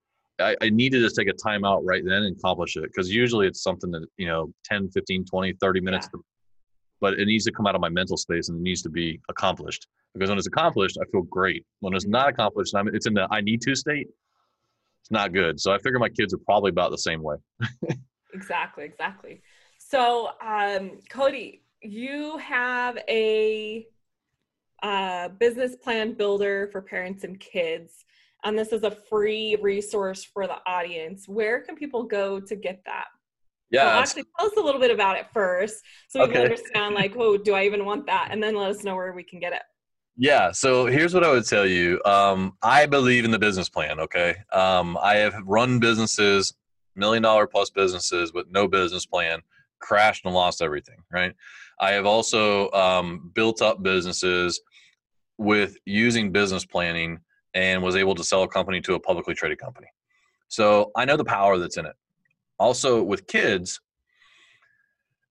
I, 0.43 0.57
I 0.61 0.71
need 0.71 0.93
to 0.93 1.01
just 1.01 1.17
take 1.17 1.29
a 1.29 1.33
time 1.33 1.65
out 1.65 1.85
right 1.85 2.03
then 2.05 2.25
and 2.25 2.37
accomplish 2.37 2.77
it 2.77 2.83
because 2.83 3.11
usually 3.11 3.47
it's 3.47 3.63
something 3.63 3.91
that 3.93 4.07
you 4.17 4.27
know 4.27 4.53
10 4.65 4.91
15 4.91 5.25
20 5.25 5.53
30 5.61 5.81
minutes 5.81 6.09
yeah. 6.13 6.19
to, 6.19 6.25
but 7.01 7.19
it 7.19 7.27
needs 7.27 7.45
to 7.45 7.53
come 7.53 7.67
out 7.67 7.75
of 7.75 7.81
my 7.81 7.89
mental 7.89 8.17
space 8.17 8.49
and 8.49 8.59
it 8.59 8.63
needs 8.63 8.83
to 8.83 8.91
be 8.91 9.21
accomplished 9.29 9.87
because 10.15 10.29
when 10.29 10.39
it's 10.39 10.47
accomplished 10.47 10.99
i 11.01 11.05
feel 11.11 11.23
great 11.23 11.65
when 11.81 11.95
it's 11.95 12.07
not 12.07 12.29
accomplished 12.29 12.75
I'm, 12.75 12.89
it's 12.89 13.07
in 13.07 13.15
the 13.15 13.29
i 13.31 13.41
need 13.41 13.61
to 13.63 13.75
state 13.75 14.09
it's 15.03 15.11
not 15.11 15.33
good 15.33 15.61
so 15.61 15.73
i 15.73 15.79
figure 15.79 15.99
my 15.99 16.09
kids 16.09 16.35
are 16.35 16.41
probably 16.45 16.71
about 16.71 16.91
the 16.91 16.99
same 16.99 17.23
way 17.23 17.37
exactly 18.35 18.85
exactly 18.85 19.43
so 19.79 20.31
um, 20.45 20.99
cody 21.11 21.63
you 21.83 22.39
have 22.39 22.99
a 23.09 23.87
uh, 24.83 25.29
business 25.29 25.77
plan 25.77 26.13
builder 26.15 26.69
for 26.73 26.83
parents 26.83 27.25
and 27.25 27.39
kids. 27.39 28.05
And 28.45 28.59
this 28.59 28.73
is 28.73 28.83
a 28.83 28.91
free 28.91 29.57
resource 29.61 30.25
for 30.25 30.47
the 30.47 30.57
audience. 30.67 31.29
Where 31.29 31.61
can 31.61 31.77
people 31.77 32.03
go 32.03 32.41
to 32.41 32.57
get 32.57 32.83
that? 32.87 33.07
Yeah. 33.71 33.85
Well, 33.85 34.01
actually, 34.01 34.25
tell 34.37 34.49
us 34.49 34.53
a 34.59 34.61
little 34.61 34.81
bit 34.81 34.91
about 34.91 35.17
it 35.17 35.27
first 35.33 35.77
so 36.09 36.19
we 36.19 36.25
okay. 36.25 36.33
can 36.33 36.43
understand, 36.43 36.95
like, 36.95 37.15
oh, 37.17 37.37
do 37.37 37.55
I 37.55 37.65
even 37.65 37.85
want 37.85 38.07
that? 38.07 38.29
And 38.31 38.43
then 38.43 38.55
let 38.55 38.71
us 38.71 38.85
know 38.85 38.97
where 38.97 39.13
we 39.13 39.23
can 39.23 39.41
get 39.41 39.53
it. 39.53 39.63
Yeah. 40.17 40.53
So 40.53 40.87
here's 40.87 41.15
what 41.15 41.25
I 41.25 41.31
would 41.31 41.47
tell 41.47 41.67
you. 41.67 42.01
Um, 42.05 42.53
I 42.63 42.85
believe 42.85 43.25
in 43.25 43.31
the 43.31 43.39
business 43.39 43.69
plan. 43.69 43.99
Okay. 44.01 44.37
Um, 44.53 44.99
I 45.01 45.15
have 45.17 45.35
run 45.47 45.79
businesses, 45.79 46.53
million 46.97 47.23
dollar 47.23 47.47
plus 47.47 47.71
businesses 47.71 48.35
with 48.35 48.47
no 48.51 48.69
business 48.69 49.07
plan, 49.07 49.41
crashed 49.81 50.27
and 50.27 50.35
lost 50.35 50.61
everything. 50.61 50.99
Right. 51.11 51.35
I 51.83 51.91
have 51.91 52.07
also 52.07 52.71
um, 52.71 53.33
built 53.35 53.61
up 53.61 53.83
businesses 53.83 54.61
with 55.37 55.77
using 55.85 56.31
business 56.31 56.65
planning 56.65 57.19
and 57.55 57.83
was 57.83 57.97
able 57.97 58.15
to 58.15 58.23
sell 58.23 58.45
a 58.45 58.49
company 58.49 58.81
to 58.83 58.95
a 58.95 59.01
publicly 59.01 59.35
traded 59.35 59.59
company. 59.59 59.89
So 60.47 60.93
I 60.97 61.05
know 61.05 61.17
the 61.17 61.25
power 61.25 61.59
that's 61.59 61.77
in 61.77 61.87
it. 61.87 61.97
Also, 62.61 63.03
with 63.03 63.27
kids, 63.27 63.81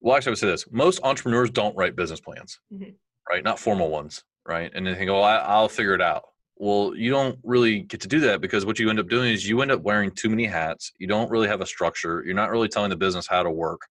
well, 0.01 0.17
actually, 0.17 0.31
I 0.31 0.33
would 0.33 0.39
say 0.39 0.47
this 0.47 0.65
most 0.71 0.99
entrepreneurs 1.03 1.49
don't 1.49 1.75
write 1.77 1.95
business 1.95 2.19
plans, 2.19 2.59
mm-hmm. 2.71 2.91
right? 3.29 3.43
Not 3.45 3.57
formal 3.57 3.89
ones, 3.89 4.25
right? 4.45 4.69
And 4.75 4.85
they 4.85 4.93
think, 4.93 5.09
oh, 5.09 5.21
I, 5.21 5.37
I'll 5.37 5.69
figure 5.69 5.95
it 5.95 6.01
out. 6.01 6.23
Well, 6.57 6.93
you 6.97 7.11
don't 7.11 7.39
really 7.43 7.79
get 7.79 8.01
to 8.01 8.09
do 8.09 8.19
that 8.21 8.41
because 8.41 8.65
what 8.65 8.77
you 8.77 8.89
end 8.89 8.99
up 8.99 9.07
doing 9.07 9.31
is 9.31 9.47
you 9.47 9.61
end 9.61 9.71
up 9.71 9.83
wearing 9.83 10.11
too 10.11 10.29
many 10.29 10.47
hats. 10.47 10.91
You 10.99 11.07
don't 11.07 11.31
really 11.31 11.47
have 11.47 11.61
a 11.61 11.65
structure. 11.65 12.23
You're 12.25 12.35
not 12.35 12.51
really 12.51 12.67
telling 12.67 12.89
the 12.89 12.97
business 12.97 13.25
how 13.25 13.41
to 13.41 13.49
work 13.49 13.81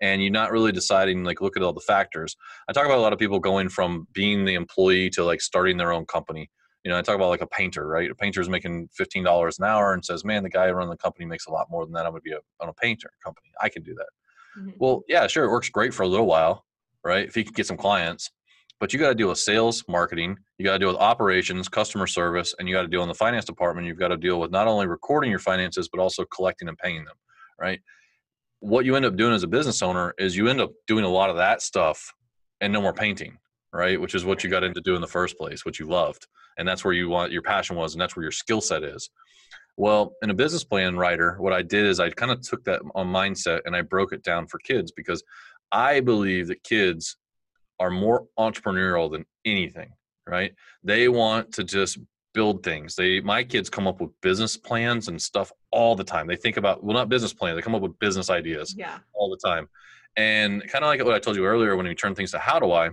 and 0.00 0.22
you're 0.22 0.30
not 0.30 0.50
really 0.50 0.72
deciding 0.72 1.24
like 1.24 1.40
look 1.40 1.56
at 1.56 1.62
all 1.62 1.72
the 1.72 1.80
factors. 1.80 2.36
I 2.68 2.72
talk 2.72 2.86
about 2.86 2.98
a 2.98 3.02
lot 3.02 3.12
of 3.12 3.18
people 3.18 3.38
going 3.38 3.68
from 3.68 4.06
being 4.12 4.44
the 4.44 4.54
employee 4.54 5.10
to 5.10 5.24
like 5.24 5.40
starting 5.40 5.76
their 5.76 5.92
own 5.92 6.06
company. 6.06 6.50
You 6.84 6.90
know 6.90 6.96
i 6.96 7.02
talk 7.02 7.16
about 7.16 7.28
like 7.28 7.42
a 7.42 7.46
painter 7.46 7.86
right? 7.86 8.10
A 8.10 8.14
painter 8.14 8.40
is 8.40 8.48
making 8.48 8.88
$15 8.98 9.58
an 9.58 9.64
hour 9.64 9.92
and 9.92 10.04
says 10.04 10.24
man 10.24 10.42
the 10.42 10.48
guy 10.48 10.70
running 10.70 10.90
the 10.90 10.96
company 10.96 11.26
makes 11.26 11.46
a 11.46 11.50
lot 11.50 11.66
more 11.70 11.84
than 11.84 11.92
that. 11.92 12.06
I'm 12.06 12.12
going 12.12 12.22
to 12.22 12.24
be 12.24 12.32
a, 12.32 12.40
on 12.60 12.68
a 12.68 12.72
painter 12.74 13.10
company. 13.22 13.50
I 13.60 13.68
can 13.68 13.82
do 13.82 13.94
that. 13.94 14.08
Mm-hmm. 14.58 14.70
well 14.78 15.02
yeah 15.06 15.28
sure 15.28 15.44
it 15.44 15.50
works 15.50 15.68
great 15.68 15.94
for 15.94 16.02
a 16.02 16.08
little 16.08 16.26
while 16.26 16.64
right 17.04 17.24
if 17.24 17.36
you 17.36 17.44
can 17.44 17.52
get 17.52 17.68
some 17.68 17.76
clients 17.76 18.32
but 18.80 18.92
you 18.92 18.98
got 18.98 19.10
to 19.10 19.14
deal 19.14 19.28
with 19.28 19.38
sales 19.38 19.84
marketing 19.86 20.36
you 20.58 20.64
got 20.64 20.72
to 20.72 20.78
deal 20.80 20.88
with 20.88 20.96
operations 20.96 21.68
customer 21.68 22.08
service 22.08 22.52
and 22.58 22.68
you 22.68 22.74
got 22.74 22.82
to 22.82 22.88
deal 22.88 23.02
in 23.02 23.08
the 23.08 23.14
finance 23.14 23.44
department. 23.44 23.86
You've 23.86 23.98
got 23.98 24.08
to 24.08 24.16
deal 24.16 24.40
with 24.40 24.50
not 24.50 24.66
only 24.66 24.88
recording 24.88 25.30
your 25.30 25.38
finances 25.38 25.88
but 25.88 26.00
also 26.00 26.24
collecting 26.34 26.66
and 26.66 26.76
paying 26.78 27.04
them 27.04 27.14
right 27.60 27.80
what 28.60 28.84
you 28.84 28.96
end 28.96 29.04
up 29.04 29.16
doing 29.16 29.34
as 29.34 29.42
a 29.42 29.48
business 29.48 29.82
owner 29.82 30.14
is 30.18 30.36
you 30.36 30.48
end 30.48 30.60
up 30.60 30.70
doing 30.86 31.04
a 31.04 31.08
lot 31.08 31.30
of 31.30 31.36
that 31.36 31.62
stuff 31.62 32.12
and 32.60 32.72
no 32.72 32.80
more 32.80 32.92
painting 32.92 33.38
right? 33.72 34.00
Which 34.00 34.16
is 34.16 34.24
what 34.24 34.42
you 34.42 34.50
got 34.50 34.64
into 34.64 34.80
do 34.80 34.96
in 34.96 35.00
the 35.00 35.06
first 35.06 35.38
place 35.38 35.64
what 35.64 35.78
you 35.78 35.86
loved. 35.86 36.26
And 36.58 36.66
that's 36.66 36.84
where 36.84 36.92
you 36.92 37.08
want 37.08 37.30
your 37.30 37.42
passion 37.42 37.76
was 37.76 37.94
and 37.94 38.00
that's 38.00 38.16
where 38.16 38.24
your 38.24 38.32
skill 38.32 38.60
set 38.60 38.82
is. 38.82 39.10
Well 39.76 40.14
in 40.22 40.30
a 40.30 40.34
business 40.34 40.64
plan 40.64 40.96
writer 40.96 41.36
what 41.38 41.52
i 41.54 41.62
did 41.62 41.86
is 41.86 42.00
i 42.00 42.10
kind 42.10 42.32
of 42.32 42.42
took 42.42 42.64
that 42.64 42.82
on 42.94 43.06
mindset 43.06 43.60
and 43.64 43.74
i 43.74 43.80
broke 43.80 44.12
it 44.12 44.22
down 44.22 44.46
for 44.46 44.58
kids 44.58 44.92
because 44.92 45.22
i 45.72 46.00
believe 46.00 46.48
that 46.48 46.62
kids 46.64 47.16
are 47.78 47.88
more 47.88 48.26
entrepreneurial 48.38 49.10
than 49.10 49.24
anything 49.46 49.90
right? 50.30 50.54
They 50.82 51.08
want 51.08 51.52
to 51.54 51.64
just 51.64 51.98
build 52.32 52.62
things. 52.62 52.96
They 52.96 53.20
my 53.20 53.42
kids 53.44 53.68
come 53.70 53.86
up 53.86 54.00
with 54.00 54.10
business 54.20 54.56
plans 54.56 55.08
and 55.08 55.20
stuff 55.20 55.52
all 55.70 55.96
the 55.96 56.04
time. 56.04 56.26
They 56.26 56.36
think 56.36 56.56
about 56.56 56.82
well 56.84 56.94
not 56.94 57.08
business 57.08 57.32
plans, 57.32 57.56
they 57.56 57.62
come 57.62 57.74
up 57.74 57.82
with 57.82 57.98
business 57.98 58.30
ideas 58.30 58.74
yeah. 58.76 58.98
all 59.12 59.30
the 59.30 59.48
time. 59.48 59.68
And 60.16 60.66
kind 60.68 60.84
of 60.84 60.88
like 60.88 61.04
what 61.04 61.14
I 61.14 61.18
told 61.18 61.36
you 61.36 61.46
earlier 61.46 61.76
when 61.76 61.86
we 61.86 61.94
turn 61.94 62.14
things 62.14 62.32
to 62.32 62.38
how 62.38 62.58
do 62.58 62.72
I 62.72 62.90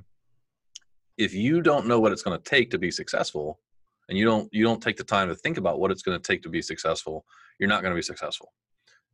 if 1.17 1.33
you 1.33 1.61
don't 1.61 1.87
know 1.87 1.99
what 1.99 2.11
it's 2.11 2.21
going 2.21 2.37
to 2.37 2.49
take 2.49 2.69
to 2.71 2.77
be 2.77 2.91
successful 2.91 3.59
and 4.07 4.17
you 4.17 4.25
don't 4.25 4.47
you 4.53 4.63
don't 4.63 4.81
take 4.81 4.97
the 4.97 5.03
time 5.03 5.27
to 5.27 5.35
think 5.35 5.57
about 5.57 5.79
what 5.79 5.91
it's 5.91 6.03
going 6.03 6.17
to 6.19 6.23
take 6.25 6.43
to 6.43 6.49
be 6.49 6.61
successful, 6.61 7.25
you're 7.59 7.69
not 7.69 7.81
going 7.81 7.91
to 7.91 7.95
be 7.95 8.03
successful 8.03 8.53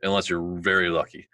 unless 0.03 0.29
you're 0.29 0.59
very 0.59 0.89
lucky. 0.89 1.27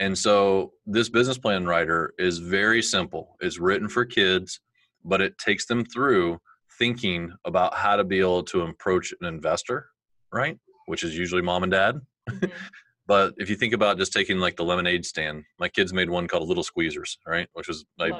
And 0.00 0.16
so 0.16 0.72
this 0.86 1.08
business 1.08 1.38
plan 1.38 1.66
writer 1.66 2.14
is 2.18 2.38
very 2.38 2.82
simple. 2.82 3.36
It's 3.40 3.58
written 3.58 3.88
for 3.88 4.04
kids, 4.04 4.60
but 5.04 5.20
it 5.20 5.36
takes 5.38 5.66
them 5.66 5.84
through 5.84 6.40
thinking 6.78 7.32
about 7.44 7.74
how 7.74 7.96
to 7.96 8.04
be 8.04 8.20
able 8.20 8.42
to 8.44 8.62
approach 8.62 9.12
an 9.20 9.26
investor, 9.26 9.86
right? 10.32 10.58
Which 10.86 11.04
is 11.04 11.16
usually 11.16 11.42
mom 11.42 11.62
and 11.62 11.72
dad. 11.72 12.00
Mm-hmm. 12.28 12.46
but 13.06 13.34
if 13.38 13.50
you 13.50 13.56
think 13.56 13.74
about 13.74 13.98
just 13.98 14.12
taking 14.12 14.38
like 14.38 14.56
the 14.56 14.64
lemonade 14.64 15.04
stand, 15.04 15.44
my 15.58 15.68
kids 15.68 15.92
made 15.92 16.10
one 16.10 16.28
called 16.28 16.48
Little 16.48 16.64
Squeezers, 16.64 17.16
right? 17.26 17.48
Which 17.54 17.68
was 17.68 17.84
like, 17.98 18.12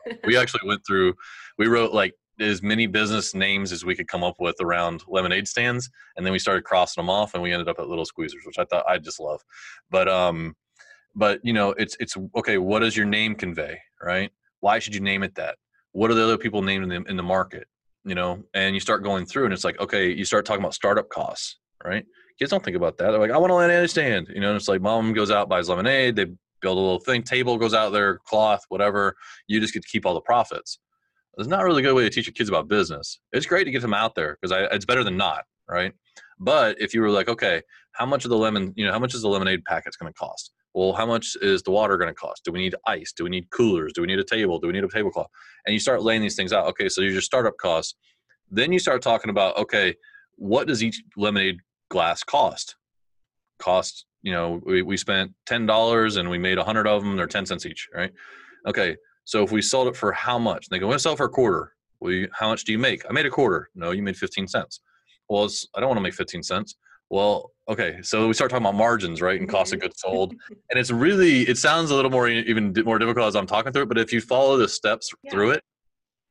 we 0.24 0.36
actually 0.36 0.66
went 0.66 0.82
through, 0.86 1.14
we 1.58 1.66
wrote 1.66 1.92
like 1.92 2.14
as 2.40 2.62
many 2.62 2.86
business 2.86 3.34
names 3.34 3.72
as 3.72 3.84
we 3.84 3.96
could 3.96 4.08
come 4.08 4.22
up 4.22 4.36
with 4.38 4.56
around 4.60 5.02
lemonade 5.08 5.48
stands. 5.48 5.90
And 6.16 6.24
then 6.24 6.32
we 6.32 6.38
started 6.38 6.64
crossing 6.64 7.02
them 7.02 7.10
off 7.10 7.34
and 7.34 7.42
we 7.42 7.52
ended 7.52 7.68
up 7.68 7.78
at 7.78 7.88
Little 7.88 8.04
Squeezers, 8.04 8.46
which 8.46 8.58
I 8.58 8.64
thought 8.64 8.86
I 8.88 8.98
just 8.98 9.20
love. 9.20 9.40
But, 9.90 10.08
um, 10.08 10.54
but 11.14 11.40
you 11.42 11.52
know, 11.52 11.70
it's, 11.70 11.96
it's 11.98 12.16
okay. 12.36 12.58
What 12.58 12.80
does 12.80 12.96
your 12.96 13.06
name 13.06 13.34
convey, 13.34 13.78
right? 14.02 14.30
Why 14.60 14.78
should 14.78 14.94
you 14.94 15.00
name 15.00 15.22
it 15.22 15.34
that? 15.34 15.56
What 15.92 16.10
are 16.10 16.14
the 16.14 16.22
other 16.22 16.38
people 16.38 16.62
named 16.62 16.84
in 16.84 16.90
the, 16.90 17.10
in 17.10 17.16
the 17.16 17.22
market? 17.22 17.66
You 18.08 18.14
know, 18.14 18.42
and 18.54 18.74
you 18.74 18.80
start 18.80 19.02
going 19.02 19.26
through 19.26 19.44
and 19.44 19.52
it's 19.52 19.64
like, 19.64 19.78
okay, 19.80 20.10
you 20.10 20.24
start 20.24 20.46
talking 20.46 20.62
about 20.62 20.74
startup 20.74 21.08
costs, 21.10 21.58
right? 21.84 22.04
Kids 22.38 22.50
don't 22.50 22.64
think 22.64 22.76
about 22.76 22.96
that. 22.98 23.10
They're 23.10 23.20
like, 23.20 23.30
I 23.30 23.36
want 23.36 23.52
a 23.52 23.54
lemonade 23.54 23.90
stand. 23.90 24.28
You 24.32 24.40
know, 24.40 24.54
it's 24.54 24.68
like 24.68 24.80
mom 24.80 25.12
goes 25.12 25.30
out, 25.30 25.48
buys 25.48 25.68
lemonade, 25.68 26.16
they 26.16 26.26
build 26.60 26.78
a 26.78 26.80
little 26.80 27.00
thing, 27.00 27.22
table 27.22 27.58
goes 27.58 27.74
out 27.74 27.90
there, 27.90 28.18
cloth, 28.24 28.64
whatever. 28.68 29.14
You 29.46 29.60
just 29.60 29.74
get 29.74 29.82
to 29.82 29.88
keep 29.88 30.06
all 30.06 30.14
the 30.14 30.20
profits. 30.20 30.78
It's 31.36 31.48
not 31.48 31.64
really 31.64 31.82
a 31.82 31.86
good 31.86 31.94
way 31.94 32.02
to 32.02 32.10
teach 32.10 32.26
your 32.26 32.32
kids 32.32 32.48
about 32.48 32.68
business. 32.68 33.20
It's 33.32 33.46
great 33.46 33.64
to 33.64 33.70
get 33.70 33.82
them 33.82 33.94
out 33.94 34.14
there 34.14 34.38
because 34.40 34.68
it's 34.72 34.84
better 34.84 35.04
than 35.04 35.16
not, 35.16 35.44
right? 35.68 35.92
But 36.40 36.80
if 36.80 36.94
you 36.94 37.00
were 37.00 37.10
like, 37.10 37.28
okay, 37.28 37.62
how 37.92 38.06
much 38.06 38.24
of 38.24 38.30
the 38.30 38.36
lemon, 38.36 38.72
you 38.76 38.86
know, 38.86 38.92
how 38.92 38.98
much 38.98 39.14
is 39.14 39.22
the 39.22 39.28
lemonade 39.28 39.64
packets 39.64 39.96
going 39.96 40.12
to 40.12 40.18
cost? 40.18 40.52
Well, 40.78 40.92
how 40.92 41.06
much 41.06 41.36
is 41.42 41.62
the 41.64 41.72
water 41.72 41.96
going 41.96 42.08
to 42.08 42.14
cost? 42.14 42.44
Do 42.44 42.52
we 42.52 42.60
need 42.60 42.76
ice? 42.86 43.12
Do 43.12 43.24
we 43.24 43.30
need 43.30 43.50
coolers? 43.50 43.92
Do 43.92 44.00
we 44.00 44.06
need 44.06 44.20
a 44.20 44.24
table? 44.24 44.60
Do 44.60 44.68
we 44.68 44.72
need 44.72 44.84
a 44.84 44.88
tablecloth? 44.88 45.26
And 45.66 45.74
you 45.74 45.80
start 45.80 46.02
laying 46.02 46.22
these 46.22 46.36
things 46.36 46.52
out. 46.52 46.66
Okay, 46.68 46.88
so 46.88 47.00
your 47.00 47.20
startup 47.20 47.56
costs. 47.60 47.96
Then 48.48 48.70
you 48.70 48.78
start 48.78 49.02
talking 49.02 49.28
about, 49.28 49.56
okay, 49.58 49.96
what 50.36 50.68
does 50.68 50.84
each 50.84 51.02
lemonade 51.16 51.58
glass 51.90 52.22
cost? 52.22 52.76
Cost, 53.58 54.06
you 54.22 54.32
know, 54.32 54.60
we, 54.64 54.82
we 54.82 54.96
spent 54.96 55.32
$10 55.46 56.16
and 56.16 56.30
we 56.30 56.38
made 56.38 56.58
a 56.58 56.60
100 56.60 56.86
of 56.86 57.02
them. 57.02 57.16
They're 57.16 57.26
10 57.26 57.46
cents 57.46 57.66
each, 57.66 57.88
right? 57.92 58.12
Okay, 58.64 58.96
so 59.24 59.42
if 59.42 59.50
we 59.50 59.60
sold 59.60 59.88
it 59.88 59.96
for 59.96 60.12
how 60.12 60.38
much? 60.38 60.68
And 60.68 60.76
they 60.76 60.78
go, 60.78 60.86
we're 60.86 60.92
going 60.92 60.98
to 60.98 61.02
sell 61.02 61.16
for 61.16 61.26
a 61.26 61.28
quarter. 61.28 61.72
Well, 61.98 62.12
you, 62.12 62.28
how 62.32 62.50
much 62.50 62.62
do 62.62 62.70
you 62.70 62.78
make? 62.78 63.04
I 63.10 63.12
made 63.12 63.26
a 63.26 63.30
quarter. 63.30 63.68
No, 63.74 63.90
you 63.90 64.02
made 64.02 64.16
15 64.16 64.46
cents. 64.46 64.80
Well, 65.28 65.50
I 65.74 65.80
don't 65.80 65.88
want 65.88 65.98
to 65.98 66.02
make 66.02 66.14
15 66.14 66.44
cents. 66.44 66.76
Well, 67.10 67.52
okay, 67.68 68.00
so 68.02 68.28
we 68.28 68.34
start 68.34 68.50
talking 68.50 68.64
about 68.64 68.74
margins, 68.74 69.22
right, 69.22 69.40
and 69.40 69.48
cost 69.48 69.72
of 69.72 69.80
goods 69.80 70.00
sold, 70.00 70.34
and 70.70 70.78
it's 70.78 70.90
really 70.90 71.42
it 71.42 71.58
sounds 71.58 71.90
a 71.90 71.94
little 71.94 72.10
more 72.10 72.28
even 72.28 72.74
more 72.84 72.98
difficult 72.98 73.28
as 73.28 73.36
I'm 73.36 73.46
talking 73.46 73.72
through 73.72 73.82
it, 73.82 73.88
but 73.88 73.98
if 73.98 74.12
you 74.12 74.20
follow 74.20 74.56
the 74.56 74.68
steps 74.68 75.10
yeah. 75.22 75.30
through 75.30 75.52
it, 75.52 75.64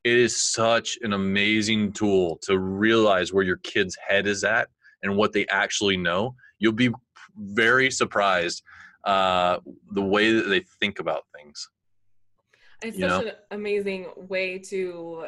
it 0.03 0.17
is 0.17 0.41
such 0.41 0.97
an 1.01 1.13
amazing 1.13 1.91
tool 1.91 2.37
to 2.43 2.59
realize 2.59 3.33
where 3.33 3.43
your 3.43 3.57
kid's 3.57 3.97
head 4.07 4.27
is 4.27 4.43
at 4.43 4.69
and 5.03 5.15
what 5.15 5.33
they 5.33 5.45
actually 5.47 5.97
know. 5.97 6.35
You'll 6.59 6.71
be 6.71 6.91
very 7.35 7.91
surprised 7.91 8.63
uh, 9.03 9.59
the 9.91 10.01
way 10.01 10.33
that 10.33 10.47
they 10.47 10.61
think 10.79 10.99
about 10.99 11.23
things. 11.35 11.69
It's 12.81 12.99
such 12.99 13.09
know? 13.09 13.27
an 13.27 13.33
amazing 13.51 14.07
way 14.15 14.59
to 14.59 15.27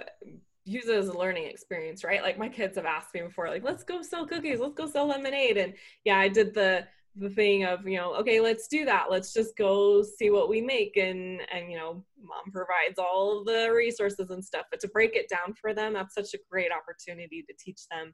use 0.69 0.87
it 0.87 0.97
as 0.97 1.07
a 1.07 1.17
learning 1.17 1.45
experience, 1.45 2.03
right? 2.03 2.21
Like 2.21 2.37
my 2.37 2.49
kids 2.49 2.75
have 2.77 2.85
asked 2.85 3.13
me 3.13 3.21
before, 3.21 3.49
like, 3.49 3.63
let's 3.63 3.83
go 3.83 4.01
sell 4.01 4.25
cookies, 4.25 4.59
let's 4.59 4.75
go 4.75 4.87
sell 4.87 5.07
lemonade. 5.07 5.57
And 5.57 5.73
yeah, 6.03 6.17
I 6.17 6.27
did 6.27 6.53
the 6.53 6.87
the 7.15 7.29
thing 7.29 7.65
of, 7.65 7.85
you 7.87 7.97
know, 7.97 8.13
okay, 8.13 8.39
let's 8.39 8.67
do 8.67 8.85
that. 8.85 9.07
Let's 9.09 9.33
just 9.33 9.57
go 9.57 10.03
see 10.03 10.29
what 10.29 10.47
we 10.47 10.61
make 10.61 10.95
and 10.95 11.41
and 11.51 11.71
you 11.71 11.77
know, 11.77 12.05
mom 12.21 12.51
provides 12.51 12.99
all 12.99 13.43
the 13.43 13.71
resources 13.75 14.29
and 14.29 14.45
stuff. 14.45 14.65
But 14.69 14.79
to 14.81 14.87
break 14.89 15.15
it 15.15 15.27
down 15.27 15.55
for 15.59 15.73
them, 15.73 15.93
that's 15.93 16.13
such 16.13 16.33
a 16.35 16.39
great 16.49 16.71
opportunity 16.71 17.43
to 17.43 17.53
teach 17.59 17.81
them 17.89 18.13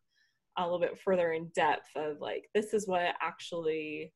a 0.58 0.64
little 0.64 0.80
bit 0.80 0.98
further 0.98 1.34
in 1.34 1.52
depth 1.54 1.90
of 1.98 2.22
like 2.22 2.50
this 2.56 2.74
is 2.74 2.88
what 2.88 3.02
it 3.02 3.16
actually 3.22 4.14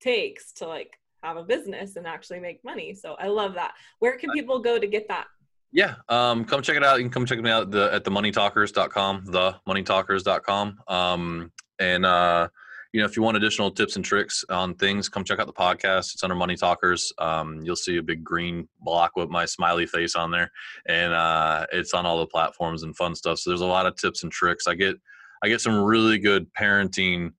takes 0.00 0.52
to 0.54 0.66
like 0.66 0.98
have 1.22 1.36
a 1.36 1.44
business 1.44 1.96
and 1.96 2.06
actually 2.06 2.40
make 2.40 2.64
money. 2.64 2.94
So 2.94 3.14
I 3.18 3.28
love 3.28 3.54
that. 3.54 3.74
Where 3.98 4.16
can 4.16 4.30
people 4.30 4.58
go 4.60 4.78
to 4.78 4.86
get 4.86 5.06
that? 5.08 5.26
Yeah, 5.72 5.94
um, 6.08 6.44
come 6.44 6.60
check 6.60 6.76
it 6.76 6.84
out. 6.84 6.98
You 6.98 7.04
can 7.04 7.10
come 7.10 7.24
check 7.24 7.40
me 7.40 7.50
out 7.50 7.70
the, 7.70 7.90
at 7.92 8.04
the 8.04 8.10
moneytalkers.com, 8.10 9.24
the 9.26 9.56
moneytalkers.com. 9.66 10.78
Um, 10.86 11.52
and, 11.78 12.04
uh, 12.04 12.48
you 12.92 13.00
know, 13.00 13.06
if 13.06 13.16
you 13.16 13.22
want 13.22 13.38
additional 13.38 13.70
tips 13.70 13.96
and 13.96 14.04
tricks 14.04 14.44
on 14.50 14.74
things, 14.74 15.08
come 15.08 15.24
check 15.24 15.38
out 15.38 15.46
the 15.46 15.52
podcast. 15.52 16.12
It's 16.12 16.22
under 16.22 16.36
Money 16.36 16.56
Talkers. 16.56 17.10
Um, 17.18 17.62
you'll 17.62 17.74
see 17.74 17.96
a 17.96 18.02
big 18.02 18.22
green 18.22 18.68
block 18.80 19.12
with 19.16 19.30
my 19.30 19.46
smiley 19.46 19.86
face 19.86 20.14
on 20.14 20.30
there, 20.30 20.50
and 20.86 21.14
uh, 21.14 21.64
it's 21.72 21.94
on 21.94 22.04
all 22.04 22.18
the 22.18 22.26
platforms 22.26 22.82
and 22.82 22.94
fun 22.94 23.14
stuff. 23.14 23.38
So 23.38 23.48
there's 23.48 23.62
a 23.62 23.66
lot 23.66 23.86
of 23.86 23.96
tips 23.96 24.24
and 24.24 24.30
tricks. 24.30 24.66
I 24.66 24.74
get 24.74 24.96
I 25.42 25.48
get 25.48 25.62
some 25.62 25.82
really 25.82 26.18
good 26.18 26.46
parenting 26.52 27.32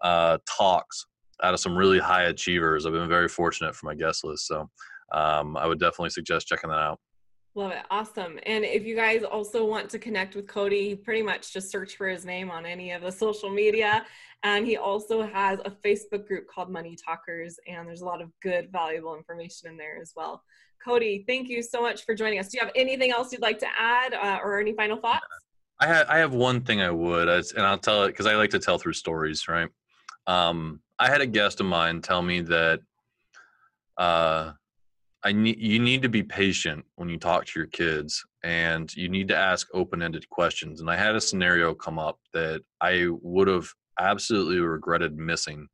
uh, 0.00 0.38
talks 0.48 1.04
out 1.42 1.52
of 1.52 1.60
some 1.60 1.76
really 1.76 1.98
high 1.98 2.24
achievers. 2.24 2.86
I've 2.86 2.92
been 2.92 3.08
very 3.08 3.28
fortunate 3.28 3.76
for 3.76 3.84
my 3.84 3.94
guest 3.94 4.24
list, 4.24 4.46
so 4.46 4.70
um, 5.12 5.58
I 5.58 5.66
would 5.66 5.78
definitely 5.78 6.10
suggest 6.10 6.46
checking 6.46 6.70
that 6.70 6.76
out. 6.76 7.00
Love 7.56 7.72
it. 7.72 7.78
Awesome. 7.90 8.38
And 8.44 8.66
if 8.66 8.84
you 8.84 8.94
guys 8.94 9.22
also 9.22 9.64
want 9.64 9.88
to 9.88 9.98
connect 9.98 10.36
with 10.36 10.46
Cody, 10.46 10.94
pretty 10.94 11.22
much 11.22 11.54
just 11.54 11.70
search 11.70 11.96
for 11.96 12.06
his 12.06 12.26
name 12.26 12.50
on 12.50 12.66
any 12.66 12.92
of 12.92 13.00
the 13.00 13.10
social 13.10 13.48
media. 13.48 14.04
And 14.42 14.66
he 14.66 14.76
also 14.76 15.22
has 15.22 15.58
a 15.64 15.70
Facebook 15.70 16.28
group 16.28 16.46
called 16.48 16.70
Money 16.70 16.94
Talkers, 17.02 17.58
and 17.66 17.88
there's 17.88 18.02
a 18.02 18.04
lot 18.04 18.20
of 18.20 18.30
good, 18.42 18.70
valuable 18.70 19.16
information 19.16 19.70
in 19.70 19.78
there 19.78 19.98
as 19.98 20.12
well. 20.14 20.42
Cody, 20.84 21.24
thank 21.26 21.48
you 21.48 21.62
so 21.62 21.80
much 21.80 22.04
for 22.04 22.14
joining 22.14 22.38
us. 22.38 22.48
Do 22.48 22.58
you 22.58 22.62
have 22.62 22.72
anything 22.76 23.10
else 23.10 23.32
you'd 23.32 23.40
like 23.40 23.58
to 23.60 23.68
add 23.78 24.12
uh, 24.12 24.38
or 24.44 24.60
any 24.60 24.74
final 24.74 24.98
thoughts? 24.98 25.24
I 25.80 25.86
have, 25.86 26.06
I 26.10 26.18
have 26.18 26.34
one 26.34 26.60
thing 26.60 26.82
I 26.82 26.90
would, 26.90 27.28
and 27.28 27.66
I'll 27.66 27.78
tell 27.78 28.04
it 28.04 28.08
because 28.08 28.26
I 28.26 28.36
like 28.36 28.50
to 28.50 28.58
tell 28.58 28.76
through 28.76 28.92
stories, 28.92 29.48
right? 29.48 29.70
Um, 30.26 30.82
I 30.98 31.08
had 31.08 31.22
a 31.22 31.26
guest 31.26 31.60
of 31.60 31.66
mine 31.66 32.02
tell 32.02 32.20
me 32.20 32.42
that 32.42 32.80
uh, 33.96 34.52
I 35.24 35.32
need 35.32 35.58
you 35.58 35.78
need 35.78 36.02
to 36.02 36.08
be 36.08 36.22
patient 36.22 36.84
when 36.96 37.08
you 37.08 37.18
talk 37.18 37.46
to 37.46 37.58
your 37.58 37.66
kids 37.68 38.24
and 38.44 38.94
you 38.94 39.08
need 39.08 39.28
to 39.28 39.36
ask 39.36 39.66
open-ended 39.74 40.28
questions. 40.30 40.80
And 40.80 40.90
I 40.90 40.96
had 40.96 41.16
a 41.16 41.20
scenario 41.20 41.74
come 41.74 41.98
up 41.98 42.18
that 42.32 42.62
I 42.80 43.08
would 43.22 43.48
have 43.48 43.66
absolutely 43.98 44.60
regretted 44.60 45.16
missing. 45.16 45.66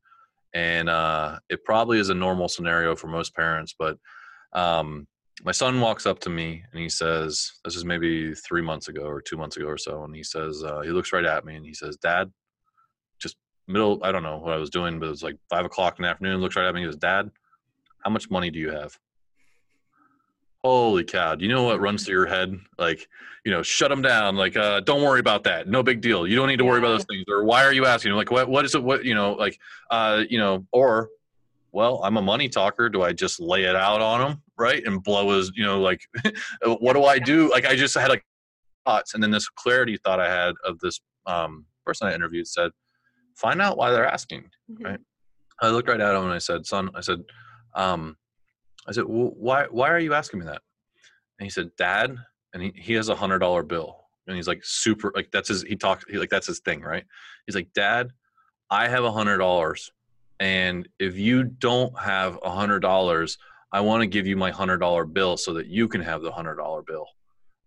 And 0.55 0.89
uh, 0.89 1.39
it 1.49 1.65
probably 1.65 1.99
is 1.99 2.09
a 2.09 2.15
normal 2.15 2.49
scenario 2.49 2.95
for 2.95 3.09
most 3.09 3.35
parents, 3.35 3.75
but 3.79 3.99
um, 4.53 5.07
my 5.45 5.53
son 5.53 5.81
walks 5.81 6.07
up 6.07 6.19
to 6.21 6.31
me 6.31 6.63
and 6.73 6.81
he 6.81 6.89
says, 6.89 7.53
"This 7.65 7.75
is 7.77 7.85
maybe 7.85 8.35
three 8.35 8.63
months 8.63 8.89
ago 8.89 9.03
or 9.03 9.21
two 9.21 9.37
months 9.37 9.57
ago 9.57 9.67
or 9.67 9.79
so," 9.79 10.05
and 10.05 10.15
he 10.15 10.23
says, 10.23 10.63
uh, 10.63 10.81
he 10.81 10.91
looks 10.91 11.13
right 11.13 11.25
at 11.25 11.45
me 11.45 11.57
and 11.57 11.65
he 11.65 11.75
says, 11.75 11.97
"Dad, 11.97 12.31
just 13.19 13.37
middle. 13.67 13.99
I 14.05 14.13
don't 14.13 14.23
know 14.23 14.39
what 14.39 14.53
I 14.53 14.59
was 14.59 14.71
doing, 14.71 15.01
but 15.01 15.07
it 15.07 15.11
was 15.11 15.23
like 15.23 15.37
five 15.49 15.65
o'clock 15.65 15.99
in 15.99 16.05
the 16.05 16.09
afternoon. 16.09 16.41
Looks 16.41 16.57
right 16.57 16.67
at 16.67 16.75
me 16.75 16.83
and 16.83 16.87
he 16.87 16.93
goes, 16.93 17.01
Dad, 17.01 17.31
how 18.05 18.11
much 18.11 18.31
money 18.31 18.51
do 18.51 18.59
you 18.59 18.71
have?" 18.71 18.97
Holy 20.65 21.05
cow 21.05 21.35
do 21.35 21.45
you 21.45 21.51
know 21.51 21.65
what 21.65 21.81
runs 21.81 22.05
through 22.05 22.15
your 22.15 22.27
head? 22.27 22.57
Like 22.79 23.09
you 23.45 23.51
know 23.51 23.63
shut 23.63 23.91
them 23.91 24.03
down 24.03 24.37
like 24.37 24.57
uh 24.57 24.81
don't 24.81 25.03
worry 25.03 25.21
about 25.21 25.43
that 25.45 25.67
no 25.67 25.83
big 25.83 26.01
deal 26.01 26.27
you 26.29 26.37
don't 26.37 26.47
need 26.47 26.59
to 26.59 26.65
worry 26.65 26.79
about 26.79 26.91
those 26.91 27.05
things 27.05 27.25
or 27.29 27.45
why 27.45 27.65
are 27.65 27.73
you 27.73 27.87
asking? 27.87 28.13
Like 28.13 28.31
what 28.31 28.49
what 28.49 28.65
is 28.65 28.75
it 28.75 28.83
what 28.83 29.05
you 29.05 29.15
know 29.15 29.33
like 29.33 29.59
uh 29.91 30.25
you 30.29 30.39
know 30.39 30.65
or 30.73 31.09
well 31.73 32.01
i'm 32.05 32.19
a 32.19 32.23
money 32.23 32.49
talker 32.49 32.89
do 32.89 33.03
i 33.03 33.13
just 33.13 33.41
lay 33.41 33.65
it 33.65 33.75
out 33.75 34.01
on 34.01 34.21
him 34.21 34.43
right 34.59 34.87
and 34.87 35.03
blow 35.03 35.31
his 35.31 35.51
you 35.57 35.65
know 35.65 35.81
like 35.81 36.01
what 36.81 36.93
do 36.93 37.05
i 37.05 37.19
do? 37.19 37.51
Like 37.51 37.67
i 37.67 37.75
just 37.75 37.97
had 37.97 38.11
like 38.11 38.25
thoughts 38.85 39.15
and 39.15 39.23
then 39.23 39.31
this 39.31 39.49
clarity 39.49 39.97
thought 39.97 40.21
i 40.21 40.29
had 40.29 40.55
of 40.65 40.79
this 40.81 41.01
um 41.27 41.65
person 41.85 42.07
i 42.07 42.15
interviewed 42.15 42.47
said 42.47 42.71
find 43.35 43.61
out 43.61 43.77
why 43.77 43.91
they're 43.91 44.07
asking 44.07 44.43
mm-hmm. 44.71 44.85
right? 44.85 45.01
I 45.61 45.69
looked 45.69 45.89
right 45.89 46.01
at 46.01 46.15
him 46.15 46.25
and 46.25 46.33
i 46.33 46.39
said 46.39 46.67
son 46.67 46.91
i 46.95 47.01
said 47.01 47.23
um 47.75 48.17
I 48.87 48.93
said, 48.93 49.05
well, 49.07 49.33
why, 49.37 49.67
why 49.71 49.91
are 49.91 49.99
you 49.99 50.15
asking 50.15 50.41
me 50.41 50.47
that? 50.47 50.63
And 51.39 51.47
he 51.47 51.51
said, 51.51 51.71
dad, 51.77 52.17
and 52.53 52.63
he, 52.63 52.73
he 52.75 52.93
has 52.95 53.09
a 53.09 53.15
hundred 53.15 53.39
dollar 53.39 53.63
bill 53.63 53.99
and 54.27 54.37
he's 54.37 54.49
like 54.49 54.61
super, 54.65 55.13
like 55.15 55.31
that's 55.33 55.49
his, 55.49 55.63
he 55.63 55.77
talks, 55.77 56.05
he 56.09 56.19
like, 56.19 56.31
that's 56.31 56.47
his 56.47 56.61
thing. 56.61 56.81
Right. 56.83 57.05
He's 57.47 57.55
like, 57.55 57.73
dad, 57.75 58.11
I 58.71 58.89
have 58.89 59.05
a 59.05 59.13
hundred 59.13 59.39
dollars. 59.39 59.91
And 60.41 60.89
if 60.99 61.17
you 61.17 61.45
don't 61.45 61.97
have 61.99 62.39
a 62.43 62.51
hundred 62.51 62.81
dollars, 62.81 63.39
I 63.73 63.81
want 63.81 64.03
to 64.03 64.07
give 64.07 64.27
you 64.27 64.37
my 64.37 64.51
hundred 64.51 64.79
dollar 64.79 65.05
bill 65.05 65.37
so 65.37 65.55
that 65.55 65.67
you 65.67 65.89
can 65.89 66.03
have 66.03 66.23
the 66.23 66.33
hundred 66.33 66.57
dollar 66.57 66.83
bill. 66.83 67.07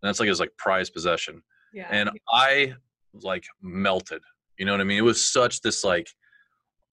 And 0.01 0.09
that's 0.09 0.20
like 0.20 0.30
his 0.30 0.39
like 0.39 0.51
prized 0.57 0.93
possession. 0.93 1.41
Yeah. 1.74 1.88
And 1.89 2.09
I 2.30 2.74
like 3.13 3.45
melted, 3.61 4.22
you 4.57 4.66
know 4.66 4.74
what 4.74 4.82
I 4.82 4.84
mean? 4.84 4.97
It 4.97 5.01
was 5.01 5.26
such 5.26 5.61
this 5.61 5.84
like, 5.84 6.07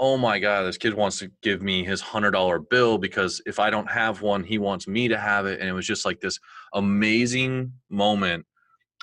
oh 0.02 0.16
my 0.16 0.36
god 0.40 0.64
this 0.64 0.76
kid 0.76 0.92
wants 0.92 1.20
to 1.20 1.30
give 1.42 1.62
me 1.62 1.84
his 1.84 2.00
hundred 2.00 2.32
dollar 2.32 2.58
bill 2.58 2.98
because 2.98 3.40
if 3.46 3.60
i 3.60 3.70
don't 3.70 3.90
have 3.90 4.20
one 4.20 4.42
he 4.42 4.58
wants 4.58 4.88
me 4.88 5.06
to 5.06 5.16
have 5.16 5.46
it 5.46 5.60
and 5.60 5.68
it 5.68 5.72
was 5.72 5.86
just 5.86 6.04
like 6.04 6.20
this 6.20 6.40
amazing 6.74 7.72
moment 7.88 8.44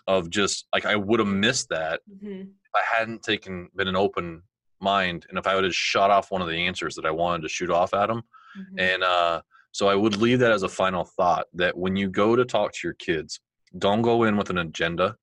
of 0.07 0.29
just 0.29 0.67
like 0.73 0.85
i 0.85 0.97
would 0.97 1.19
have 1.19 1.27
missed 1.27 1.69
that 1.69 2.01
mm-hmm. 2.11 2.41
if 2.41 2.75
i 2.75 2.81
hadn't 2.97 3.23
taken 3.23 3.69
been 3.77 3.87
an 3.87 3.95
open 3.95 4.43
mind 4.81 5.25
and 5.29 5.39
if 5.39 5.47
i 5.47 5.55
would 5.55 5.63
have 5.63 5.73
shot 5.73 6.11
off 6.11 6.31
one 6.31 6.41
of 6.41 6.49
the 6.49 6.67
answers 6.67 6.95
that 6.95 7.05
i 7.05 7.11
wanted 7.11 7.41
to 7.41 7.49
shoot 7.49 7.69
off 7.69 7.93
at 7.93 8.09
him 8.09 8.21
mm-hmm. 8.57 8.79
and 8.79 9.01
uh 9.01 9.41
so 9.71 9.87
i 9.87 9.95
would 9.95 10.17
leave 10.17 10.39
that 10.39 10.51
as 10.51 10.63
a 10.63 10.69
final 10.69 11.05
thought 11.05 11.45
that 11.53 11.77
when 11.77 11.95
you 11.95 12.09
go 12.09 12.35
to 12.35 12.43
talk 12.43 12.73
to 12.73 12.79
your 12.83 12.95
kids 12.95 13.39
don't 13.77 14.01
go 14.01 14.23
in 14.23 14.35
with 14.35 14.49
an 14.49 14.57
agenda 14.57 15.15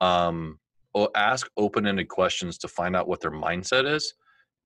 um 0.00 0.60
or 0.94 1.10
ask 1.16 1.50
open-ended 1.56 2.08
questions 2.08 2.58
to 2.58 2.68
find 2.68 2.94
out 2.94 3.08
what 3.08 3.20
their 3.20 3.32
mindset 3.32 3.92
is 3.92 4.14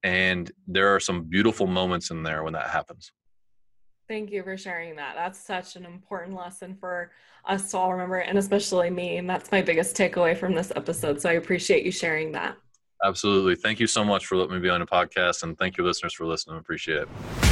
and 0.02 0.50
there 0.66 0.94
are 0.94 1.00
some 1.00 1.24
beautiful 1.24 1.66
moments 1.66 2.10
in 2.10 2.22
there 2.22 2.42
when 2.42 2.52
that 2.54 2.70
happens. 2.70 3.12
Thank 4.08 4.30
you 4.30 4.42
for 4.42 4.56
sharing 4.56 4.96
that. 4.96 5.14
That's 5.14 5.38
such 5.38 5.76
an 5.76 5.84
important 5.84 6.36
lesson 6.36 6.76
for 6.80 7.12
us 7.44 7.70
to 7.70 7.78
all 7.78 7.92
remember 7.92 8.16
and 8.16 8.36
especially 8.36 8.90
me 8.90 9.16
and 9.16 9.28
that's 9.28 9.50
my 9.50 9.62
biggest 9.62 9.96
takeaway 9.96 10.36
from 10.36 10.54
this 10.54 10.70
episode 10.76 11.18
so 11.18 11.30
i 11.30 11.32
appreciate 11.32 11.84
you 11.84 11.90
sharing 11.90 12.32
that. 12.32 12.56
Absolutely. 13.02 13.54
Thank 13.54 13.80
you 13.80 13.86
so 13.86 14.04
much 14.04 14.26
for 14.26 14.36
letting 14.36 14.52
me 14.52 14.60
be 14.60 14.68
on 14.68 14.80
the 14.80 14.86
podcast 14.86 15.42
and 15.42 15.56
thank 15.56 15.78
you 15.78 15.84
listeners 15.84 16.12
for 16.12 16.26
listening. 16.26 16.58
Appreciate 16.58 16.98
it 16.98 17.49